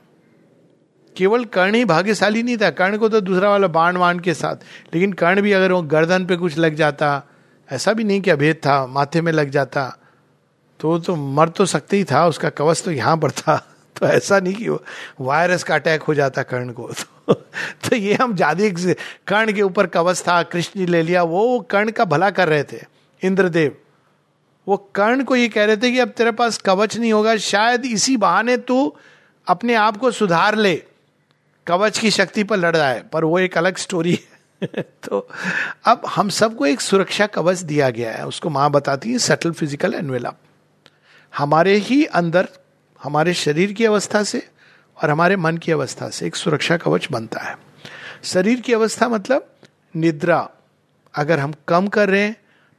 केवल 1.16 1.46
कर्ण 1.46 1.76
ही 1.76 1.86
भाग्यशाली 1.86 2.44
नहीं 2.44 2.58
था। 2.58 2.70
कर्ण 2.70 2.98
को 2.98 3.10
तो 3.10 3.22
दूसरा 3.22 3.50
वाला 3.50 3.68
बाण 3.68 3.98
वाण 3.98 4.20
के 4.20 4.34
साथ। 4.34 4.56
लेकिन 4.94 5.14
कर्ण 5.14 5.42
भी 5.42 5.52
अगर 5.52 5.72
वो 5.72 5.82
गर्दन 5.82 6.26
पे 6.26 6.36
कुछ 6.36 6.58
लग 6.58 6.76
जाता 6.76 7.24
ऐसा 7.70 7.94
भी 7.94 8.04
नहीं 8.04 8.22
कि 8.22 8.32
अभेद 8.32 8.56
था 8.56 8.86
माथे 8.88 9.22
में 9.22 9.32
लग 9.32 9.50
जाता 9.50 9.98
तो 10.80 11.00
तो 11.00 11.16
मर 11.16 11.50
तो 11.50 11.66
सकते 11.66 11.98
ही 11.98 12.04
था 12.04 12.28
उसका 12.28 12.50
कवच 12.50 12.84
तो 12.84 12.92
यहाँ 12.92 13.18
पर 13.18 13.32
था। 13.32 13.58
तो 14.00 14.08
ऐसा 14.08 14.40
नहीं 14.40 14.54
कि 14.54 14.70
वायरस 15.22 15.64
का 15.64 15.76
अटैक 15.76 16.04
हो 16.04 16.14
जाता 16.14 16.44
कर्ण 16.44 16.72
को। 16.72 16.88
तो, 17.28 17.34
तो 17.34 17.96
ये 17.96 18.14
हम 18.14 18.36
ज़्यादा 18.36 18.94
कर्ण 19.28 19.54
के 19.54 19.62
ऊपर 19.62 19.88
कवच 19.88 20.22
था 20.22 20.44
कृष्ण 20.44 20.86
ले 20.86 21.02
लिया 21.02 21.24
वो 21.24 21.60
कर्ण 21.60 21.92
का 21.92 22.06
भला 22.06 22.30
कर 22.30 22.48
रहे 22.48 22.64
थे। 22.64 22.82
इंद्रदेव। 23.24 23.76
वो 24.68 24.78
कर्ण 24.78 25.24
को 25.24 25.36
ये 25.36 25.48
कह 25.48 25.66
रहे 25.66 25.78
थे 25.78 25.92
कि 25.92 26.00
अब 26.00 26.10
तेरे 26.10 26.32
पास 26.32 26.58
कवच 26.58 26.98
नहीं 26.98 27.14
होगा, 27.14 27.38
शायद 27.38 27.86
इसी 27.86 28.18
बहाने 28.18 28.58
तू 28.58 28.96
अपने 29.48 29.74
आप 29.74 29.98
को 29.98 30.12
सुधार 30.12 30.56
ले। 30.56 30.84
कवच 31.68 31.98
की 31.98 32.12
शक्ति 32.12 32.44
पर 32.44 32.58
लड़ 32.58 32.76
रहा 32.76 32.90
है, 32.90 33.02
पर 33.04 33.24
वो 33.24 33.40
एक 33.40 33.58
अलग 33.58 33.78
स्टोरी 33.78 34.14
है। 34.14 34.40
तो 34.82 35.28
अब 35.86 36.02
हम 36.08 36.30
सबको 36.30 36.66
एक 36.66 36.82
सुरक्षा 36.82 37.26
कवच 37.26 37.58
दिया 37.58 37.90
गया 37.90 38.12
है, 38.12 38.28
उसको 38.28 38.50
माँ 38.50 38.72
बताती 38.72 39.12
है 39.12 39.18
सटल 39.18 39.52
फ़िज़िकल 39.52 39.94
एनवेलप 39.94 40.38
हमारे 41.38 41.76
ही 41.76 42.06
अंदर, 42.06 42.48
हमारे 43.04 43.34
शरीर 43.34 43.74
की 43.74 43.86
अवस्था 43.86 44.24
से 44.24 44.48
और 45.04 45.10
हमारे 45.10 45.36
मन 45.36 45.58
की 45.58 45.72
अवस्था 45.72 46.10
से 46.10 46.28
एक 46.28 46.36
सुरक्षा 46.36 46.78
कवच 46.78 47.08
बनता 47.12 47.40
है। 47.40 47.58
शरीर 48.24 48.60
की 48.60 48.74
अवस्था 48.74 49.10
मतलब 49.10 49.54
निद्रा। 49.96 50.50
अगर 51.16 51.40
हम 51.40 51.54
कम 51.68 51.88
कर 51.88 52.10
रहे 52.10 52.22
हैं 52.22 52.36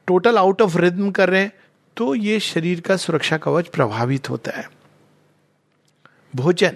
टोटल 0.06 0.38
आउट 0.38 0.62
ऑफ़ 0.62 0.78
रिद्म 0.78 1.10
कर 1.10 1.30
रहे 1.30 1.40
हैं 1.40 1.52
तो 2.00 2.14
ये 2.14 2.40
शरीर 2.40 2.80
का 2.80 2.96
सुरक्षा 2.96 3.36
कवच 3.36 3.68
प्रभावित 3.68 4.30
होता 4.30 4.58
है। 4.58 4.70
भोजन, 6.36 6.72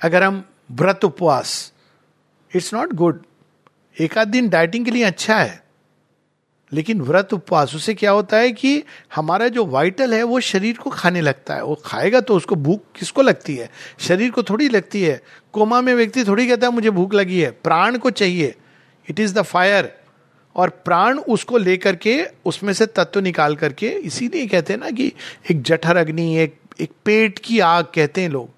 अगर 0.00 0.22
हम 0.22 0.44
व्रत 0.70 1.04
उपवास 1.04 1.72
इट्स 2.56 2.74
नॉट 2.74 2.92
गुड 2.92 3.22
एक 4.00 4.18
आध 4.18 4.28
दिन 4.28 4.48
डाइटिंग 4.48 4.84
के 4.84 4.90
लिए 4.90 5.04
अच्छा 5.04 5.38
है। 5.38 5.64
लेकिन 6.72 7.00
व्रत 7.00 7.32
उपवास, 7.32 7.74
उससे 7.74 7.94
क्या 7.94 8.10
होता 8.10 8.36
है 8.36 8.52
कि 8.52 8.84
हमारा 9.14 9.48
जो 9.48 9.66
वाइटल 9.66 10.14
है, 10.14 10.22
वो 10.22 10.40
शरीर 10.40 10.76
को 10.76 10.90
खाने 10.90 11.20
लगता 11.20 11.54
है। 11.54 11.64
वो 11.64 11.74
खाएगा 11.74 12.20
तो 12.20 12.36
उसको 12.36 12.54
भूख 12.54 12.80
किसको 12.98 13.22
लगती 13.22 13.56
है? 13.56 13.70
शरीर 13.98 14.30
को 14.30 14.42
थोड़ी 14.42 14.68
लगती 14.68 15.02
है। 15.02 15.22
कोमा 15.52 15.80
में 15.80 15.94
व्यक्ति 15.94 16.24
थोड़ी 16.24 16.48
कहता 16.48 16.66
है, 16.66 16.72
मुझे 16.72 16.90
भूख 16.90 17.14
लगी 17.14 17.40
है। 17.40 17.50
प्राण 17.50 17.98
को 17.98 18.10
चाहिए। 18.10 18.54
इट 19.10 19.20
इज़ 19.20 19.34
द 19.34 19.42
फायर 19.42 19.99
और 20.56 20.68
प्राण 20.84 21.18
उसको 21.18 21.58
लेकर 21.58 21.96
के, 21.96 22.22
उसमें 22.44 22.72
से 22.72 22.86
तत्व 22.86 23.20
निकाल 23.20 23.56
करके, 23.56 23.88
इसीलिए 23.88 24.46
कहते 24.46 24.72
हैं 24.72 24.80
ना 24.80 24.90
कि 24.90 25.12
एक 25.50 25.62
जठर 25.62 25.96
अग्नि, 25.96 26.36
एक 26.36 26.58
एक 26.80 26.90
पेट 27.04 27.38
की 27.38 27.58
आग 27.60 27.84
कहते 27.94 28.20
हैं 28.20 28.28
लोग। 28.28 28.48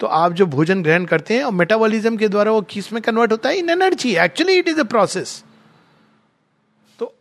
तो 0.00 0.06
आप 0.06 0.32
जो 0.32 0.46
भोजन 0.46 0.82
ग्रहण 0.82 1.04
करते 1.04 1.34
हैं 1.34 1.44
और 1.44 1.52
मेटाबॉलिज्म 1.52 2.16
के 2.16 2.28
द्वारा 2.28 2.52
वो 2.52 2.60
किसमें 2.62 3.00
कन्वर्ट 3.02 3.32
होता 3.32 3.48
है? 3.48 3.56
In 3.56 3.70
energy 3.70 4.14
actually 4.16 4.58
it 4.58 4.68
is 4.68 4.80
a 4.80 4.84
process 4.84 5.42
तो 6.98 7.12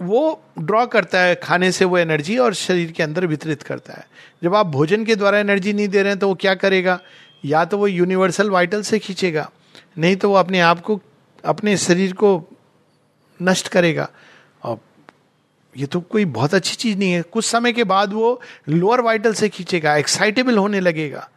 वो 0.00 0.42
ड्रॉ 0.58 0.84
करता 0.86 1.20
है, 1.20 1.34
खाने 1.34 1.70
से 1.72 1.84
वो 1.84 1.98
एनर्जी 1.98 2.36
और 2.38 2.54
शरीर 2.54 2.92
के 2.92 3.02
अंदर 3.02 3.26
वितरित 3.26 3.62
करता 3.62 3.92
है। 3.92 4.06
जब 4.42 4.54
आप 4.54 4.66
भोजन 4.66 5.04
के 5.04 5.16
द्वारा 5.16 5.38
एनर्जी 5.38 5.72
नहीं 5.72 5.88
दे 5.88 6.02
रहे 6.02 6.10
हैं 6.10 6.18
तो 6.18 6.28
वो 6.28 6.34
क्या 6.34 6.54
करेगा? 6.54 6.98
या 7.44 7.64
तो 7.64 7.78
वो 7.78 7.86
यूनिवर्सल 7.86 8.50
वाइटल 8.50 8.82
से 8.82 8.98
खींचेगा। 8.98 9.50
नहीं 9.98 10.16
तो 10.16 10.28
वो 10.28 10.34
अपने 10.34 10.60
आप 10.60 10.80
को, 10.80 11.00
अपने 11.44 11.76
शरीर 11.76 12.12
को 12.12 12.38
नष्ट 13.42 13.68
करेगा। 13.68 14.08
और 14.62 14.78
ये 15.76 15.86
तो 15.86 16.00
कोई 16.00 16.24
बहुत 16.24 16.54
अच्छी 16.54 16.76
चीज़ 16.76 16.98
नहीं 16.98 17.12
है। 17.12 17.22
कुछ 17.22 17.44
समय 17.44 17.72
के 17.72 17.84
बाद 17.84 18.12
वो 18.12 18.40
लोअर 18.68 19.00
वाइटल 19.00 19.34
से 19.34 19.48
खींचेगा 19.48 19.96
एक्साइटेबल 19.96 20.58
होने 20.58 20.80
लगेगा। 20.80 21.30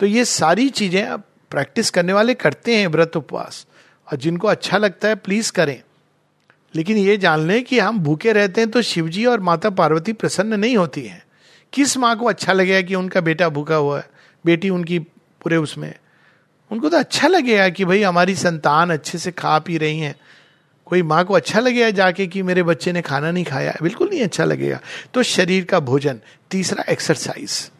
तो 0.00 0.06
ये 0.06 0.24
सारी 0.24 0.68
चीज़ें 0.68 1.02
अब 1.02 1.22
प्रैक्टिस 1.50 1.90
करने 1.90 2.12
वाले 2.12 2.34
करते 2.34 2.76
हैं 2.76 2.86
व्रत 2.86 3.16
उपवास 3.16 3.66
और 4.12 4.18
जिनको 4.18 4.48
अच्छा 4.48 4.78
लगता 4.78 5.08
है 5.08 5.14
प्लीज़ 5.14 5.52
करें। 5.52 5.82
लेकिन 6.74 6.96
ये 6.96 7.16
जान 7.16 7.40
लें 7.40 7.64
कि 7.64 7.78
हम 7.78 7.98
भूखे 7.98 8.32
रहते 8.32 8.60
हैं 8.60 8.70
तो 8.70 8.82
शिवजी 8.82 9.24
और 9.24 9.40
माता 9.40 9.70
पार्वती 9.70 10.12
प्रसन्न 10.12 10.60
नहीं 10.60 10.76
होती 10.76 11.02
हैं। 11.02 11.22
किस 11.72 11.96
माँ 11.96 12.18
को 12.18 12.26
अच्छा 12.26 12.52
लगेगा 12.52 12.80
कि 12.80 12.94
उनका 12.94 13.20
बेटा 13.20 13.48
भूखा 13.48 13.74
हुआ 13.74 13.98
है? 13.98 14.10
बेटी 14.46 14.70
उनकी 14.70 14.98
पूरे 14.98 15.56
उसमें। 15.56 15.94
उनको 16.70 16.88
तो 16.88 16.96
अच्छा 16.96 17.28
लगेगा 17.28 17.68
कि 17.68 17.84
भाई 17.84 18.02
हमारी 18.02 18.34
संतान 18.34 18.90
अच्छे 18.90 19.18
से 19.18 19.30
खा 19.30 19.58
पी 19.58 19.78
रही 19.78 19.98
हैं। 19.98 20.14
कोई 20.86 21.02
माँ 21.02 21.24
को 21.24 21.34
अच्छा 21.34 21.60
लगेगा 21.60 21.90
जाके 21.90 22.26
कि 22.26 22.42
मेरे 22.42 22.62
बच्चे 22.62 22.92
ने 22.92 23.02
खाना 23.02 23.30
नहीं 23.30 23.44
खाया? 23.44 23.74
बिल्कुल 23.82 24.08
नहीं 24.08 24.22
अच्छा 24.22 24.44
लगेगा। 24.44 24.80
तो 25.14 25.22
शरीर 25.22 25.64
का 25.64 25.80
भोजन, 25.80 26.20
तीसरा 26.50 26.84
एक्सरसाइज 26.88 27.70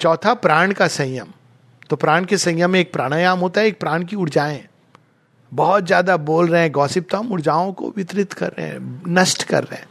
चौथा, 0.00 0.34
प्राण 0.34 0.72
का 0.72 0.86
संयम। 0.88 1.32
तो 1.90 1.96
प्राण 1.96 2.24
के 2.24 2.36
संयम 2.38 2.70
में 2.70 2.80
एक 2.80 2.92
प्राणायाम 2.92 3.38
होता 3.38 3.60
है, 3.60 3.66
एक 3.66 3.78
प्राण 3.80 4.04
की 4.04 4.16
ऊर्जाएँ। 4.16 4.62
बहुत 5.52 5.86
ज़्यादा 5.86 6.16
बोल 6.16 6.48
रहे 6.48 6.60
हैं 6.62 6.70
गौसिप 6.72 7.08
तो 7.10 7.16
हम 7.16 7.32
ऊर्जाओं 7.32 7.72
को 7.72 7.92
वितरित 7.96 8.32
कर 8.32 8.48
रहे 8.48 8.66
हैं, 8.66 9.02
नष्ट 9.08 9.42
कर 9.42 9.64
रहे 9.64 9.80
हैं। 9.80 9.88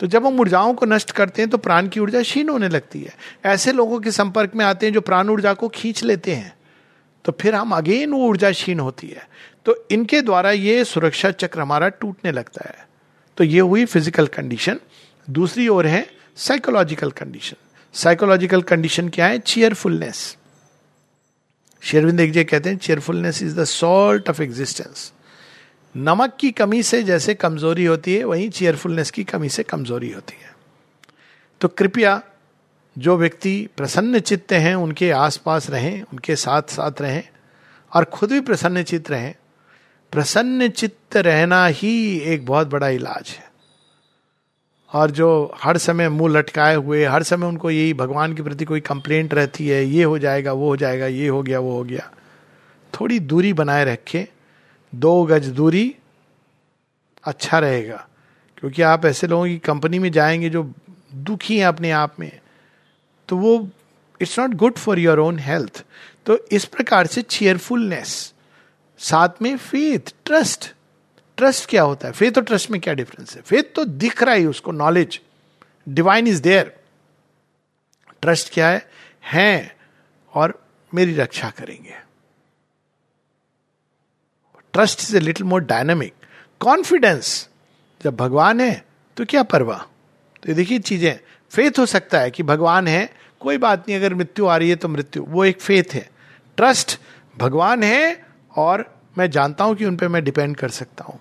तो 0.00 0.06
जब 0.06 0.26
हम 0.26 0.40
ऊर्जाओं 0.40 0.72
को 0.74 0.86
नष्ट 0.86 1.10
करते 1.10 1.42
हैं 1.42 1.50
तो 1.50 1.58
प्राण 1.58 1.88
की 1.88 2.00
ऊर्जा 2.00 2.22
क्षीण 2.22 2.48
होने 2.48 2.68
लगती 2.68 3.02
है। 3.02 3.14
ऐसे 3.46 3.72
लोगों 3.72 4.00
के 4.00 4.10
संपर्क 4.10 4.54
में 4.54 4.64
आते 4.64 4.86
हैं, 4.86 4.92
जो 4.92 5.00
प्राण 5.00 5.28
ऊर्जा 5.28 5.52
को 5.54 5.68
खींच 5.68 6.02
लेते 6.04 6.34
हैं। 6.34 6.54
तो 7.24 7.32
फिर 7.32 7.54
हम, 7.54 7.72
अगेन 7.72 8.10
वो 8.10 8.26
ऊर्जा 8.28 8.50
क्षीण 8.50 8.80
होती 8.80 9.06
है। 9.06 9.26
तो 9.66 9.86
इनके 9.90 10.20
द्वारा 10.22 10.50
ये 10.50 10.84
सुरक्षा 10.84 11.30
चक्र 11.30 11.60
हमारा 11.60 11.88
टूटने 11.88 12.32
लगता 12.32 12.68
है। 12.68 12.86
तो 13.36 13.44
ये 13.44 13.60
हुई 13.60 13.84
फ़िज़िकल 13.84 14.26
कंडीशन 14.26 14.80
दूसरी 15.30 15.68
ओर 15.68 15.86
है 15.86 16.06
साइकोलॉजिकल 16.36 17.10
कंडीशन 17.10 17.56
साइकोलॉजिकल 17.94 18.62
कंडीशन 18.62 19.08
क्या 19.08 19.26
है? 19.26 19.38
चेयरफुलनेस 19.38 20.36
शेरविंद 21.82 22.20
एक 22.20 22.32
जगह 22.32 22.44
कहते 22.44 22.70
हैं 22.70 22.76
cheerfulness 22.76 23.42
is 23.42 23.60
the 23.60 23.64
salt 23.64 24.30
of 24.30 24.42
existence 24.42 25.12
नमक 25.96 26.36
की 26.40 26.50
कमी 26.50 26.82
से 26.82 27.02
जैसे 27.02 27.34
कमज़ोरी 27.34 27.84
होती 27.84 28.14
है, 28.14 28.24
वहीं 28.24 28.50
चेयरफुलनेस 28.50 29.10
की 29.10 29.24
कमी 29.24 29.48
से 29.48 29.62
कमज़ोरी 29.62 30.10
होती 30.12 30.34
है। 30.42 30.54
तो 31.60 31.68
कृपया 31.68 32.22
जो 32.98 33.16
व्यक्ति 33.16 33.68
प्रसन्न 33.76 34.20
चित्त 34.20 34.52
हैं, 34.52 34.74
उनके 34.74 35.10
आसपास 35.10 35.70
रहें, 35.70 36.02
उनके 36.02 36.36
साथ 36.36 36.62
साथ 36.62 37.00
रहें, 37.00 37.22
और 37.92 38.04
खुद 38.04 38.32
भी 38.32 38.40
प्रसन्न 38.40 38.82
चित्त 38.82 39.10
रहें। 39.10 39.34
प्रसन्न 40.14 40.68
चित्त 40.68 41.16
रहना 41.16 41.66
ही 41.66 42.18
एक 42.18 42.46
बहुत 42.46 42.66
बड़ा 42.66 42.88
इलाज 42.88 43.28
है। 43.28 43.50
और 44.92 45.10
जो 45.10 45.54
हर 45.56 45.78
समय 45.78 46.08
मुँह 46.08 46.32
लटकाए 46.32 46.74
हुए, 46.74 47.04
हर 47.04 47.22
समय 47.22 47.46
उनको 47.46 47.70
यही 47.70 47.94
भगवान 47.94 48.34
के 48.34 48.42
प्रति 48.42 48.64
कोई 48.64 48.80
कंप्लेंट 48.80 49.34
रहती 49.34 49.68
है, 49.68 49.84
ये 49.84 50.04
हो 50.04 50.18
जाएगा, 50.18 50.52
वो 50.52 50.68
हो 50.68 50.76
जाएगा, 50.76 51.06
ये 51.06 51.28
हो 51.28 51.42
गया, 51.42 51.58
वो 51.58 51.72
हो 51.72 51.84
गया। 51.84 52.10
थोड़ी 53.00 53.20
दूरी 53.20 53.52
बनाए 53.52 53.84
रखे, 53.84 54.28
दो 54.94 55.24
गज 55.24 55.48
दूरी 55.48 55.96
अच्छा 57.24 57.58
रहेगा। 57.58 58.08
क्योंकि 58.58 58.82
आप 58.82 59.04
ऐसे 59.04 59.26
लोगों 59.26 59.46
की 59.46 59.58
कंपनी 59.58 59.98
में 59.98 60.12
जाएँगे 60.12 60.50
जो 60.50 60.72
दुखी 61.14 61.58
हैं 61.58 61.66
अपने 61.66 61.90
आप 61.90 62.20
में 62.20 62.40
तो 63.28 63.36
वो 63.36 63.68
it's 64.20 64.38
not 64.38 64.50
good 64.50 64.74
for 64.74 64.98
your 64.98 65.18
own 65.18 65.38
health 65.38 65.84
तो 66.26 66.46
इस 66.52 66.64
प्रकार 66.64 67.06
से 67.06 67.22
चेयरफुलनेस 67.22 68.33
साथ 68.98 69.42
में 69.42 69.56
फेथ 69.56 70.14
ट्रस्ट 70.24 70.72
ट्रस्ट 71.36 71.68
क्या 71.68 71.82
होता 71.82 72.08
है? 72.08 72.12
फेथ 72.12 72.32
और 72.36 72.44
ट्रस्ट 72.44 72.70
में 72.70 72.80
क्या 72.80 72.94
डिफरेंस 72.94 73.34
है? 73.36 73.42
फेथ 73.42 73.74
तो 73.74 73.84
दिख 73.84 74.22
रहा 74.22 74.34
है 74.34 74.46
उसको 74.46 74.72
knowledge 74.72 75.20
divine 75.88 76.26
is 76.26 76.42
there 76.42 76.76
trust 78.22 78.52
क्या 78.52 78.68
है? 78.68 78.90
हैं 79.24 79.76
और 80.34 80.66
मेरी 80.94 81.14
रक्षा 81.14 81.50
करेंगे। 81.50 81.94
Trust 84.72 85.00
is 85.00 85.16
a 85.16 85.20
little 85.20 85.46
more 85.46 85.60
dynamic 85.60 86.14
confidence 86.60 87.48
जब 88.02 88.16
भगवान 88.16 88.60
है 88.60 88.84
तो 89.16 89.24
क्या 89.24 89.42
परवाह? 89.42 89.78
तो 89.78 90.48
ये 90.48 90.54
देखिए 90.54 90.78
चीज़ें। 90.78 91.18
फेथ 91.50 91.78
हो 91.78 91.86
सकता 91.86 92.20
है 92.20 92.30
कि 92.30 92.42
भगवान 92.42 92.88
है, 92.88 93.14
कोई 93.40 93.58
बात 93.58 93.88
नहीं, 93.88 93.98
अगर 93.98 94.14
मृत्यु 94.14 94.46
आ 94.46 94.56
रही 94.56 94.70
है 94.70 94.76
तो 94.76 94.88
मृत्यु। 94.88 95.24
वो 95.24 95.44
एक 95.44 95.60
फेथ 95.60 95.94
है। 95.94 96.10
ट्रस्ट 96.56 96.98
भगवान 97.36 97.82
है 97.82 98.23
और 98.54 98.84
मैं 99.18 99.30
जानता 99.30 99.64
हूँ 99.64 99.74
कि 99.74 99.84
उन 99.84 99.96
पर 99.96 100.08
मैं 100.08 100.24
डिपेंड 100.24 100.56
कर 100.56 100.68
सकता 100.70 101.04
हूँ। 101.04 101.18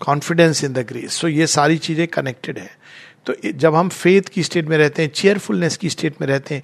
Confidence 0.00 0.62
in 0.64 0.72
the 0.72 0.78
grace 0.78 1.12
so 1.12 1.28
ये 1.28 1.46
सारी 1.46 1.78
चीज़ें 1.78 2.06
कनेक्टेड 2.08 2.58
है। 2.58 2.70
तो 3.26 3.34
जब 3.46 3.74
हम 3.74 3.88
फेथ 3.88 4.28
की 4.32 4.42
स्टेट 4.42 4.68
में 4.68 4.76
रहते 4.78 5.02
हैं 5.02 5.10
चेयरफुलनेस 5.10 5.76
की 5.76 5.90
स्टेट 5.90 6.20
में 6.20 6.28
रहते 6.28 6.54
हैं, 6.54 6.62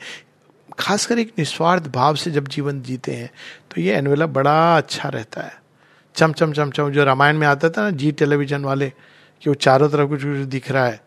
खासकर 0.78 1.18
एक 1.18 1.32
निस्वार्थ 1.38 1.88
भाव 1.88 2.14
से 2.14 2.30
जब 2.30 2.48
जीवन 2.48 2.80
जीते 2.82 3.12
हैं 3.12 3.30
तो 3.70 3.80
ये 3.80 3.94
एनवेलप 3.94 4.28
बड़ा 4.30 4.76
अच्छा 4.76 5.08
रहता 5.08 5.42
है। 5.42 5.62
चम 6.14 6.32
चम 6.32 6.52
चम 6.52 6.70
चम, 6.70 6.90
जो 6.90 7.04
रामायण 7.04 7.38
में 7.38 7.46
आता 7.46 7.68
था 7.68 7.82
ना, 7.82 7.90
जी 7.90 8.10
टेलीविज़न 8.12 8.64
वाले, 8.64 8.88
कि 9.42 9.50
वो 9.50 9.54
चारों 9.54 9.88
तरफ़ 9.88 10.08
कुछ 10.08 10.22
कुछ 10.22 10.46
दिख 10.48 10.70
रहा 10.70 10.86
है। 10.86 11.00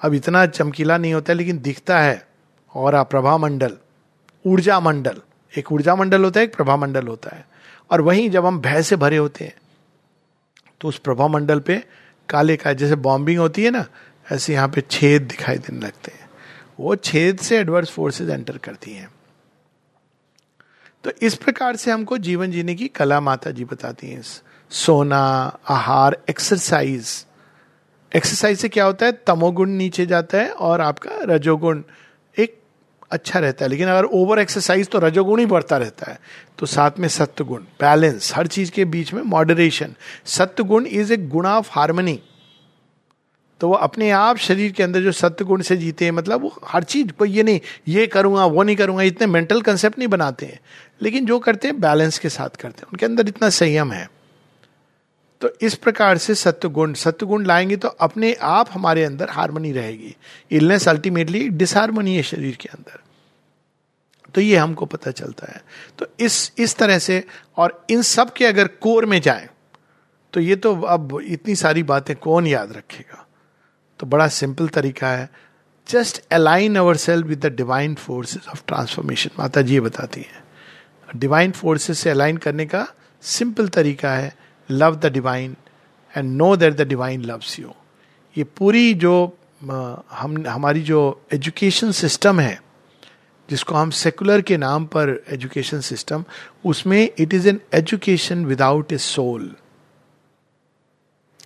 अब 0.00 0.14
इतना 0.14 0.44
चमकीला 0.46 0.96
नहीं 0.98 1.12
होता 1.14 1.32
है 1.32 1.36
लेकिन 1.36 1.58
दिखता 1.58 1.98
है। 2.00 2.26
और 2.74 3.02
प्रभा 3.04 3.36
मंडल 3.38 3.76
ऊर्जा 4.44 4.78
मंडल, 4.80 5.20
एक 5.52 5.72
ऊर्जा 5.72 5.94
मंडल 5.96 6.24
होता 6.24 6.40
है, 6.40 6.46
एक 6.46 6.54
प्रभा 6.56 6.76
मंडल 6.76 7.06
होता 7.06 7.36
है। 7.36 7.46
और 7.90 8.00
वहीं 8.00 8.28
जब 8.30 8.46
हम 8.46 8.60
भय 8.60 8.82
से 8.82 8.96
भरे 8.96 9.16
होते 9.16 9.44
हैं 9.44 9.54
तो 10.80 10.88
उस 10.88 10.98
प्रभाव 10.98 11.28
मंडल 11.28 11.60
पे 11.60 11.82
काले 12.28 12.56
का, 12.56 12.72
जैसे 12.72 12.96
बॉम्बिंग 12.96 13.38
होती 13.38 13.64
है 13.64 13.70
ना, 13.70 13.84
ऐसे 14.26 14.52
यहाँ 14.52 14.68
पे 14.68 14.80
छेद 14.80 15.22
दिखाई 15.22 15.58
देने 15.58 15.86
लगते 15.86 16.12
हैं। 16.12 16.28
वो 16.80 16.96
छेद 16.96 17.38
से 17.38 17.58
एडवर्स 17.58 17.90
फोर्सेस 17.90 18.30
एंटर 18.30 18.58
करती 18.58 18.92
हैं। 18.92 19.08
तो 21.04 21.10
इस 21.22 21.34
प्रकार 21.34 21.76
से 21.76 21.90
हमको 21.90 22.18
जीवन 22.18 22.50
जीने 22.50 22.74
की 22.74 22.88
कला 22.88 23.20
माता 23.20 23.50
जी 23.50 23.64
बताती 23.64 24.10
हैं। 24.10 24.22
सोना, 24.70 25.18
आहार 25.68 26.16
एक्सरसाइज 26.30 27.24
एक्सरसाइज 28.12 28.58
से 28.58 28.68
क्या 28.68 28.84
होता 28.84 29.06
है? 29.06 29.12
तमोगुण 29.26 29.70
नीचे 29.70 30.06
जाता 30.06 30.38
है 30.38 30.50
और 30.50 30.80
आपका 30.80 31.10
रजोगुण 31.24 31.82
अच्छा 33.10 33.38
रहता 33.38 33.64
है, 33.64 33.68
लेकिन 33.70 33.88
अगर 33.88 34.04
ओवर 34.04 34.38
एक्सरसाइज 34.38 34.88
तो 34.88 34.98
रजोगुण 34.98 35.40
ही 35.40 35.46
बढ़ता 35.46 35.76
रहता 35.76 36.10
है। 36.12 36.20
तो 36.58 36.66
साथ 36.66 36.90
में 36.98 37.08
सत्य 37.08 37.44
गुण 37.44 37.62
बैलेंस 37.80 38.32
हर 38.36 38.46
चीज़ 38.46 38.70
के 38.70 38.84
बीच 38.84 39.12
में 39.14 39.22
मॉडरेशन 39.22 39.94
सत्य 40.26 40.62
गुण 40.62 40.86
इज़ 40.86 41.12
ए 41.12 41.16
गुण 41.16 41.46
ऑफ़ 41.46 41.68
हारमोनी 41.72 42.20
तो 43.60 43.68
वो 43.68 43.74
अपने 43.74 44.10
आप 44.10 44.36
शरीर 44.36 44.72
के 44.72 44.82
अंदर 44.82 45.00
जो 45.00 45.12
सत्य 45.12 45.44
गुण 45.44 45.62
से 45.62 45.76
जीते 45.76 46.04
हैं 46.04 46.12
मतलब 46.12 46.42
वो 46.42 46.60
हर 46.64 46.82
चीज़, 46.82 47.12
कोई 47.12 47.30
ये 47.30 47.42
नहीं, 47.42 47.60
ये 47.88 48.06
करूँगा, 48.06 48.44
वो 48.46 48.62
नहीं 48.62 48.76
करूँगा, 48.76 49.02
इतने 49.02 49.26
मेंटल 49.26 49.62
कंसेप्ट 49.62 49.98
नहीं 49.98 50.08
बनाते 50.08 50.46
हैं। 50.46 50.60
लेकिन 51.02 51.26
जो 51.26 51.38
करते 51.38 51.68
हैं 51.68 51.80
बैलेंस 51.80 52.18
के 52.18 52.28
साथ 52.28 52.48
करते 52.48 52.80
हैं। 52.80 52.86
उनके 52.92 53.06
अंदर 53.06 53.28
इतना 53.28 53.48
संयम 53.48 53.92
है। 53.92 54.17
तो 55.40 55.50
इस 55.60 55.74
प्रकार 55.74 56.18
से 56.18 56.34
सत्य 56.34 56.68
गुण 56.68 56.92
सत्य 56.92 57.26
गुण 57.26 57.44
लाएँगे 57.46 57.76
तो 57.76 57.88
अपने 57.88 58.32
आप 58.34 58.68
हमारे 58.72 59.04
अंदर 59.04 59.30
हारमोनी 59.30 59.72
रहेगी। 59.72 60.16
इलनेस 60.50 60.88
अल्टीमेटली 60.88 61.48
डिसहारमोनी 61.48 62.16
है 62.16 62.22
शरीर 62.22 62.56
के 62.56 62.68
अंदर। 62.68 63.00
तो 64.34 64.40
ये 64.40 64.56
हमको 64.56 64.86
पता 64.86 65.10
चलता 65.10 65.52
है। 65.52 65.62
तो 65.98 66.06
इस 66.20 66.52
इस 66.58 66.76
तरह 66.76 66.98
से 66.98 67.24
और 67.56 67.84
इन 67.90 68.02
सब 68.02 68.32
के 68.32 68.46
अगर 68.46 68.68
कोर 68.68 69.06
में 69.06 69.20
जाए 69.20 69.48
तो 70.32 70.40
ये 70.40 70.56
तो 70.56 70.80
अब 70.80 71.18
इतनी 71.24 71.54
सारी 71.56 71.82
बातें 71.82 72.16
कौन 72.16 72.46
याद 72.46 72.72
रखेगा? 72.72 73.26
तो 74.00 74.06
बड़ा 74.06 74.28
सिंपल 74.28 74.68
तरीका 74.68 75.08
है। 75.08 75.28
Just 75.88 76.22
align 76.30 76.76
our 76.76 76.96
self 76.96 77.26
with 77.26 77.46
the 77.46 77.46
divine 77.46 77.94
forces 77.94 78.48
of 78.48 78.62
transformation 78.66 79.30
माता 79.38 79.62
जी 79.62 79.74
ये 79.74 79.80
बताती 79.80 80.20
है। 80.20 80.42
डिवाइन 81.16 81.50
फोर्सेस 81.50 81.98
से 81.98 82.10
अलाइन 82.10 82.36
करने 82.36 82.66
का 82.66 82.86
सिंपल 83.22 83.68
तरीका 83.68 84.12
है। 84.12 84.36
Love 84.70 84.96
the 84.96 85.12
divine 85.12 85.56
and 86.14 86.30
know 86.36 86.54
that 86.56 86.74
the 86.74 86.88
divine 86.88 87.24
loves 87.24 87.58
you 87.60 87.74
ये 88.36 88.44
पूरी 88.44 88.94
जो 88.94 89.14
हम, 89.62 90.44
हमारी 90.48 90.82
जो 90.82 91.20
एजुकेशन 91.32 91.92
सिस्टम 91.92 92.40
है, 92.40 92.60
जिसको 93.48 93.74
हम 93.74 93.90
सेकुलर 93.90 94.40
के 94.40 94.56
नाम 94.56 94.84
पर 94.86 95.22
एजुकेशन 95.28 95.80
सिस्टम 95.80 96.24
उसमें 96.64 97.08
it 97.18 97.34
is 97.34 97.48
an 97.48 97.60
education 97.74 98.44
without 98.46 98.92
a 98.92 98.98
soul 98.98 99.54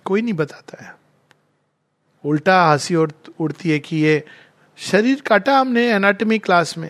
कोई 0.05 0.21
नहीं 0.21 0.33
बताता 0.33 0.83
है। 0.83 0.95
उल्टा 2.23 2.61
हँसी 2.63 2.95
उड़ती 2.95 3.69
है 3.69 3.79
कि 3.79 3.97
ये 3.97 4.23
शरीर 4.77 5.21
काटा 5.21 5.57
हमने 5.59 5.87
एनाटमी 5.91 6.39
क्लास 6.39 6.77
में। 6.77 6.89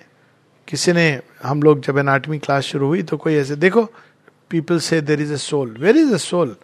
किसी 0.68 0.94
ने, 0.94 1.22
हम 1.44 1.64
लोग 1.64 1.80
जब 1.82 1.98
एनाटमी 1.98 2.40
क्लास 2.40 2.64
शुरू 2.64 2.88
हुई 2.88 3.04
तो 3.04 3.18
कोई 3.18 3.36
ऐसे, 3.36 3.56
देखो 3.56 3.90
पीपल 4.54 4.80
से 4.80 5.02
there 5.02 5.22
is 5.22 5.34
a 5.34 5.38
soul 5.40 5.76
where 5.80 5.98
is 5.98 6.14
a 6.14 6.18
soul 6.18 6.56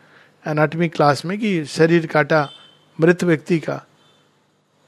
anatomy 0.44 0.88
class 0.90 1.26
में 1.26 1.38
कि 1.40 1.66
शरीर 1.66 2.06
काटा, 2.06 2.50
मृत 3.00 3.24
व्यक्ति 3.24 3.60
का। 3.60 3.82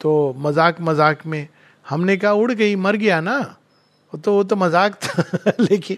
तो 0.02 0.12
मज़ाक 0.38 0.82
मज़ाक 0.82 1.26
में, 1.26 1.47
हमने 1.86 2.18
कहा 2.18 2.34
उड़ 2.34 2.52
गई, 2.52 2.76
मर 2.76 2.95
गया 2.95 3.20
ना? 3.22 3.39
वो 4.14 4.20
तो 4.20 4.34
वो 4.34 4.43
तो 4.43 4.56
मज़ाक 4.56 4.95
था, 4.95 5.24
लेकिन 5.60 5.97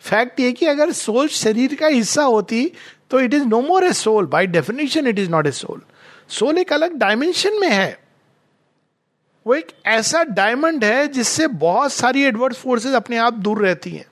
फैक्ट 0.00 0.40
ये 0.40 0.52
कि 0.52 0.66
अगर 0.66 0.92
सोल 0.92 1.28
शरीर 1.28 1.74
का 1.74 1.86
हिस्सा 1.86 2.22
होती 2.22 2.70
तो 3.10 3.20
it 3.20 3.34
is 3.34 3.44
no 3.44 3.60
more 3.60 3.84
a 3.84 3.92
soul 3.92 4.26
by 4.26 4.46
definition 4.46 5.06
it 5.06 5.18
is 5.18 5.30
not 5.30 5.46
a 5.46 5.50
soul 5.50 5.80
soul 6.28 6.58
एक 6.58 6.72
अलग 6.72 6.94
डायमेंशन 6.96 7.60
में 7.60 7.70
है। 7.70 7.98
वो 9.46 9.54
एक 9.54 9.72
ऐसा 9.86 10.22
डायमंड 10.24 10.84
है 10.84 11.08
जिससे 11.08 11.46
बहुत 11.58 11.92
सारी 11.92 12.22
एडवर्स 12.22 12.56
फोर्सेस 12.56 12.94
अपने 12.94 13.16
आप 13.16 13.34
दूर 13.38 13.62
रहती 13.62 13.90
हैं। 13.90 14.04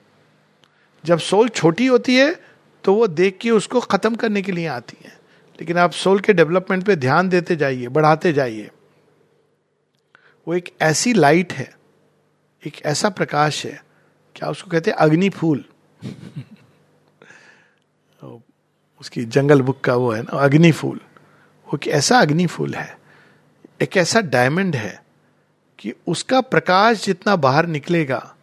जब 1.05 1.19
सोल 1.19 1.49
छोटी 1.49 1.87
होती 1.87 2.15
है 2.15 2.41
तो 2.83 2.93
वो 2.93 3.07
देख 3.07 3.37
के 3.41 3.51
उसको 3.51 3.79
खत्म 3.79 4.15
करने 4.15 4.41
के 4.41 4.51
लिए 4.51 4.67
आती 4.67 4.97
है। 5.05 5.19
लेकिन 5.59 5.77
आप 5.77 5.91
सोल 5.91 6.19
के 6.19 6.33
डेवलपमेंट 6.33 6.83
पे 6.83 6.95
ध्यान 6.95 7.29
देते 7.29 7.55
जाइए, 7.55 7.87
बढ़ाते 7.87 8.33
जाइए। 8.33 8.69
वो 10.47 10.53
एक 10.53 10.69
ऐसी 10.81 11.13
लाइट 11.13 11.53
है, 11.53 11.77
एक 12.67 12.85
ऐसा 12.85 13.09
प्रकाश 13.09 13.65
है, 13.65 13.83
क्या 14.35 14.49
उसको 14.49 14.71
कहते 14.71 14.91
हैं? 14.91 14.97
अग्नि 14.97 15.29
फूल। 15.29 15.65
उसकी 19.01 19.25
जंगल 19.25 19.61
बुक 19.61 19.81
का 19.81 19.95
वो 19.95 20.11
है 20.11 20.21
ना, 20.21 20.39
अग्नि 20.39 20.71
फूल। 20.71 20.99
वो 21.67 21.77
एक 21.77 21.87
ऐसा 21.87 22.19
अग्नि 22.19 22.47
फूल 22.47 22.75
है, 22.75 22.97
एक 23.81 23.97
ऐसा 23.97 24.21
डायमंड 24.21 24.75
है 24.75 25.03
कि 25.79 25.93
उसका 26.07 26.41
प्रकाश 26.41 27.05
जितना 27.05 27.35
बाहर 27.35 27.65
निकलेगा 27.65 28.35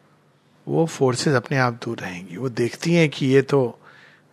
वो 0.67 0.85
फोर्सेस 0.87 1.35
अपने 1.35 1.59
आप 1.59 1.81
दूर 1.85 1.99
रहेंगी। 1.99 2.37
वो 2.37 2.49
देखती 2.49 2.95
हैं 2.95 3.09
कि 3.09 3.27
ये 3.27 3.43
तो 3.43 3.79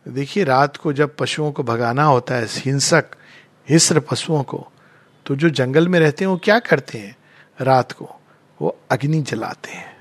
देखिए, 0.06 0.44
रात 0.44 0.78
को 0.78 0.94
जब 0.94 1.16
पशुओं 1.16 1.52
को 1.52 1.64
भगाना 1.64 2.04
होता 2.04 2.36
है, 2.36 2.48
हिंसक, 2.50 3.06
हिस्र 3.70 4.00
पशुओं 4.02 4.44
को 4.44 4.68
तो 5.26 5.36
जो 5.36 5.50
जंगल 5.50 5.88
में 5.88 6.00
रहते 6.00 6.24
हैं, 6.26 6.32
वो 6.32 6.38
क्या 6.44 6.58
करते 6.60 6.98
हैं? 6.98 7.16
रात 7.60 7.92
को 7.92 8.10
वो 8.60 8.78
अग्नि 8.92 9.22
जलाते 9.22 9.72
हैं। 9.72 9.92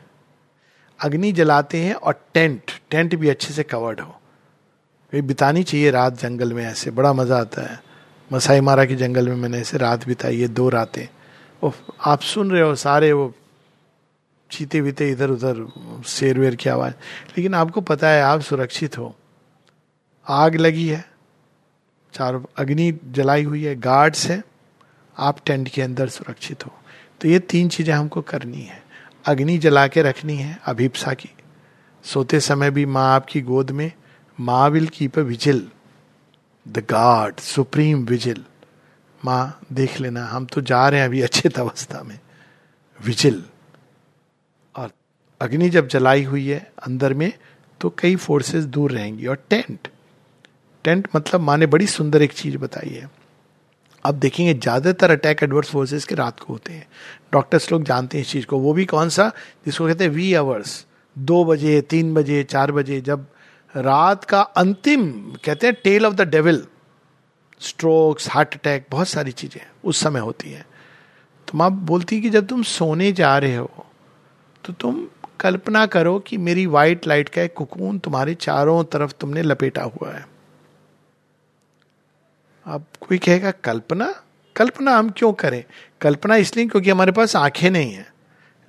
अग्नि 1.01 1.33
जलाते 1.33 1.79
हैं 1.79 1.95
और 1.95 2.21
टेंट 2.35 2.71
टेंट 2.91 3.15
भी 3.15 3.29
अच्छे 3.29 3.55
से 3.55 3.63
कवर्ड 3.63 4.01
हो। 4.01 4.19
बितानी 5.13 5.63
चाहिए 5.63 5.91
रात 5.91 6.19
जंगल 6.21 6.53
में 6.53 6.65
ऐसे, 6.65 6.91
बड़ा 6.91 7.13
मज़ा 7.13 7.39
आता 7.39 7.63
है। 7.63 7.81
मसाई 8.31 8.61
मारा 8.61 8.85
के 8.85 8.95
जंगल 8.95 9.29
में 9.29 9.37
मैंने 9.37 9.59
ऐसे 9.59 9.79
रात 9.79 10.07
बिताई 10.07 10.41
है, 10.41 10.49
दो 10.49 10.69
रातें। 10.69 11.07
वो 11.63 11.73
आप 12.05 12.21
सुन 12.23 12.51
रहे 12.51 12.63
हो 12.63 12.75
सारे 12.75 13.13
वो 13.13 13.33
चीते 14.53 14.83
बीते 14.83 15.11
इधर 15.11 15.31
उधर 15.31 15.73
शेर 16.07 16.39
वेर 16.39 16.55
की 16.55 16.71
आवाज़। 16.71 16.93
लेकिन 17.29 17.55
आपको 17.55 17.81
पता 17.81 18.09
है, 18.09 18.23
आप 18.23 18.41
सुरक्षित 18.41 18.99
हो। 18.99 19.17
आग 20.29 20.57
लगी 20.57 20.89
है, 20.89 21.09
चारों, 22.15 22.45
अग्नि 22.57 23.01
जलाई 23.11 23.45
हुई 23.45 23.65
है 23.65 23.77
गार्ड्स 23.77 24.27
है। 24.27 24.43
आप 25.19 25.39
टेंट 25.47 25.69
के 25.69 25.83
अंदर 25.83 26.09
सुरक्षित 26.09 26.67
हो। 26.67 26.73
तो 27.21 27.29
ये 27.29 27.39
तीन 27.39 27.69
चीज़ें 27.69 27.95
हमको 27.95 28.23
करनी 28.23 28.63
है। 28.63 28.83
अग्नि 29.27 29.59
जला 29.59 29.87
के 29.87 30.03
रखनी 30.03 30.37
है, 30.37 30.59
अभिप्सा 30.65 31.15
की। 31.15 31.31
सोते 32.05 32.41
समय 32.41 32.71
भी 32.71 32.87
माँ 32.87 33.15
आपकी 33.15 33.41
गोद 33.41 33.71
में, 33.71 33.93
माँ 34.41 34.69
will 34.69 34.87
keep 34.87 35.19
a 35.19 35.23
vigil. 35.23 35.71
The 36.69 36.79
guard 36.79 37.37
supreme 37.37 38.05
vigil 38.05 38.45
माँ, 39.25 39.61
देख 39.73 40.01
लेना, 40.01 40.25
हम 40.27 40.47
तो 40.47 40.61
जा 40.61 40.89
रहे 40.89 41.01
हैं 41.01 41.07
अभी 41.07 41.21
अच्छे 41.21 41.49
अवस्था 41.49 42.03
में। 42.03 42.19
विजिल। 43.05 43.45
अग्नि 45.43 45.69
जब 45.71 45.89
जलाई 45.89 46.23
हुई 46.25 46.47
है 46.49 46.61
अंदर 46.87 47.15
में 47.15 47.33
तो 47.81 47.91
कई 47.99 48.17
फोर्सेस 48.17 48.65
दूर 48.67 48.93
रहेंगी। 48.93 49.27
और 49.27 49.37
टेंट 49.51 49.89
टेंट 50.85 51.09
मतलब 51.17 51.41
माँ 51.41 51.57
ने 51.59 51.67
बड़ी 51.67 51.87
सुंदर 51.87 52.23
एक 52.23 52.33
चीज़ 52.33 52.57
बताई 52.59 52.91
है। 52.91 53.11
अब 54.05 54.15
देखेंगे 54.15 54.55
ज़्यादातर 54.55 55.11
अटैक 55.11 55.43
एडवर्स 55.43 55.71
फोर्सेस 55.71 56.05
के 56.05 56.15
रात 56.15 56.41
को 56.41 56.53
होते 56.53 56.73
हैं। 56.73 56.87
डॉक्टर्स 57.33 57.71
लोग 57.73 57.85
जानते 57.85 58.19
हैं 58.19 58.25
इस 58.25 58.31
चीज़ 58.31 58.47
को। 58.47 58.59
वो 58.59 58.73
भी 58.73 58.85
कौन 58.85 59.09
सा? 59.09 59.31
जिसको 59.67 59.87
कहते 59.87 60.05
हैं 60.05 60.11
वी 60.11 60.33
आवर्स 60.35 60.85
दो 61.17 61.45
बजे, 61.45 61.81
तीन 61.81 62.15
बजे, 62.15 62.43
चार 62.45 62.73
बजे, 62.73 63.01
जब 63.01 63.27
रात 63.75 64.25
का 64.25 64.41
अंतिम, 64.41 65.11
कहते 65.45 65.67
हैं 65.67 65.77
tail 65.85 66.07
of 66.07 66.15
the 66.15 66.29
devil 66.29 66.67
strokes 67.61 68.29
heart 68.31 68.55
attack 68.55 68.87
बहुत 68.91 69.09
सारी 69.09 69.33
चीज़ें 69.33 69.61
उस 69.85 70.01
समय 70.01 70.21
होती 70.21 70.51
हैं। 70.51 70.65
तो 71.49 71.59
माँ 71.59 71.71
बोलती 71.87 72.21
कि 72.21 72.31
जब 72.31 72.47
तुम 72.47 72.63
सोने 72.65 73.13
जा 73.13 73.37
रहे 73.39 73.57
हो 73.57 73.87
तो 74.65 74.73
तुम 74.73 75.07
कल्पना 75.43 75.87
करो 75.87 76.19
कि 76.19 76.37
मेरी 76.39 76.67
वाइट 76.67 77.07
लाइट 77.07 77.29
का 77.29 77.43
एक 77.43 77.55
कुकून 77.55 77.99
तुम्हारे 77.99 78.35
चारों 78.35 78.85
तरफ़ 78.85 79.13
तुमने 79.21 79.43
लपेटा 79.43 79.83
हुआ 79.83 80.13
है। 80.13 80.27
अब 82.67 82.85
कोई 83.01 83.19
कहेगा, 83.19 83.51
कल्पना? 83.51 84.15
कल्पना 84.57 84.97
हम 84.97 85.11
क्यों 85.11 85.33
करें? 85.33 85.65
कल्पना 86.01 86.37
इसलिए 86.37 86.67
क्योंकि 86.67 86.91
हमारे 86.91 87.13
पास 87.13 87.37
आँखें 87.37 87.71
नहीं 87.71 87.93
है। 87.93 88.07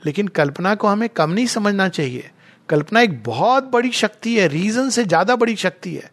लेकिन 0.05 0.27
कल्पना 0.27 0.75
को 0.75 0.87
हमें 0.87 1.09
कम 1.09 1.31
नहीं 1.31 1.45
समझना 1.45 1.87
चाहिए। 1.89 2.29
कल्पना 2.69 3.01
एक 3.01 3.23
बहुत 3.23 3.63
बड़ी 3.63 3.91
शक्ति 3.91 4.35
है 4.37 4.47
रीजन 4.47 4.89
से 4.89 5.03
ज़्यादा 5.03 5.35
बड़ी 5.35 5.55
शक्ति 5.55 5.95
है। 5.95 6.11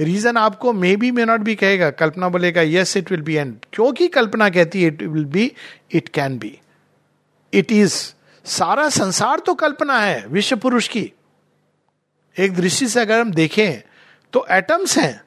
रीजन 0.00 0.36
आपको 0.36 0.72
मे 0.72 0.96
बी 0.96 1.10
मे 1.10 1.24
नॉट 1.24 1.40
भी 1.40 1.54
कहेगा, 1.54 1.90
कल्पना 1.90 2.28
बोलेगा 2.28 2.62
yes 2.62 2.96
it 2.96 3.10
will 3.10 3.22
be 3.22 3.34
and 3.34 3.56
क्योंकि 3.72 4.08
कल्पना 4.08 4.48
कहती 4.50 4.82
है 4.82 4.88
it 4.88 5.02
will 5.02 5.24
be 5.24 5.52
it 5.92 6.08
can 6.08 6.38
be 6.38 6.58
it 7.52 7.72
is 7.72 8.13
सारा 8.44 8.88
संसार 8.88 9.38
तो 9.38 9.54
कल्पना 9.54 9.98
है 10.00 10.26
विश्व 10.26 10.56
पुरुष 10.56 10.88
की। 10.88 11.12
एक 12.38 12.54
दृष्टि 12.54 12.88
से 12.88 13.00
अगर 13.00 13.20
हम 13.20 13.30
देखें 13.30 13.88
तो 14.32 14.46
एटम्स 14.50 14.98
हैं। 14.98 15.24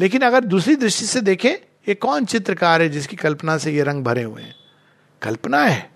लेकिन 0.00 0.22
अगर 0.22 0.44
दूसरी 0.44 0.76
दृष्टि 0.76 1.06
से 1.06 1.20
देखें, 1.20 1.52
ये 1.88 1.94
कौन 1.94 2.24
चित्रकार 2.24 2.82
है 2.82 2.88
जिसकी 2.88 3.16
कल्पना 3.16 3.58
से 3.58 3.72
ये 3.72 3.82
रंग 3.82 4.04
भरे 4.04 4.22
हुए 4.22 4.42
हैं? 4.42 4.54
कल्पना 5.22 5.64
है। 5.64 5.90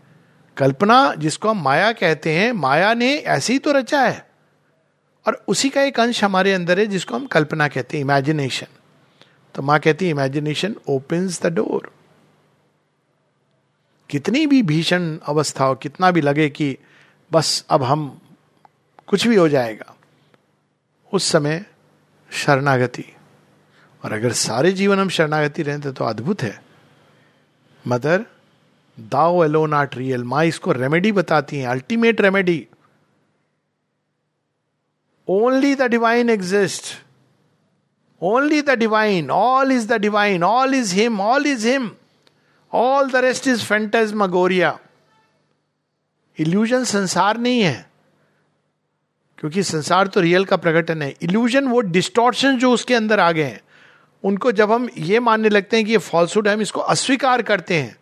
कल्पना 0.56 1.14
जिसको 1.14 1.48
हम 1.48 1.62
माया 1.62 1.92
कहते 1.92 2.32
हैं, 2.32 2.52
माया 2.52 2.94
ने 2.94 3.14
ऐसे 3.16 3.52
ही 3.52 3.58
तो 3.58 3.72
रचा 3.72 4.00
है। 4.00 4.30
और 5.26 5.44
उसी 5.48 5.70
का 5.70 5.82
एक 5.82 6.00
अंश 6.00 6.24
हमारे 6.24 6.52
अंदर 6.52 6.78
है 6.78 6.86
जिसको 6.86 7.14
हम 7.14 7.26
कल्पना 7.26 7.68
कहते 7.68 7.96
हैं 7.96 8.04
इमेजिनेशन 8.04 8.66
तो 9.54 9.62
माँ 9.62 9.78
कहती 9.80 10.04
है 10.04 10.10
इमेजिनेशन 10.10 10.76
ओपन्स 10.88 11.42
द 11.42 11.46
डोर 11.46 11.93
कितनी 14.10 14.46
भी 14.46 14.62
भीषण 14.62 15.16
अवस्था 15.28 15.64
हो, 15.64 15.74
कितना 15.74 16.10
भी 16.10 16.20
लगे 16.20 16.48
कि 16.50 16.76
बस 17.32 17.64
अब 17.70 17.82
हम 17.82 18.06
कुछ 19.08 19.26
भी 19.26 19.36
हो 19.36 19.48
जाएगा, 19.48 19.94
उस 21.12 21.30
समय 21.32 21.64
शरणागति। 22.30 23.04
और 24.04 24.12
अगर 24.12 24.32
सारे 24.32 24.72
जीवन 24.72 24.98
हम 24.98 25.08
शरणागति 25.08 25.62
रहते 25.62 25.92
तो 25.92 26.04
अद्भुत 26.04 26.42
है। 26.42 26.58
मदर 27.84 28.24
दाओ 28.98 29.42
एलो 29.44 29.64
नॉट 29.66 29.96
रियल 29.96 30.24
माँ 30.24 30.44
इसको 30.44 30.72
रेमेडी 30.72 31.12
बताती 31.12 31.58
हैं 31.58 31.66
ultimate 31.68 32.20
remedy 32.20 32.66
only 35.28 35.74
the 35.74 35.82
divine 35.82 36.30
exist 36.30 36.84
only 38.22 38.60
the 38.62 38.70
divine 38.78 39.30
all 39.30 39.72
is 39.72 39.86
the 39.88 40.00
divine 40.00 40.42
all 40.44 40.74
is 40.74 40.94
him 40.94 41.20
all 41.20 41.46
is 41.46 41.68
him 41.68 41.90
all 42.74 43.10
the 43.10 43.16
rest 43.16 43.46
is 43.46 43.64
phantasmagoria 44.12 44.78
illusion 46.38 46.84
संसार 46.84 47.38
नहीं 47.38 47.60
है। 47.60 47.90
क्योंकि 49.38 49.62
संसार 49.62 50.06
तो 50.06 50.20
रियल 50.20 50.44
का 50.44 50.56
प्रकटन 50.56 51.02
है। 51.02 51.14
इल्यूजन 51.22 51.68
वो 51.68 51.80
डिस्टोर्शन 51.80 52.58
जो 52.58 52.72
उसके 52.72 52.94
अंदर 52.94 53.20
आ 53.20 53.32
गए 53.32 53.42
हैं, 53.42 53.60
उनको 54.24 54.52
जब 54.52 54.72
हम 54.72 54.88
ये 54.98 55.20
मानने 55.20 55.48
लगते 55.48 55.76
हैं 55.76 55.86
कि 55.86 55.92
ये 55.92 55.98
फॉल्सुड 55.98 56.48
है, 56.48 56.54
हम 56.54 56.60
इसको 56.60 56.80
अस्वीकार 56.80 57.42
करते 57.42 57.74
हैं। 57.74 57.96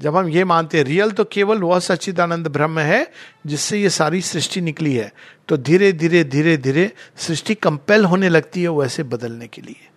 जब 0.00 0.16
हम 0.16 0.28
ये 0.28 0.44
मानते 0.44 0.78
हैं 0.78 0.84
रियल 0.84 1.10
तो 1.10 1.24
केवल 1.24 1.58
वह 1.58 1.78
सच्चिदानंद 1.78 2.48
ब्रह्म 2.48 2.78
है, 2.78 3.12
जिससे 3.46 3.78
ये 3.78 3.90
सारी 3.90 4.20
सृष्टि 4.20 4.60
निकली 4.60 4.94
है। 4.94 5.12
तो 5.48 5.56
धीरे 5.56 5.92
धीरे 5.92 6.24
धीरे 6.24 6.56
धीरे 6.56 6.92
सृष्टि 7.16 7.54
कंपेल 7.54 8.04
होने 8.04 8.28
लगती 8.28 8.62
है 8.62 8.68
वैसे 8.68 9.02
बदलने 9.02 9.46
के 9.46 9.62
लिए। 9.62 9.88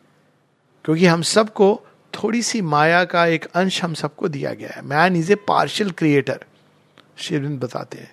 क्योंकि 0.85 1.05
हम 1.05 1.21
सबको 1.21 1.81
थोड़ी 2.15 2.41
सी 2.41 2.61
माया 2.61 3.03
का 3.05 3.25
एक 3.25 3.45
अंश 3.55 3.83
हम 3.83 3.93
सबको 3.93 4.27
दिया 4.27 4.53
गया 4.53 4.69
है। 4.69 4.81
Man 4.81 5.15
is 5.15 5.31
a 5.31 5.35
partial 5.47 5.91
creator 5.91 6.45
शिविंद 7.17 7.59
बताते 7.59 7.97
हैं। 7.97 8.11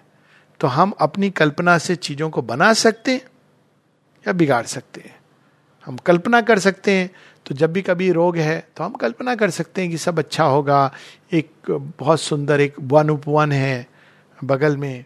तो 0.60 0.68
हम 0.68 0.92
अपनी 1.00 1.30
कल्पना 1.30 1.76
से 1.78 1.96
चीज़ों 1.96 2.30
को 2.30 2.42
बना 2.42 2.72
सकते 2.72 3.12
हैं 3.12 3.22
या 4.26 4.32
बिगाड़ 4.32 4.64
सकते 4.66 5.00
हैं। 5.00 5.14
हम 5.86 5.96
कल्पना 5.96 6.40
कर 6.40 6.58
सकते 6.58 6.92
हैं 6.92 7.10
तो 7.46 7.54
जब 7.54 7.72
भी 7.72 7.82
कभी 7.82 8.10
रोग 8.12 8.36
है 8.36 8.58
तो 8.76 8.84
हम 8.84 8.92
कल्पना 8.94 9.34
कर 9.34 9.50
सकते 9.50 9.82
हैं 9.82 9.90
कि 9.90 9.98
सब 9.98 10.18
अच्छा 10.18 10.44
होगा। 10.44 10.92
एक 11.32 11.50
बहुत 11.98 12.20
सुंदर 12.20 12.60
एक 12.60 12.74
वन 12.80 13.10
उपवन 13.10 13.52
है 13.52 13.86
बगल 14.38 14.76
में। 14.76 15.04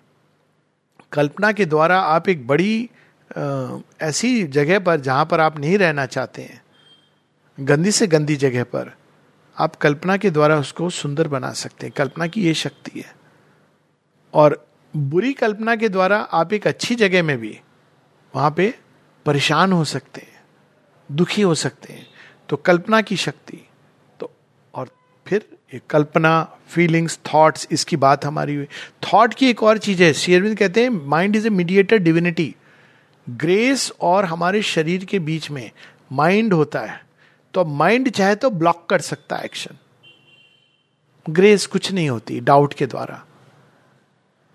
कल्पना 1.12 1.52
के 1.52 1.64
द्वारा 1.64 2.00
आप 2.00 2.28
एक 2.28 2.46
बड़ी 2.46 2.88
आ, 3.30 3.78
ऐसी 4.00 4.42
जगह 4.48 4.78
पर 4.78 5.00
जहाँ 5.00 5.24
पर 5.26 5.40
आप 5.40 5.58
नहीं 5.58 5.78
रहना 5.78 6.06
चाहते 6.06 6.42
हैं 6.42 6.60
गंदी 7.58 7.90
से 7.90 8.06
गंदी 8.06 8.36
जगह 8.36 8.64
पर 8.64 8.90
आप 9.58 9.76
कल्पना 9.76 10.16
के 10.16 10.30
द्वारा 10.30 10.58
उसको 10.58 10.90
सुंदर 10.90 11.28
बना 11.28 11.52
सकते 11.52 11.86
हैं। 11.86 11.92
कल्पना 11.96 12.26
की 12.26 12.42
ये 12.42 12.54
शक्ति 12.54 13.00
है। 13.00 13.14
और 14.34 14.66
बुरी 14.94 15.32
कल्पना 15.32 15.76
के 15.76 15.88
द्वारा 15.88 16.18
आप 16.18 16.52
एक 16.52 16.66
अच्छी 16.66 16.94
जगह 16.94 17.22
में 17.22 17.38
भी 17.38 17.60
वहाँ 18.34 18.50
पे 18.50 18.74
परेशान 19.26 19.72
हो 19.72 19.84
सकते 19.84 20.20
हैं, 20.20 20.40
दुखी 21.12 21.42
हो 21.42 21.54
सकते 21.54 21.92
हैं। 21.92 22.06
तो 22.48 22.56
कल्पना 22.56 23.00
की 23.00 23.16
शक्ति 23.16 23.66
तो 24.20 24.30
और 24.74 24.88
फिर 25.26 25.48
ये 25.74 25.80
कल्पना 25.90 26.42
फीलिंग्स 26.68 27.18
थॉट्स 27.34 27.68
इसकी 27.70 27.96
बात 27.96 28.24
हमारी 28.24 28.54
हुई। 28.54 28.66
थॉट 29.02 29.34
की 29.34 29.50
एक 29.50 29.62
और 29.62 29.78
चीज़ 29.78 30.02
है 30.02 30.12
शेयरविंद 30.12 30.58
कहते 30.58 30.82
हैं 30.82 30.90
mind 31.08 31.36
is 31.36 31.46
a 31.46 31.50
mediator 31.50 31.98
divinity 31.98 32.54
grace 33.30 33.92
और 34.00 34.24
हमारे 34.24 34.62
शरीर 34.62 35.04
के 35.04 35.18
बीच 35.18 35.50
में 35.50 35.70
माइंड 36.12 36.52
होता 36.52 36.80
है। 36.80 37.05
तो 37.56 37.64
माइंड 37.64 38.10
चाहे 38.10 38.34
तो 38.34 38.50
ब्लॉक 38.50 38.86
कर 38.90 39.00
सकता 39.00 39.36
है 39.36 39.44
एक्शन 39.44 39.76
ग्रेस 41.30 41.66
कुछ 41.66 41.92
नहीं 41.92 42.10
होती 42.10 42.40
डाउट 42.40 42.74
के 42.74 42.86
द्वारा. 42.86 43.24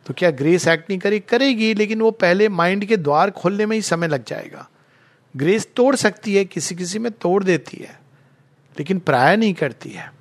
तो 0.05 0.13
क्या 0.13 0.31
ग्रेस 0.31 0.67
एक्ट 0.67 0.89
नहीं 0.89 0.99
करेगी 0.99 1.25
करेगी, 1.29 1.73
लेकिन 1.73 2.01
वो 2.01 2.11
पहले 2.11 2.49
माइंड 2.49 2.85
के 2.85 2.97
द्वार 2.97 3.31
खोलने 3.31 3.65
में 3.65 3.75
ही 3.75 3.81
समय 3.81 4.07
लग 4.07 4.25
जाएगा. 4.25 4.69
ग्रेस 5.37 5.67
तोड़ 5.75 5.95
सकती 5.95 6.35
है 6.35 6.45
किसी 6.45 6.75
किसी 6.75 6.99
में 6.99 7.11
तोड़ 7.11 7.43
देती 7.43 7.77
है, 7.77 7.99
लेकिन 8.79 8.99
प्राय 8.99 9.37
नहीं 9.37 9.53
करती 9.53 9.89
है. 9.89 10.13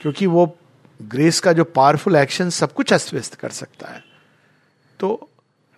क्योंकि 0.00 0.26
वो 0.26 0.58
ग्रेस 1.02 1.40
का 1.40 1.52
जो 1.52 1.64
पावरफुल 1.64 2.16
एक्शन 2.16 2.50
सब 2.50 2.72
कुछ 2.72 2.92
अस्त 2.92 3.14
व्यस्त 3.14 3.34
कर 3.34 3.50
सकता 3.50 3.88
है. 3.88 4.04
तो 5.00 5.30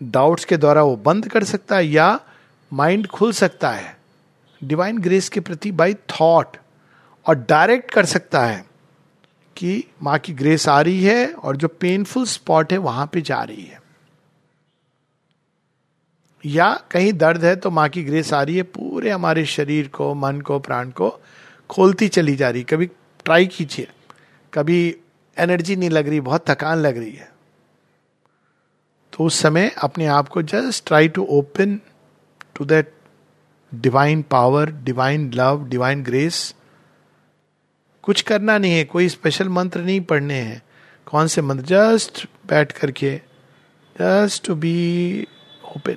डाउट्स 0.03 0.45
के 0.45 0.57
द्वारा 0.57 0.83
वो 0.83 0.97
बंद 0.97 1.29
कर 1.29 1.45
सकता 1.45 1.77
है 1.77 1.87
या 1.87 2.21
माइंड 2.73 3.07
खुल 3.07 3.33
सकता 3.33 3.71
है. 3.71 3.98
डिवाइन 4.63 4.99
ग्रेस 4.99 5.29
के 5.29 5.41
प्रति 5.41 5.73
बाई 5.73 5.95
थॉट 5.95 6.57
और 7.27 7.35
डायरेक्ट 7.49 7.91
कर 7.91 8.05
सकता 8.05 8.45
है 8.47 8.65
कि 9.57 9.85
माँ 10.03 10.19
की 10.19 10.33
ग्रेस 10.33 10.69
आ 10.69 10.81
रही 10.81 11.03
है 11.05 11.33
और 11.33 11.57
जो 11.57 11.69
पेनफुल 11.71 12.25
स्पॉट 12.27 12.73
है 12.73 12.79
वहाँ 12.79 13.09
पे 13.13 13.21
जा 13.21 13.43
रही 13.43 13.65
है। 13.65 13.81
या 16.45 16.73
कहीं 16.91 17.13
दर्द 17.13 17.45
है 17.45 17.55
तो 17.57 17.71
माँ 17.71 17.89
की 17.89 18.03
ग्रेस 18.05 18.33
आ 18.33 18.43
रही 18.43 18.57
है, 18.57 18.63
पूरे 18.63 19.11
हमारे 19.11 19.45
शरीर 19.47 19.89
को, 19.89 20.15
मन 20.15 20.41
को, 20.41 20.59
प्राण 20.59 20.91
को 20.91 21.11
खोलती 21.71 22.09
चली 22.09 22.37
जा 22.37 22.51
रही 22.51 22.63
कभी 22.63 22.87
ट्राई 23.25 23.47
कीजिए, 23.47 23.89
कभी 24.53 24.97
एनर्जी 25.37 25.77
नहीं 25.77 25.91
लग 25.91 26.09
रही, 26.09 26.21
बहुत 26.21 26.49
थकान 26.51 26.79
लग 26.79 26.99
रही 26.99 27.13
है। 27.13 27.31
तो 29.13 29.25
उस 29.25 29.41
समय 29.41 29.71
अपने 29.79 30.07
आप 30.07 30.29
को 30.29 30.43
just 30.43 30.87
try 30.87 31.09
to 31.09 31.27
open 31.31 31.81
to 32.55 32.65
that 32.65 32.93
divine 33.73 34.23
power 34.23 34.71
divine 34.85 35.31
love 35.35 35.67
divine 35.69 36.03
grace 36.03 36.55
कुछ 38.05 38.21
करना 38.23 38.57
नहीं 38.59 38.73
है, 38.73 38.85
कोई 38.85 39.09
स्पेशल 39.09 39.49
मंत्र 39.49 39.81
नहीं 39.81 40.01
पढ़ने 40.01 40.35
हैं। 40.35 40.63
कौन 41.07 41.27
से 41.27 41.43
मंत्र? 41.43 41.65
जस्ट 41.67 42.27
बैठ 42.49 42.73
करके 42.73 43.15
जस्ट 43.97 44.47
टू 44.47 44.55
बी 44.55 45.27
ओपन 45.77 45.97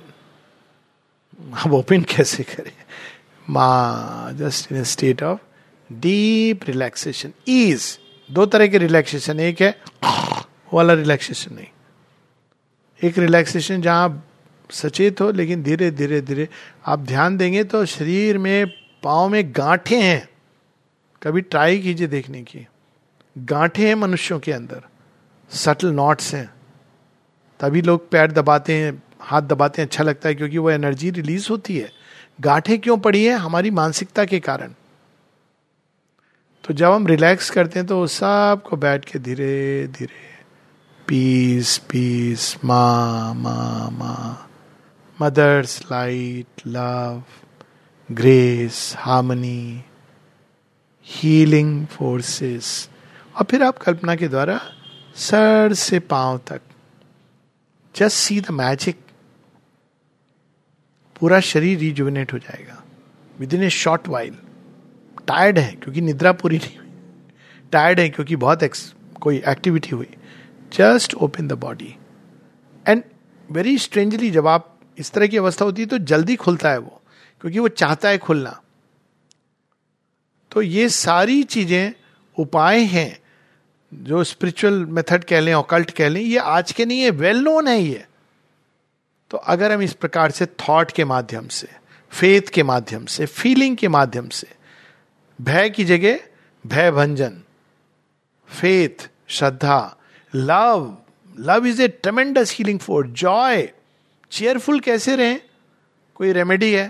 अब 1.66 1.74
ओपन 1.74 2.02
कैसे 2.10 2.44
करें? 2.44 2.72
माँ 3.50 4.34
just 4.34 4.72
in 4.72 4.84
state 4.84 5.24
of 5.24 5.40
deep 5.90 6.64
relaxation 6.64 7.32
ease 7.50 8.00
दो 8.30 8.46
तरह 8.46 8.68
के 8.68 8.78
रिलैक्सेशन 8.78 9.40
एक 9.40 9.62
है 9.62 9.76
वाला 10.74 10.94
रिलैक्सेशन 10.94 11.56
नहीं। 11.56 11.68
एक 13.04 13.18
रिलैक्सेशन 13.18 13.82
जहाँ 13.82 14.10
सचेत 14.72 15.22
हो, 15.22 15.32
लेकिन 15.32 15.64
धीरे 15.64 15.92
धीरे 15.92 16.22
धीरे। 16.22 16.50
आप 16.86 17.00
ध्यान 17.00 17.38
देंगे 17.38 17.64
तो 17.64 17.86
शरीर 17.86 18.38
में, 18.38 18.68
पाँव 19.04 19.30
में 19.30 19.52
गांठे 19.52 20.02
हैं। 20.02 20.30
कभी 21.24 21.42
ट्राई 21.42 21.80
कीजिए 21.80 22.08
देखने 22.08 22.42
की। 22.42 22.68
गांठे 23.38 23.88
हैं 23.88 23.96
मनुष्यों 23.96 24.40
के 24.40 24.52
अंदर। 24.52 24.82
सटल 25.50 25.88
नॉट्स 25.88 26.36
हैं। 26.36 26.54
तभी 27.60 27.82
लोग 27.82 28.10
पैर 28.10 28.32
दबाते 28.32 28.74
हैं, 28.74 29.04
हाथ 29.22 29.42
दबाते 29.42 29.82
हैं 29.82 29.90
अच्छा 29.90 30.04
लगता 30.04 30.30
है, 30.30 30.36
क्योंकि 30.36 30.58
वो 30.58 30.72
एनर्जी 30.72 31.10
रिलीज़ 31.10 31.48
होती 31.50 31.78
है। 31.78 31.92
गांठे 32.42 32.78
क्यों 32.78 32.98
पड़ी 32.98 33.26
है? 33.26 33.34
हमारी 33.36 33.72
मानसिकता 33.72 34.26
के 34.26 34.40
कारण। 34.40 34.74
तो 36.64 36.74
जब 36.74 36.92
हम 36.92 37.08
रिलैक्स 37.08 37.50
करते 37.50 37.80
हैं 37.80 37.88
तो 37.88 38.08
सबको 38.08 38.78
बैठ 38.78 39.06
के 39.06 39.20
धीरे 39.20 39.88
धीरे 39.88 40.32
पीस 41.08 41.78
पीस 41.78 42.58
मा 42.66 43.34
मा 43.34 43.90
मा। 43.90 44.50
Mother's 45.22 45.82
light 45.92 46.62
love 46.68 47.24
grace 48.12 48.94
harmony 48.98 49.84
healing 51.04 51.88
forces 51.88 52.90
और 53.36 53.46
फिर 53.46 53.64
आप 53.64 53.78
कल्पना 53.78 54.16
के 54.16 54.28
द्वारा 54.28 54.62
सर 55.16 55.74
से 55.74 56.00
पाँव 56.00 56.38
तक 56.38 56.62
जस्ट 57.96 58.18
सी 58.18 58.42
द 58.42 58.50
मैजिक 58.52 58.96
पूरा 61.20 61.40
शरीर 61.40 61.80
रिजुविनेट 61.80 62.34
हो 62.34 62.38
जाएगा. 62.38 62.84
Within 63.54 63.64
a 63.64 63.70
short 63.70 64.08
while 64.08 64.34
tired 65.28 65.60
है 65.60 65.72
क्योंकि 65.72 66.02
निद्रा 66.02 66.32
पूरी 66.32 66.58
नहीं 66.58 66.78
हुई. 66.78 66.88
टायर्ड 67.72 68.00
है 68.00 68.10
क्योंकि 68.10 68.36
बहुत 68.36 68.64
एक्स, 68.64 68.94
कोई 69.22 69.42
एक्टिविटी 69.48 69.90
हुई. 69.90 70.10
Just 70.74 71.14
open 71.14 71.48
the 71.48 71.54
body 71.54 71.96
and 72.88 73.04
very 73.52 73.78
strangely 73.78 74.32
जब 74.32 74.48
आप 74.48 74.71
इस 74.98 75.12
तरह 75.12 75.28
की 75.28 75.38
अवस्था 75.38 75.66
होती 75.66 75.82
है 75.82 75.88
तो 75.88 75.98
जल्दी 75.98 76.36
खुलता 76.36 76.72
है 76.72 76.78
वो, 76.78 77.02
क्योंकि 77.42 77.60
वो 77.60 77.68
चाहता 77.68 78.10
है 78.10 78.18
खुलना। 78.18 78.60
तो 80.52 80.62
ये 80.62 80.88
सारी 80.90 81.42
चीज़ें, 81.46 81.94
उपाय 82.38 82.80
हैं, 82.86 83.18
जो 83.92 84.24
स्पिरिचुअल 84.24 84.86
मेथड 84.88 85.24
कह 85.24 85.40
लें 85.40 85.54
ऑकल्ट 85.54 85.92
कह 85.92 86.10
लें, 86.10 86.22
ये 86.22 86.38
आज 86.38 86.72
के 86.72 86.86
नहीं 86.86 87.02
है 87.02 87.10
वेल 87.12 87.40
नोन 87.40 87.68
है 87.68 87.82
ये। 87.82 88.06
तो 89.32 89.38
अगर 89.38 89.72
हम 89.72 89.82
इस 89.82 89.94
प्रकार 89.94 90.32
से 90.32 90.46
थॉट 90.46 90.92
के 90.92 91.06
माध्यम 91.06 91.48
से 91.48 91.68
फेथ 92.12 92.50
के 92.54 92.64
माध्यम 92.64 93.06
से 93.06 93.26
फीलिंग 93.26 93.78
के 93.78 93.88
माध्यम 93.88 94.28
से, 94.30 94.48
भय 95.40 95.70
की 95.70 95.86
जगह, 95.86 96.20
भय 96.66 96.92
भंजन 96.92 97.42
faith 98.50 99.10
Shraddha 99.30 99.98
love 100.34 100.98
love 101.36 101.66
is 101.66 101.82
a 101.82 101.88
tremendous 101.88 102.56
healing 102.56 102.80
for 102.80 103.08
joy 103.08 103.62
cheerful 104.32 104.80
कैसे 104.80 105.16
रहें? 105.16 105.42
कोई 106.16 106.32
रेमेडी 106.32 106.72
है? 106.74 106.88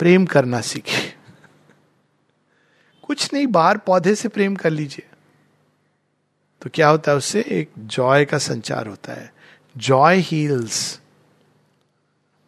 प्रेम 0.00 0.26
करना 0.26 0.60
सीखे 0.60 1.14
कुछ 3.04 3.32
नहीं, 3.34 3.46
बाहर 3.46 3.78
पौधे 3.78 4.14
से 4.14 4.28
प्रेम 4.28 4.54
कर 4.56 4.70
लीजिए। 4.70 5.06
तो 6.62 6.70
क्या 6.74 6.88
होता 6.88 7.10
है 7.10 7.16
उससे? 7.16 7.40
एक 7.40 7.70
जॉय 7.78 8.24
का 8.24 8.38
संचार 8.38 8.86
होता 8.86 9.12
है। 9.12 9.32
जॉय 9.76 10.16
हील्स 10.18 11.00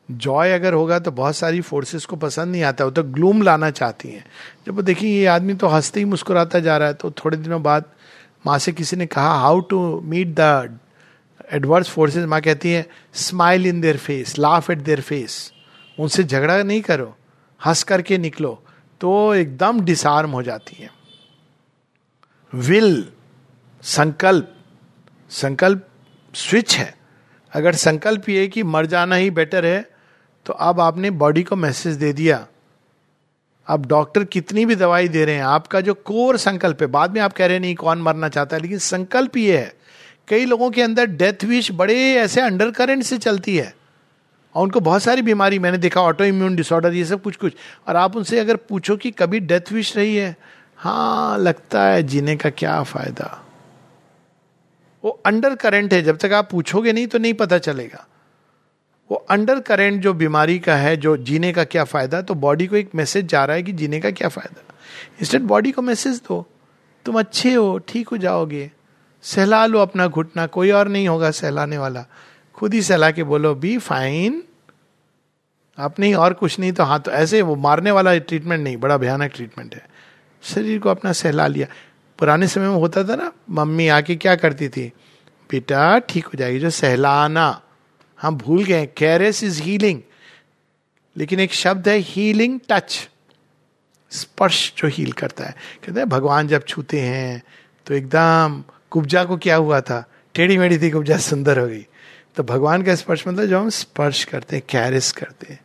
जॉय 0.08 0.52
अगर 0.52 0.72
होगा 0.72 0.98
तो 0.98 1.10
बहुत 1.10 1.36
सारी 1.36 1.60
फोर्सेस 1.60 2.04
को 2.06 2.16
पसंद 2.16 2.52
नहीं 2.52 2.62
आता, 2.62 2.84
वो 2.84 2.90
तो 2.90 3.02
ग्लूम 3.02 3.42
लाना 3.42 3.70
चाहती 3.70 4.08
हैं। 4.08 4.24
जब 4.66 4.76
वो 4.76 4.82
देखिए 4.82 5.20
ये 5.20 5.26
आदमी 5.26 5.54
तो 5.54 5.66
हँसते 5.66 6.00
ही 6.00 6.04
मुस्कुराता 6.06 6.60
जा 6.60 6.76
रहा 6.76 6.88
है 6.88 6.94
तो 6.94 7.10
थोड़े 7.10 7.36
दिनों 7.36 7.62
बाद 7.62 7.84
माँ 8.46 8.58
से 8.58 8.72
किसी 8.72 8.96
ने 8.96 9.06
कहा 9.06 9.34
how 9.34 9.60
to 9.60 10.00
meet 10.00 10.28
the 10.28 10.78
adverse 11.48 11.88
forces 11.88 12.24
माँ 12.26 12.40
कहती 12.40 12.72
है 12.72 12.86
smile 13.14 13.66
in 13.66 13.80
their 13.80 13.96
face 13.96 14.38
laugh 14.38 14.70
at 14.70 14.78
their 14.78 15.00
face 15.00 15.52
उनसे 15.98 16.24
झगड़ा 16.24 16.62
नहीं 16.62 16.80
करो, 16.80 17.14
हंस 17.60 17.82
करके 17.82 18.18
निकलो 18.18 18.52
तो 19.00 19.34
एकदम 19.34 19.80
डिसार्म 19.80 20.30
हो 20.30 20.42
जाती 20.42 20.82
है। 20.82 20.90
विल 22.52 23.04
संकल्प 23.82 24.54
संकल्प 25.30 25.86
स्विच 26.34 26.76
है। 26.76 26.94
अगर 27.52 27.74
संकल्प 27.76 28.28
ये 28.28 28.46
कि 28.48 28.62
मर 28.62 28.86
जाना 28.86 29.16
ही 29.16 29.30
बेटर 29.30 29.66
है 29.66 29.80
तो 30.46 30.52
अब 30.52 30.80
आपने 30.80 31.10
बॉडी 31.12 31.42
को 31.42 31.56
मैसेज 31.56 31.94
दे 31.94 32.12
दिया। 32.12 32.46
अब 33.68 33.86
डॉक्टर 33.86 34.24
कितनी 34.24 34.64
भी 34.66 34.74
दवाई 34.74 35.08
दे 35.08 35.24
रहे 35.24 35.34
हैं, 35.34 35.42
आपका 35.42 35.80
जो 35.80 35.94
कोर 35.94 36.36
संकल्प 36.36 36.82
है, 36.82 36.86
बाद 36.88 37.14
में 37.14 37.20
आप 37.20 37.32
कह 37.32 37.46
रहे 37.46 37.58
नहीं, 37.58 37.74
कौन 37.74 38.02
मरना 38.02 38.28
चाहता 38.28 38.56
है, 38.56 38.62
लेकिन 38.62 38.78
संकल्प 38.78 39.36
ये 39.36 39.58
है। 39.58 39.72
कई 40.28 40.44
लोगों 40.44 40.70
के 40.70 40.82
अंदर 40.82 41.06
डेथ 41.06 41.44
विश 41.44 41.70
बड़े 41.72 41.94
ऐसे 42.14 42.40
अंडर 42.40 42.70
करेंट 42.70 43.02
से 43.02 43.18
चलती 43.18 43.56
है। 43.56 43.72
और 44.54 44.62
उनको 44.62 44.80
बहुत 44.80 45.02
सारी 45.02 45.22
बीमारी, 45.22 45.58
मैंने 45.58 45.78
देखा 45.78 46.00
ऑटो 46.02 46.24
इम्यून 46.24 46.56
डिसऑर्डर 46.56 46.94
ये 46.94 47.04
सब 47.04 47.22
कुछ 47.22 47.36
कुछ 47.36 47.54
और 47.88 47.96
आप 47.96 48.16
उनसे 48.16 48.38
अगर 48.38 48.56
पूछो 48.68 48.96
कि 48.96 49.10
कभी 49.10 49.40
डेथ 49.40 49.72
विश 49.72 49.96
रही 49.96 50.16
है 50.16 50.36
हाँ 50.78 51.38
लगता 51.38 51.82
है 51.82 52.02
जीने 52.02 52.36
का 52.36 52.50
क्या 52.50 52.82
फ़ायदा। 52.82 53.44
वो 55.04 55.10
अंडर 55.26 55.54
करेंट 55.54 55.92
है, 55.94 56.02
जब 56.02 56.16
तक 56.16 56.32
आप 56.32 56.50
पूछोगे 56.50 56.92
नहीं 56.92 57.06
तो 57.06 57.18
नहीं 57.18 57.34
पता 57.34 57.58
चलेगा। 57.58 58.06
वो 59.10 59.16
अंडर 59.30 59.60
करेंट 59.60 60.00
जो 60.02 60.12
बीमारी 60.14 60.58
का 60.58 60.74
है, 60.76 60.96
जो 60.96 61.16
जीने 61.16 61.52
का 61.52 61.64
क्या 61.64 61.84
फ़ायदा 61.84 62.20
तो 62.22 62.34
बॉडी 62.36 62.66
को 62.66 62.76
एक 62.76 62.94
मैसेज 62.94 63.26
जा 63.26 63.44
रहा 63.44 63.56
है 63.56 63.62
कि 63.62 63.72
जीने 63.72 64.00
का 64.00 64.10
क्या 64.10 64.28
फ़ायदा। 64.28 64.74
इंस्टेंट 65.20 65.44
बॉडी 65.44 65.72
को 65.72 65.82
मैसेज 65.82 66.16
दो। 66.18 66.44
तुम 67.06 67.18
अच्छे 67.18 67.54
हो, 67.54 67.78
ठीक 67.78 68.08
हो 68.08 68.16
जाओगे। 68.16 68.70
सहला 69.24 69.64
लो 69.66 69.78
अपना 69.78 70.06
घुटना, 70.06 70.46
कोई 70.46 70.70
और 70.70 70.88
नहीं 70.88 71.08
होगा 71.08 71.30
सहलाने 71.30 71.78
वाला। 71.78 72.04
खुद 72.54 72.74
ही 72.74 72.82
सहला 72.82 73.10
के 73.10 73.22
बोलो 73.22 73.54
बी 73.54 73.76
फाइन 73.78 74.42
आप 75.78 76.00
नहीं, 76.00 76.14
और 76.14 76.32
कुछ 76.32 76.58
नहीं 76.58 76.72
तो 76.72 76.84
हाँ 76.84 77.00
तो 77.00 77.10
ऐसे 77.10 77.42
वो 77.42 77.54
मारने 77.56 77.90
वाला 77.90 78.16
ट्रीटमेंट 78.18 78.62
नहीं, 78.64 78.76
बड़ा 78.76 78.96
भयानक 78.96 79.32
ट्रीटमेंट 79.34 79.74
है। 79.74 79.86
शरीर 80.42 80.78
को 80.78 80.88
अपना 80.88 81.12
सहला 81.12 81.46
लिया। 81.46 81.66
पुराने 82.18 82.46
समय 82.48 82.68
में 82.68 82.76
होता 82.76 83.04
था 83.04 83.14
ना, 83.14 83.32
मम्मी 83.50 83.88
आके 83.88 84.16
क्या 84.16 84.34
करती 84.36 84.68
थी? 84.68 84.86
बेटा, 85.50 85.98
ठीक 85.98 86.26
हो 86.26 86.38
जाएगी, 86.38 86.58
जो 86.58 86.70
सहलाना। 86.70 87.60
हम 88.18 88.36
भूल 88.36 88.64
गए 88.64 88.86
कैरेस 88.96 89.42
इज़ 89.44 89.62
हीलिंग 89.62 90.00
लेकिन 91.16 91.40
एक 91.40 91.52
शब्द 91.52 91.88
है 91.88 91.96
हीलिंग 91.98 92.58
टच 92.70 93.08
स्पर्श 94.12 94.72
जो 94.76 94.88
हील 94.88 95.12
करता 95.12 95.44
है। 95.44 95.54
कहते 95.84 96.00
हैं, 96.00 96.08
भगवान 96.08 96.48
जब 96.48 96.64
छूते 96.64 97.00
हैं 97.00 97.42
तो 97.86 97.94
एकदम 97.94 98.62
कुब्जा 98.90 99.24
को 99.24 99.36
क्या 99.36 99.56
हुआ 99.56 99.80
था? 99.80 100.04
टेढ़ी 100.34 100.58
मेढ़ी 100.58 100.78
थी, 100.78 100.90
कुब्जा 100.90 101.16
सुंदर 101.16 101.58
हो 101.58 101.66
गई। 101.66 101.86
तो 102.36 102.42
भगवान 102.42 102.82
का 102.82 102.94
स्पर्श 102.94 103.28
मतलब 103.28 103.44
जो 103.44 103.58
हम 103.58 103.68
स्पर्श 103.68 104.24
करते 104.24 104.56
हैं 104.56 104.64
कैरिस 104.68 105.12
करते 105.12 105.52
हैं। 105.52 105.60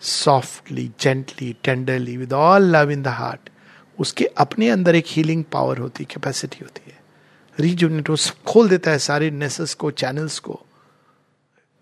Softly 0.00 0.90
gently 1.00 1.56
tenderly 1.64 2.16
with 2.16 2.32
all 2.32 2.62
love 2.62 2.90
in 2.90 3.02
the 3.02 3.08
heart 3.08 3.50
उसके 3.98 4.24
अपने 4.24 4.68
अंदर 4.70 4.94
एक 4.94 5.04
हीलिंग 5.08 5.44
पावर 5.44 5.78
होती 5.78 6.04
कैपेसिटी 6.04 6.58
होती 6.62 6.90
है। 6.90 6.98
रीजुनेट 7.60 8.08
खोल 8.46 8.68
देता 8.68 8.90
है 8.90 8.98
सारे 8.98 9.30
नेसेस 9.30 9.74
को 9.74 9.90
चैनल्स 9.90 10.38
को। 10.38 10.60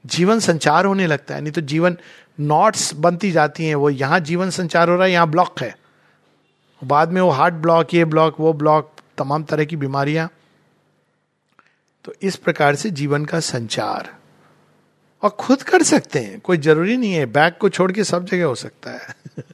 जीवन 0.07 0.39
संचार 0.39 0.85
होने 0.85 1.07
लगता 1.07 1.35
है, 1.35 1.41
नहीं 1.41 1.53
तो 1.53 1.61
जीवन 1.61 1.97
नॉट्स 2.41 2.95
बनती 2.95 3.31
जाती 3.31 3.67
हैं। 3.67 3.75
वो 3.75 3.91
यहाँ 3.91 4.21
जीवन 4.21 4.51
संचार 4.51 4.89
हो 4.89 4.97
रहा 4.97 5.05
है, 5.05 5.13
यहाँ 5.13 5.31
ब्लॉक 5.31 5.61
है। 5.61 5.77
बाद 6.85 7.13
में 7.13 7.21
वो 7.21 7.31
हार्ट 7.31 7.55
ब्लॉक 7.55 7.95
ये 7.95 8.05
ब्लॉक 8.05 8.41
वो 8.41 8.53
ब्लॉक 8.53 8.93
तमाम 9.19 9.45
तरह 9.45 9.65
की 9.65 9.77
बीमारियाँ। 9.77 10.29
तो 12.05 12.15
इस 12.23 12.37
प्रकार 12.37 12.75
से 12.75 12.91
जीवन 12.91 13.25
का 13.25 13.41
संचार। 13.41 14.15
और 15.23 15.31
खुद 15.31 15.63
कर 15.63 15.83
सकते 15.83 16.19
हैं, 16.19 16.41
कोई 16.41 16.59
ज़रूरी 16.59 16.97
नहीं 16.97 17.13
है, 17.13 17.27
बैग 17.27 17.53
को 17.61 17.69
छोड़ 17.69 17.93
के 17.93 18.05
सब 18.05 18.25
जगह 18.25 18.45
हो 18.45 18.55
सकता 18.55 18.91
है। 18.91 19.15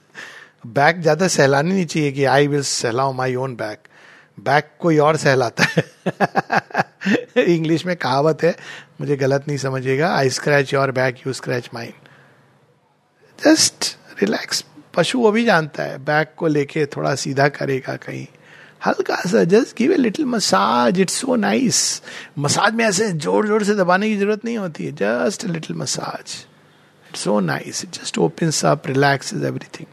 बैग 0.67 1.01
ज़्यादा 1.03 1.29
सहलानी 1.29 1.73
नहीं 1.73 1.87
चाहिए 1.87 2.13
कि 2.13 2.25
आई 2.25 2.47
विल 2.47 2.63
सहलाओ 2.63 3.13
माई 3.13 3.35
ओन 3.35 3.57
बैग 3.57 3.77
बैग 4.41 4.63
कोई 4.79 4.99
और 4.99 5.17
सहलाता 5.17 5.65
है। 5.65 5.85
इंग्लिश 7.57 7.87
में 7.87 7.97
कहावत 7.97 8.43
है, 8.43 8.57
मुझे 9.01 9.17
गलत 9.17 9.45
नहीं 9.49 9.59
समझिएगा 9.59 10.15
I 10.15 10.31
scratch 10.31 10.75
your 10.75 10.91
back 10.91 11.17
you 11.27 11.33
scratch 11.33 11.71
mine 11.75 11.93
just 13.39 13.97
relax 14.21 14.65
पशु 14.95 15.19
वो 15.19 15.31
भी 15.31 15.45
जानता 15.45 15.83
है, 15.83 15.99
बैग 15.99 16.27
को 16.37 16.47
लेके 16.47 16.87
थोड़ा 16.87 17.15
सीधा 17.15 17.49
करेगा 17.49 17.97
कहीं। 17.97 18.27
हल्का 18.87 19.17
सा 19.31 19.45
just 19.45 19.77
give 19.77 19.93
a 19.93 19.97
little 19.97 20.27
massage 20.27 21.01
it's 21.01 21.15
so 21.15 21.37
nice 21.37 22.03
massage 22.39 22.75
में 22.75 22.85
ऐसे 22.85 23.13
ज़ोर 23.13 23.47
ज़ोर 23.47 23.65
से 23.65 23.75
दबाने 23.75 24.09
की 24.09 24.17
ज़रूरत 24.17 24.45
नहीं 24.45 24.59
होती 24.59 24.85
है 24.85 24.93
just 24.93 25.45
little 25.45 25.77
massage 25.77 26.37
it's 27.11 27.21
so 27.21 27.41
nice 27.41 27.85
it 27.85 27.91
just 27.91 28.19
open 28.19 28.51
up 28.69 28.87
relax 28.87 29.35
is 29.35 29.45
everything 29.47 29.87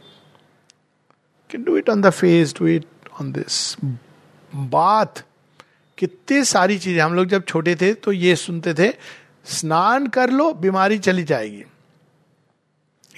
can 1.51 1.63
do 1.63 1.77
it 1.77 1.89
on 1.89 2.01
the 2.01 2.09
face 2.09 2.53
do 2.59 2.67
it 2.67 2.85
on 3.21 3.31
this 3.31 3.75
बात 4.55 5.23
कितनी 5.97 6.43
सारी 6.43 6.77
चीज़ें, 6.79 7.01
हम 7.03 7.13
लोग 7.13 7.25
जब 7.25 7.43
छोटे 7.43 7.75
थे 7.75 7.93
तो 7.93 8.11
ये 8.11 8.35
सुनते 8.35 8.73
थे, 8.73 8.93
स्नान 9.45 10.07
कर 10.07 10.29
लो, 10.29 10.53
बीमारी 10.53 10.97
चली 10.99 11.23
जाएगी. 11.23 11.63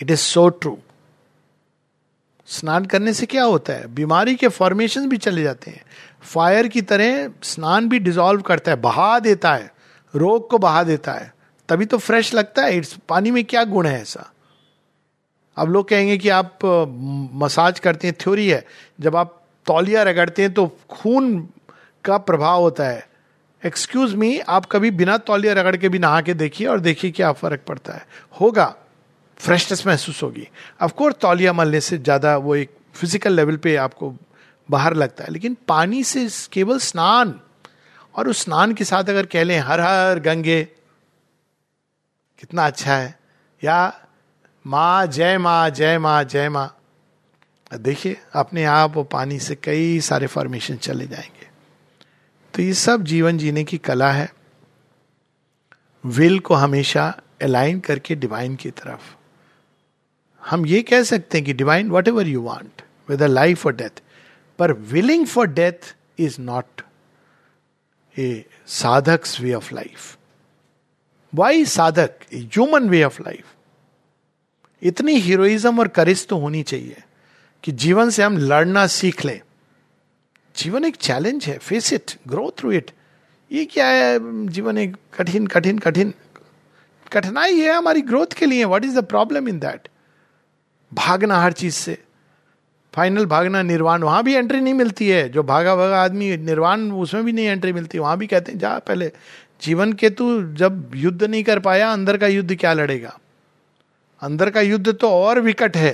इट 0.02 0.12
इज़ 0.12 0.20
सो 0.20 0.50
ट्रू 0.50 0.78
स्नान 2.50 2.86
करने 2.86 3.14
से 3.14 3.26
क्या 3.26 3.44
होता 3.44 3.74
है? 3.74 3.94
बीमारी 3.94 4.36
के 4.36 4.48
फॉर्मेशन 4.48 5.08
भी 5.10 5.18
चले 5.18 5.44
जाते 5.44 5.72
हैं। 5.72 5.82
फायर 6.22 6.68
की 6.68 6.82
तरह 6.82 7.30
स्नान 7.44 7.90
भी 7.90 8.00
डिजोल्व 8.00 8.42
करता 8.42 8.72
है, 8.72 8.78
बहा 8.78 9.20
देता 9.20 9.54
है। 9.54 9.72
रोग 10.16 10.50
को 10.50 10.58
बहा 10.58 10.84
देता 10.84 11.12
है। 11.12 11.34
तभी 11.70 11.86
तो 11.86 11.98
फ्रेश 11.98 12.34
लगता 12.34 12.62
है। 12.62 12.78
इट्स 12.78 12.98
पानी 13.10 13.32
में 13.32 13.44
क्या 13.46 13.64
गुण 13.64 13.88
है 13.88 14.02
ऐसा? 14.02 14.32
अब 15.58 15.70
लोग 15.70 15.88
कहेंगे 15.90 16.18
कि 16.18 16.30
आप 16.30 16.60
मसाज 17.34 17.80
करते 17.80 18.08
हैं 18.08 18.16
थ्योरी 18.22 18.48
है। 18.50 18.66
जब 19.00 19.16
आप 19.16 19.42
तौलिया 19.66 20.04
रगड़ते 20.04 20.42
हैं 20.42 20.54
तो 20.54 20.68
खून 20.90 21.50
का 22.06 22.18
प्रभाव 22.18 22.62
होता 22.62 22.88
है। 22.88 23.08
एक्सक्यूज 23.66 24.14
मी 24.16 24.40
आप 24.40 24.66
कभी 24.66 24.92
बिना 24.92 25.18
तौलिया 25.18 25.54
रगड़ 25.54 25.76
के 25.78 25.90
भी 25.90 26.00
नहा 26.00 26.22
के 26.22 26.34
देखिए 26.34 26.68
और 26.68 26.80
देखिए 26.80 27.12
क्या 27.12 27.32
फ़र्क 27.32 27.62
पड़ता 27.68 27.94
है। 27.94 28.06
होगा। 28.42 28.76
फ्रेशनेस 29.40 29.86
महसूस 29.88 30.24
होगी। 30.24 30.48
अफकोर्स 30.80 31.16
तौलिया 31.22 31.54
मलने 31.54 31.82
से 31.82 31.98
ज़्यादा 31.98 32.36
वो 32.38 32.56
एक 32.56 32.72
फ़िज़िकल 32.96 33.34
लेवल 33.34 33.58
पे 33.58 33.76
आपको 33.76 34.14
बाहर 34.70 34.94
लगता 34.94 35.24
है, 35.24 35.32
लेकिन 35.32 35.56
पानी 35.68 36.04
से 36.04 36.28
केवल 36.54 36.80
स्नान 36.80 37.40
और 38.16 38.28
उस 38.28 38.44
स्नान 38.44 38.74
के 38.74 38.84
साथ 38.84 39.10
अगर 39.10 39.26
कह 39.26 39.44
लें, 39.44 39.60
हर 39.60 39.80
हर 39.80 40.20
गंगे, 40.20 40.64
कितना 42.40 42.66
अच्छा 42.68 42.96
है। 42.96 43.18
या 43.62 43.94
माँ, 44.66 45.06
जय 45.08 45.38
माँ 45.38 45.70
जय 45.70 45.98
माँ 45.98 46.24
जय 46.24 46.50
माँ। 46.50 46.76
देखिए, 47.74 48.18
अपने 48.34 48.64
आप 48.66 48.96
वो 48.96 49.04
पानी 49.04 49.40
से 49.40 49.56
कई 49.56 50.00
सारे 50.00 50.28
फॉर्मेशन 50.28 50.78
चले 50.78 51.08
जाएँगे। 51.08 51.48
तो 52.54 52.62
ये 52.62 52.74
सब 52.74 53.04
जीवन 53.04 53.38
जीने 53.38 53.64
की 53.64 53.78
कला 53.78 54.12
है। 54.12 54.30
विल 56.04 56.40
को 56.40 56.54
हमेशा 56.54 57.08
अलाइन 57.42 57.80
करके 57.80 58.16
डिवाइन 58.16 58.56
की 58.56 58.72
तरफ़। 58.72 59.16
हम 60.44 60.66
ये 60.66 60.82
कह 60.82 61.04
सकते 61.04 61.38
हैं 61.38 61.46
कि 61.46 61.54
divine 61.54 61.90
whatever 62.08 62.28
you 62.28 62.42
want 62.42 62.82
with 63.10 63.24
life 63.24 63.66
और 63.66 63.76
डेथ 63.76 64.02
पर 64.60 64.74
willing 64.74 65.26
for 65.28 65.48
death 65.48 65.96
is 66.20 66.42
not 66.42 66.82
a 68.20 68.46
sadhak 68.68 69.22
way 69.42 69.54
of 69.54 69.74
life 69.76 70.18
why 71.34 71.66
sadhak 71.66 72.10
human 72.34 72.90
way 72.90 73.04
of 73.04 73.22
life 73.22 73.46
इतनी 74.82 75.14
हीरोइज्म 75.14 75.80
और 75.80 75.88
करिस 75.88 76.28
तो 76.28 76.38
होनी 76.38 76.64
चाहिए 76.64 77.04
कि 77.64 77.72
जीवन 77.72 78.10
से 78.10 78.24
हम 78.24 78.38
लड़ना 78.38 78.86
सीख 78.88 79.26
लें। 79.26 79.42
जीवन 80.56 80.86
एक 80.86 80.96
चैलेंज 80.96 81.46
है 81.46 81.58
face 81.58 81.94
it 81.94 82.12
grow 82.28 82.54
through 82.58 82.72
it 82.72 82.92
ये 83.52 83.66
क्या 83.66 83.88
है? 83.88 84.20
जीवन 84.48 84.78
एक 84.78 84.96
कठिन 85.14 85.48
कठिन 85.48 85.80
कठिन, 85.80 86.14
कठिनाई 87.12 87.60
है 87.60 87.74
हमारी 87.74 88.02
ग्रोथ 88.02 88.34
के 88.38 88.46
लिए। 88.46 88.66
What 88.66 88.86
is 88.86 89.00
the 89.00 89.06
problem 89.06 89.50
in 89.50 89.60
that 89.60 89.88
भागना 90.94 91.38
हर 91.38 91.52
चीज़ 91.52 91.76
से। 91.76 92.04
फाइनल 92.94 93.26
भागना, 93.26 93.62
निर्वाण, 93.62 94.04
वहाँ 94.04 94.24
भी 94.24 94.36
एंट्री 94.36 94.62
नहीं 94.62 94.74
मिलती 94.74 95.10
है। 95.10 95.30
जो 95.30 95.44
भागा 95.44 95.76
भागा 95.76 96.04
आदमी, 96.04 96.38
निर्वाण, 96.38 96.92
उसमें 96.92 97.24
भी 97.26 97.32
नहीं 97.32 97.46
एंट्री 97.46 97.74
मिलती। 97.74 98.00
वहाँ 98.00 98.18
भी 98.18 98.28
कहते 98.28 98.52
हैं, 98.52 98.60
जा 98.60 98.80
पहले, 98.80 99.12
जीवन 99.62 99.94
के 99.94 100.10
तू 100.10 100.54
जब 100.54 100.92
युद्ध 100.96 101.24
नहीं 101.24 101.44
कर 101.44 101.60
पाया, 101.60 101.92
अंदर 101.94 102.18
का 102.18 102.28
युद्ध 102.28 102.56
क्या 102.56 102.74
लड़ेगा? 102.74 103.20
अंदर 104.22 104.50
का 104.50 104.62
युद्ध 104.62 104.94
तो 104.94 105.10
और 105.10 105.40
विकट 105.40 105.78
है। 105.78 105.92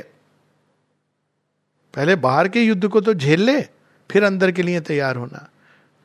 पहले 1.93 2.16
बाहर 2.16 2.48
के 2.48 2.62
युद्ध 2.62 2.88
को 2.88 3.02
तो 3.02 3.14
झेल 3.14 3.41
ले, 3.41 3.62
फिर 4.12 4.24
अंदर 4.24 4.52
के 4.52 4.64
लिए 4.64 4.80
तैयार 4.80 5.16
होना। 5.16 5.50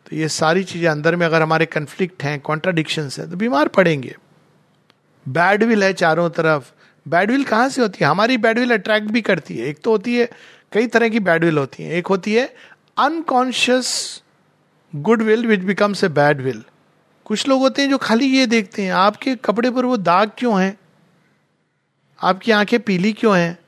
तो 0.06 0.16
ये 0.16 0.28
सारी 0.28 0.64
चीज़ें 0.64 0.88
अंदर 0.88 1.16
में 1.16 1.26
अगर 1.26 1.42
हमारे 1.42 1.66
कंफ्लिक्ट 1.66 2.22
हैं 2.22 2.40
कॉन्ट्राडिक्शन 2.40 3.08
है 3.18 3.30
तो 3.30 3.36
बीमार 3.36 3.68
पड़ेंगे। 3.68 4.16
बैड 5.28 5.64
विल 5.64 5.84
है 5.84 5.92
चारों 5.92 6.30
तरफ़। 6.30 6.72
बैडविल 7.08 7.44
कहाँ 7.44 7.68
से 7.68 7.82
होती 7.82 7.98
है? 8.04 8.10
हमारी 8.10 8.36
बैडविल 8.36 8.72
अट्रैक्ट 8.72 9.08
भी 9.08 9.20
करती 9.20 9.56
है। 9.56 9.66
एक 9.66 9.78
तो 9.84 9.90
होती 9.90 10.16
है, 10.16 10.28
कई 10.72 10.86
तरह 10.86 11.08
की 11.08 11.20
बैडविल 11.20 11.58
होती 11.58 11.82
है। 11.82 11.94
एक 11.94 12.06
होती 12.06 12.34
है 12.34 12.54
unconscious 12.98 14.22
good 14.96 15.22
will 15.22 15.46
which 15.46 15.60
becomes 15.60 16.04
a 16.04 16.08
bad 16.08 16.40
will 16.40 16.64
कुछ 17.24 17.48
लोग 17.48 17.60
होते 17.60 17.82
हैं 17.82 17.90
जो 17.90 17.98
खाली 17.98 18.26
ये 18.26 18.46
देखते 18.46 18.82
हैं, 18.82 18.92
आपके 18.92 19.36
कपड़े 19.36 19.70
पर 19.70 19.84
वो 19.84 19.96
दाग 19.96 20.30
क्यों 20.38 20.62
हैं? 20.62 20.78
आपकी 22.22 22.52
आँखें 22.52 22.80
पीली 22.80 23.12
क्यों 23.12 23.38
हैं? 23.38 23.58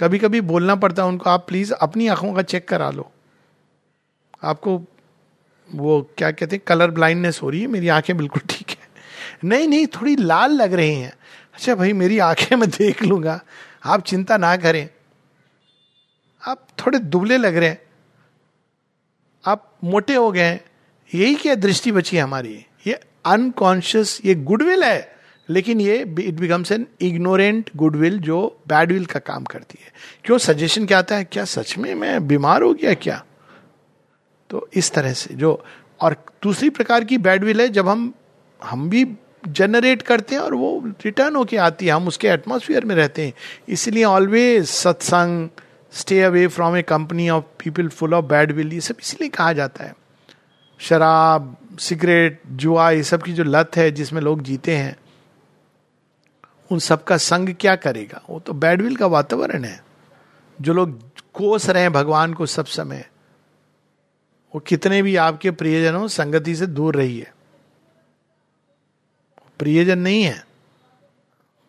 कभी 0.00 0.18
कभी 0.18 0.40
बोलना 0.40 0.74
पड़ता 0.74 1.02
है 1.02 1.08
उनको, 1.08 1.30
आप 1.30 1.46
प्लीज़ 1.48 1.72
अपनी 1.72 2.08
आँखों 2.08 2.34
का 2.34 2.42
चेक 2.42 2.68
करा 2.68 2.90
लो। 2.90 3.12
आपको 4.42 4.84
वो 5.74 6.10
क्या 6.18 6.30
कहते 6.30 6.56
हैं 6.56 6.62
कलर 6.66 6.90
ब्लाइंडनेस 6.90 7.40
हो 7.42 7.50
रही 7.50 7.60
है? 7.60 7.66
मेरी 7.66 7.88
आँखें 7.88 8.16
बिल्कुल 8.16 8.42
ठीक 8.48 8.70
है। 8.70 8.76
नहीं 9.44 9.68
नहीं, 9.68 9.86
थोड़ी 9.86 10.16
लाल 10.16 10.50
लग 10.50 10.72
रही 10.72 10.94
हैं। 10.94 11.12
अच्छा 11.54 11.74
भाई, 11.74 11.92
मेरी 11.92 12.18
आँखें 12.18 12.56
मैं 12.56 12.70
देख 12.70 13.02
लूँगा। 13.02 13.40
आप 13.84 14.02
चिंता 14.02 14.36
ना 14.36 14.56
करें। 14.56 14.88
आप 16.48 16.66
थोड़े 16.78 16.98
दुबले 16.98 17.36
लग 17.36 17.56
रहे 17.56 17.68
हैं। 17.68 17.82
आप 19.46 19.76
मोटे 19.84 20.14
हो 20.14 20.32
गए 20.32 20.60
यही 21.14 21.34
क्या 21.34 21.54
दृष्टि 21.54 21.92
बची 21.92 22.16
है 22.16 22.22
हमारी? 22.22 22.66
ये 22.86 23.00
अनकॉन्शियस 23.24 24.20
ये 24.24 24.34
गुडविल 24.34 24.84
है। 24.84 25.12
लेकिन 25.50 25.80
ये 25.80 25.96
it 25.98 26.34
becomes 26.34 26.72
an 26.72 26.86
ignorant 27.00 27.70
goodwill 27.76 28.18
जो 28.18 28.62
बैडविल 28.68 29.06
का 29.06 29.18
काम 29.18 29.44
करती 29.44 29.78
है। 29.82 29.92
क्यों? 30.24 30.38
सजेशन 30.38 30.86
क्या 30.86 30.98
आता 30.98 31.16
है? 31.16 31.24
क्या 31.24 31.44
सच 31.44 31.78
में 31.78 31.94
मैं 31.94 32.26
बीमार 32.26 32.62
हो 32.62 32.74
गया 32.74 32.94
क्या? 32.94 33.24
तो 34.50 34.68
इस 34.74 34.92
तरह 34.92 35.12
से 35.12 35.34
जो 35.34 35.64
और 36.00 36.24
दूसरी 36.42 36.70
प्रकार 36.70 37.04
की 37.04 37.18
बैडविल 37.18 37.60
है, 37.60 37.68
जब 37.68 37.88
हम 37.88 38.14
हम 38.62 38.90
भी 38.90 39.04
जनरेट 39.48 40.02
करते 40.02 40.34
हैं 40.34 40.42
और 40.42 40.54
वो 40.54 40.82
रिटर्न 41.04 41.36
होके 41.36 41.56
आती 41.56 41.86
है। 41.86 41.92
हम 41.92 42.08
उसके 42.08 42.28
एटमोसफियर 42.28 42.84
में 42.84 42.94
रहते 42.94 43.26
हैं। 43.26 43.32
इसलिए 43.68 44.04
always 44.04 44.66
satsang 44.66 45.48
stay 45.92 46.22
away 46.22 46.46
from 46.46 46.76
a 46.76 46.82
company 46.82 47.28
of 47.30 47.44
people 47.44 47.88
full 47.88 48.14
of 48.14 48.24
bad 48.24 48.52
will 48.52 48.72
ये 48.72 48.80
सब 48.80 48.96
इसलिए 49.02 49.30
कहा 49.30 49.52
जाता 49.52 49.84
है। 49.84 49.96
शराब, 50.78 51.56
सिगरेट, 51.78 52.42
जुआ, 52.46 52.90
ये 52.90 53.02
सब 53.02 53.22
की 53.22 53.32
जो 53.32 53.44
लत 53.44 53.70
है 53.76 53.90
जिसमें 53.90 54.20
लोग 54.20 54.42
जीते 54.42 54.76
हैं, 54.76 54.96
उन 56.70 56.78
सब 56.78 57.04
का 57.04 57.16
संग 57.16 57.54
क्या 57.60 57.76
करेगा? 57.76 58.22
वो 58.30 58.40
तो 58.40 58.52
बैडविल 58.52 58.96
का 58.96 59.06
वातावरण 59.06 59.64
है। 59.64 59.84
जो 60.60 60.72
लोग 60.72 61.10
कोस 61.34 61.70
रहे 61.70 61.82
हैं 61.82 61.92
भगवान 61.92 62.34
को 62.34 62.46
सब 62.46 62.66
समय, 62.66 63.08
वो 64.54 64.60
कितने 64.60 65.02
भी 65.02 65.16
आपके 65.16 65.50
प्रियजनों, 65.50 66.08
संगति 66.08 66.54
से 66.54 66.66
दूर 66.66 66.96
रहिए। 66.96 67.30
प्रियजन 69.62 69.98
नहीं 69.98 70.22
है। 70.22 70.46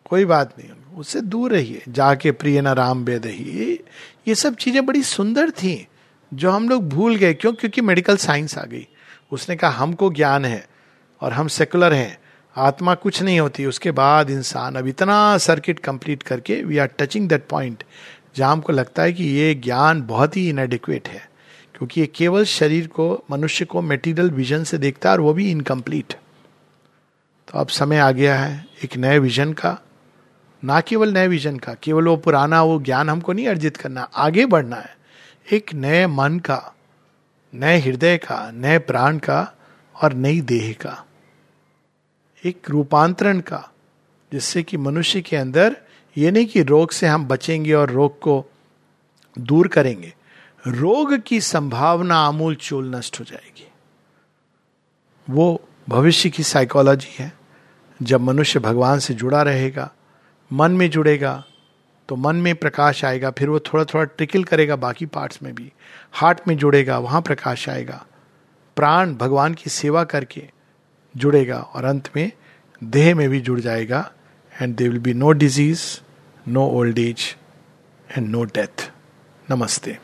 कोई 0.04 0.24
बात 0.24 0.54
नहीं, 0.58 0.70
उससे 0.96 1.20
दूर 1.20 1.52
रहिए। 1.52 1.82
जाके 1.88 2.32
प्रिय 2.32 2.60
न 2.60 2.68
राम 2.68 3.04
वेद 3.04 3.26
ही। 3.26 3.80
ये 4.28 4.34
सब 4.34 4.54
चीज़ें 4.54 4.86
बड़ी 4.86 5.02
सुंदर 5.02 5.50
थी, 5.50 5.88
जो 6.34 6.50
हम 6.50 6.68
लोग 6.68 6.88
भूल 6.88 7.16
गए। 7.16 7.34
क्यों? 7.34 7.52
क्योंकि 7.52 7.80
मेडिकल 7.80 8.16
साइंस 8.16 8.58
आ 8.58 8.62
गई। 8.62 8.86
उसने 9.32 9.56
कहा, 9.56 9.70
हमको 9.70 10.10
ज्ञान 10.10 10.44
है 10.44 10.68
और 11.20 11.32
हम 11.32 11.48
सेकुलर 11.48 11.92
हैं। 11.92 12.18
आत्मा 12.56 12.94
कुछ 12.94 13.22
नहीं 13.22 13.40
होती। 13.40 13.66
उसके 13.66 13.90
बाद 13.90 14.30
इंसान। 14.30 14.74
अब 14.74 14.86
इतना 14.86 15.38
सर्किट 15.38 15.78
कंप्लीट 15.78 16.22
करके 16.22 16.62
we 16.62 16.78
are 16.78 16.86
touching 16.86 17.28
that 17.28 17.46
point 17.48 17.84
जहाँ 18.36 18.52
हमको 18.52 18.72
लगता 18.72 19.02
है 19.02 19.12
कि 19.12 19.24
ये 19.24 19.54
ज्ञान 19.54 20.02
बहुत 20.02 20.36
ही 20.36 20.48
इनएडिक्वेट 20.48 21.08
है। 21.08 21.30
क्योंकि 21.74 22.00
ये 22.00 22.06
केवल 22.06 22.44
शरीर 22.44 22.86
को, 22.86 23.24
मनुष्य 23.30 23.64
को 23.64 23.82
मेटीरियल 23.82 24.30
विजन 24.30 24.64
से 24.64 24.78
देखता 24.78 25.08
है 25.08 25.12
और 25.12 25.20
वो 25.20 25.32
भी 25.34 25.50
इनकम्प्लीट 25.50 26.14
तो 27.54 27.60
अब 27.60 27.68
समय 27.68 27.98
आ 27.98 28.10
गया 28.10 28.36
है 28.36 28.66
एक 28.84 28.96
नए 28.96 29.18
विजन 29.18 29.52
का। 29.52 29.78
ना 30.64 30.80
केवल 30.80 31.12
नए 31.12 31.28
विजन 31.28 31.58
का, 31.58 31.74
केवल 31.74 32.08
वो 32.08 32.16
पुराना, 32.16 32.62
वो 32.62 32.80
ज्ञान 32.80 33.10
हमको 33.10 33.32
नहीं 33.32 33.48
अर्जित 33.48 33.76
करना, 33.76 34.02
आगे 34.02 34.46
बढ़ना 34.46 34.76
है। 34.76 34.96
एक 35.52 35.74
नए 35.74 36.06
मन 36.06 36.38
का, 36.38 36.74
नए 37.54 37.78
हृदय 37.78 38.16
का, 38.16 38.50
नए 38.50 38.78
प्राण 38.78 39.18
का 39.18 39.54
और 40.02 40.12
नई 40.12 40.40
देह 40.40 40.72
का। 40.80 41.04
एक 42.44 42.70
रूपांतरण 42.70 43.40
का, 43.40 43.70
जिससे 44.32 44.62
कि 44.62 44.76
मनुष्य 44.76 45.20
के 45.20 45.36
अंदर 45.36 45.76
ये 46.16 46.30
नहीं 46.30 46.46
कि 46.46 46.62
रोग 46.62 46.90
से 46.90 47.06
हम 47.06 47.24
बचेंगे 47.24 47.72
और 47.72 47.90
रोग 47.90 48.18
को 48.18 48.44
दूर 49.38 49.68
करेंगे, 49.68 50.14
रोग 50.66 51.18
की 51.18 51.40
संभावना 51.40 52.16
आमूल 52.16 52.54
चूल 52.54 52.96
नष्ट 52.96 53.20
हो 53.20 53.24
जाएगी। 53.24 53.68
वो 55.30 55.68
भविष्य 55.88 56.30
की 56.30 56.42
साइकोलॉजी 56.42 57.16
है। 57.18 57.43
जब 58.00 58.20
मनुष्य 58.20 58.60
भगवान 58.60 58.98
से 58.98 59.14
जुड़ा 59.14 59.42
रहेगा, 59.42 59.90
मन 60.50 60.72
में 60.72 60.88
जुड़ेगा 60.90 61.42
तो 62.08 62.16
मन 62.16 62.36
में 62.36 62.54
प्रकाश 62.54 63.04
आएगा, 63.04 63.30
फिर 63.30 63.48
वो 63.48 63.58
थोड़ा 63.58 63.84
थोड़ा 63.84 64.04
ट्रिकल 64.06 64.44
करेगा 64.44 64.76
बाकी 64.76 65.06
पार्ट्स 65.06 65.42
में 65.42 65.54
भी। 65.54 65.70
हार्ट 66.12 66.40
में 66.48 66.56
जुड़ेगा, 66.56 66.98
वहाँ 66.98 67.20
प्रकाश 67.22 67.68
आएगा। 67.68 68.04
प्राण 68.76 69.14
भगवान 69.14 69.54
की 69.54 69.70
सेवा 69.70 70.04
करके 70.04 70.42
जुड़ेगा 71.14 71.58
और 71.58 71.84
अंत 71.84 72.10
में 72.16 72.30
देह 72.82 73.14
में 73.14 73.28
भी 73.30 73.40
जुड़ 73.40 73.60
जाएगा 73.60 74.10
and 74.52 74.74
they 74.76 74.88
will 74.88 74.98
be 74.98 75.14
no 75.14 75.32
disease 75.32 75.82
no 76.48 76.66
old 76.70 76.98
age 76.98 77.34
and 78.08 78.28
no 78.28 78.44
death 78.44 78.90
नमस्ते। 79.48 79.98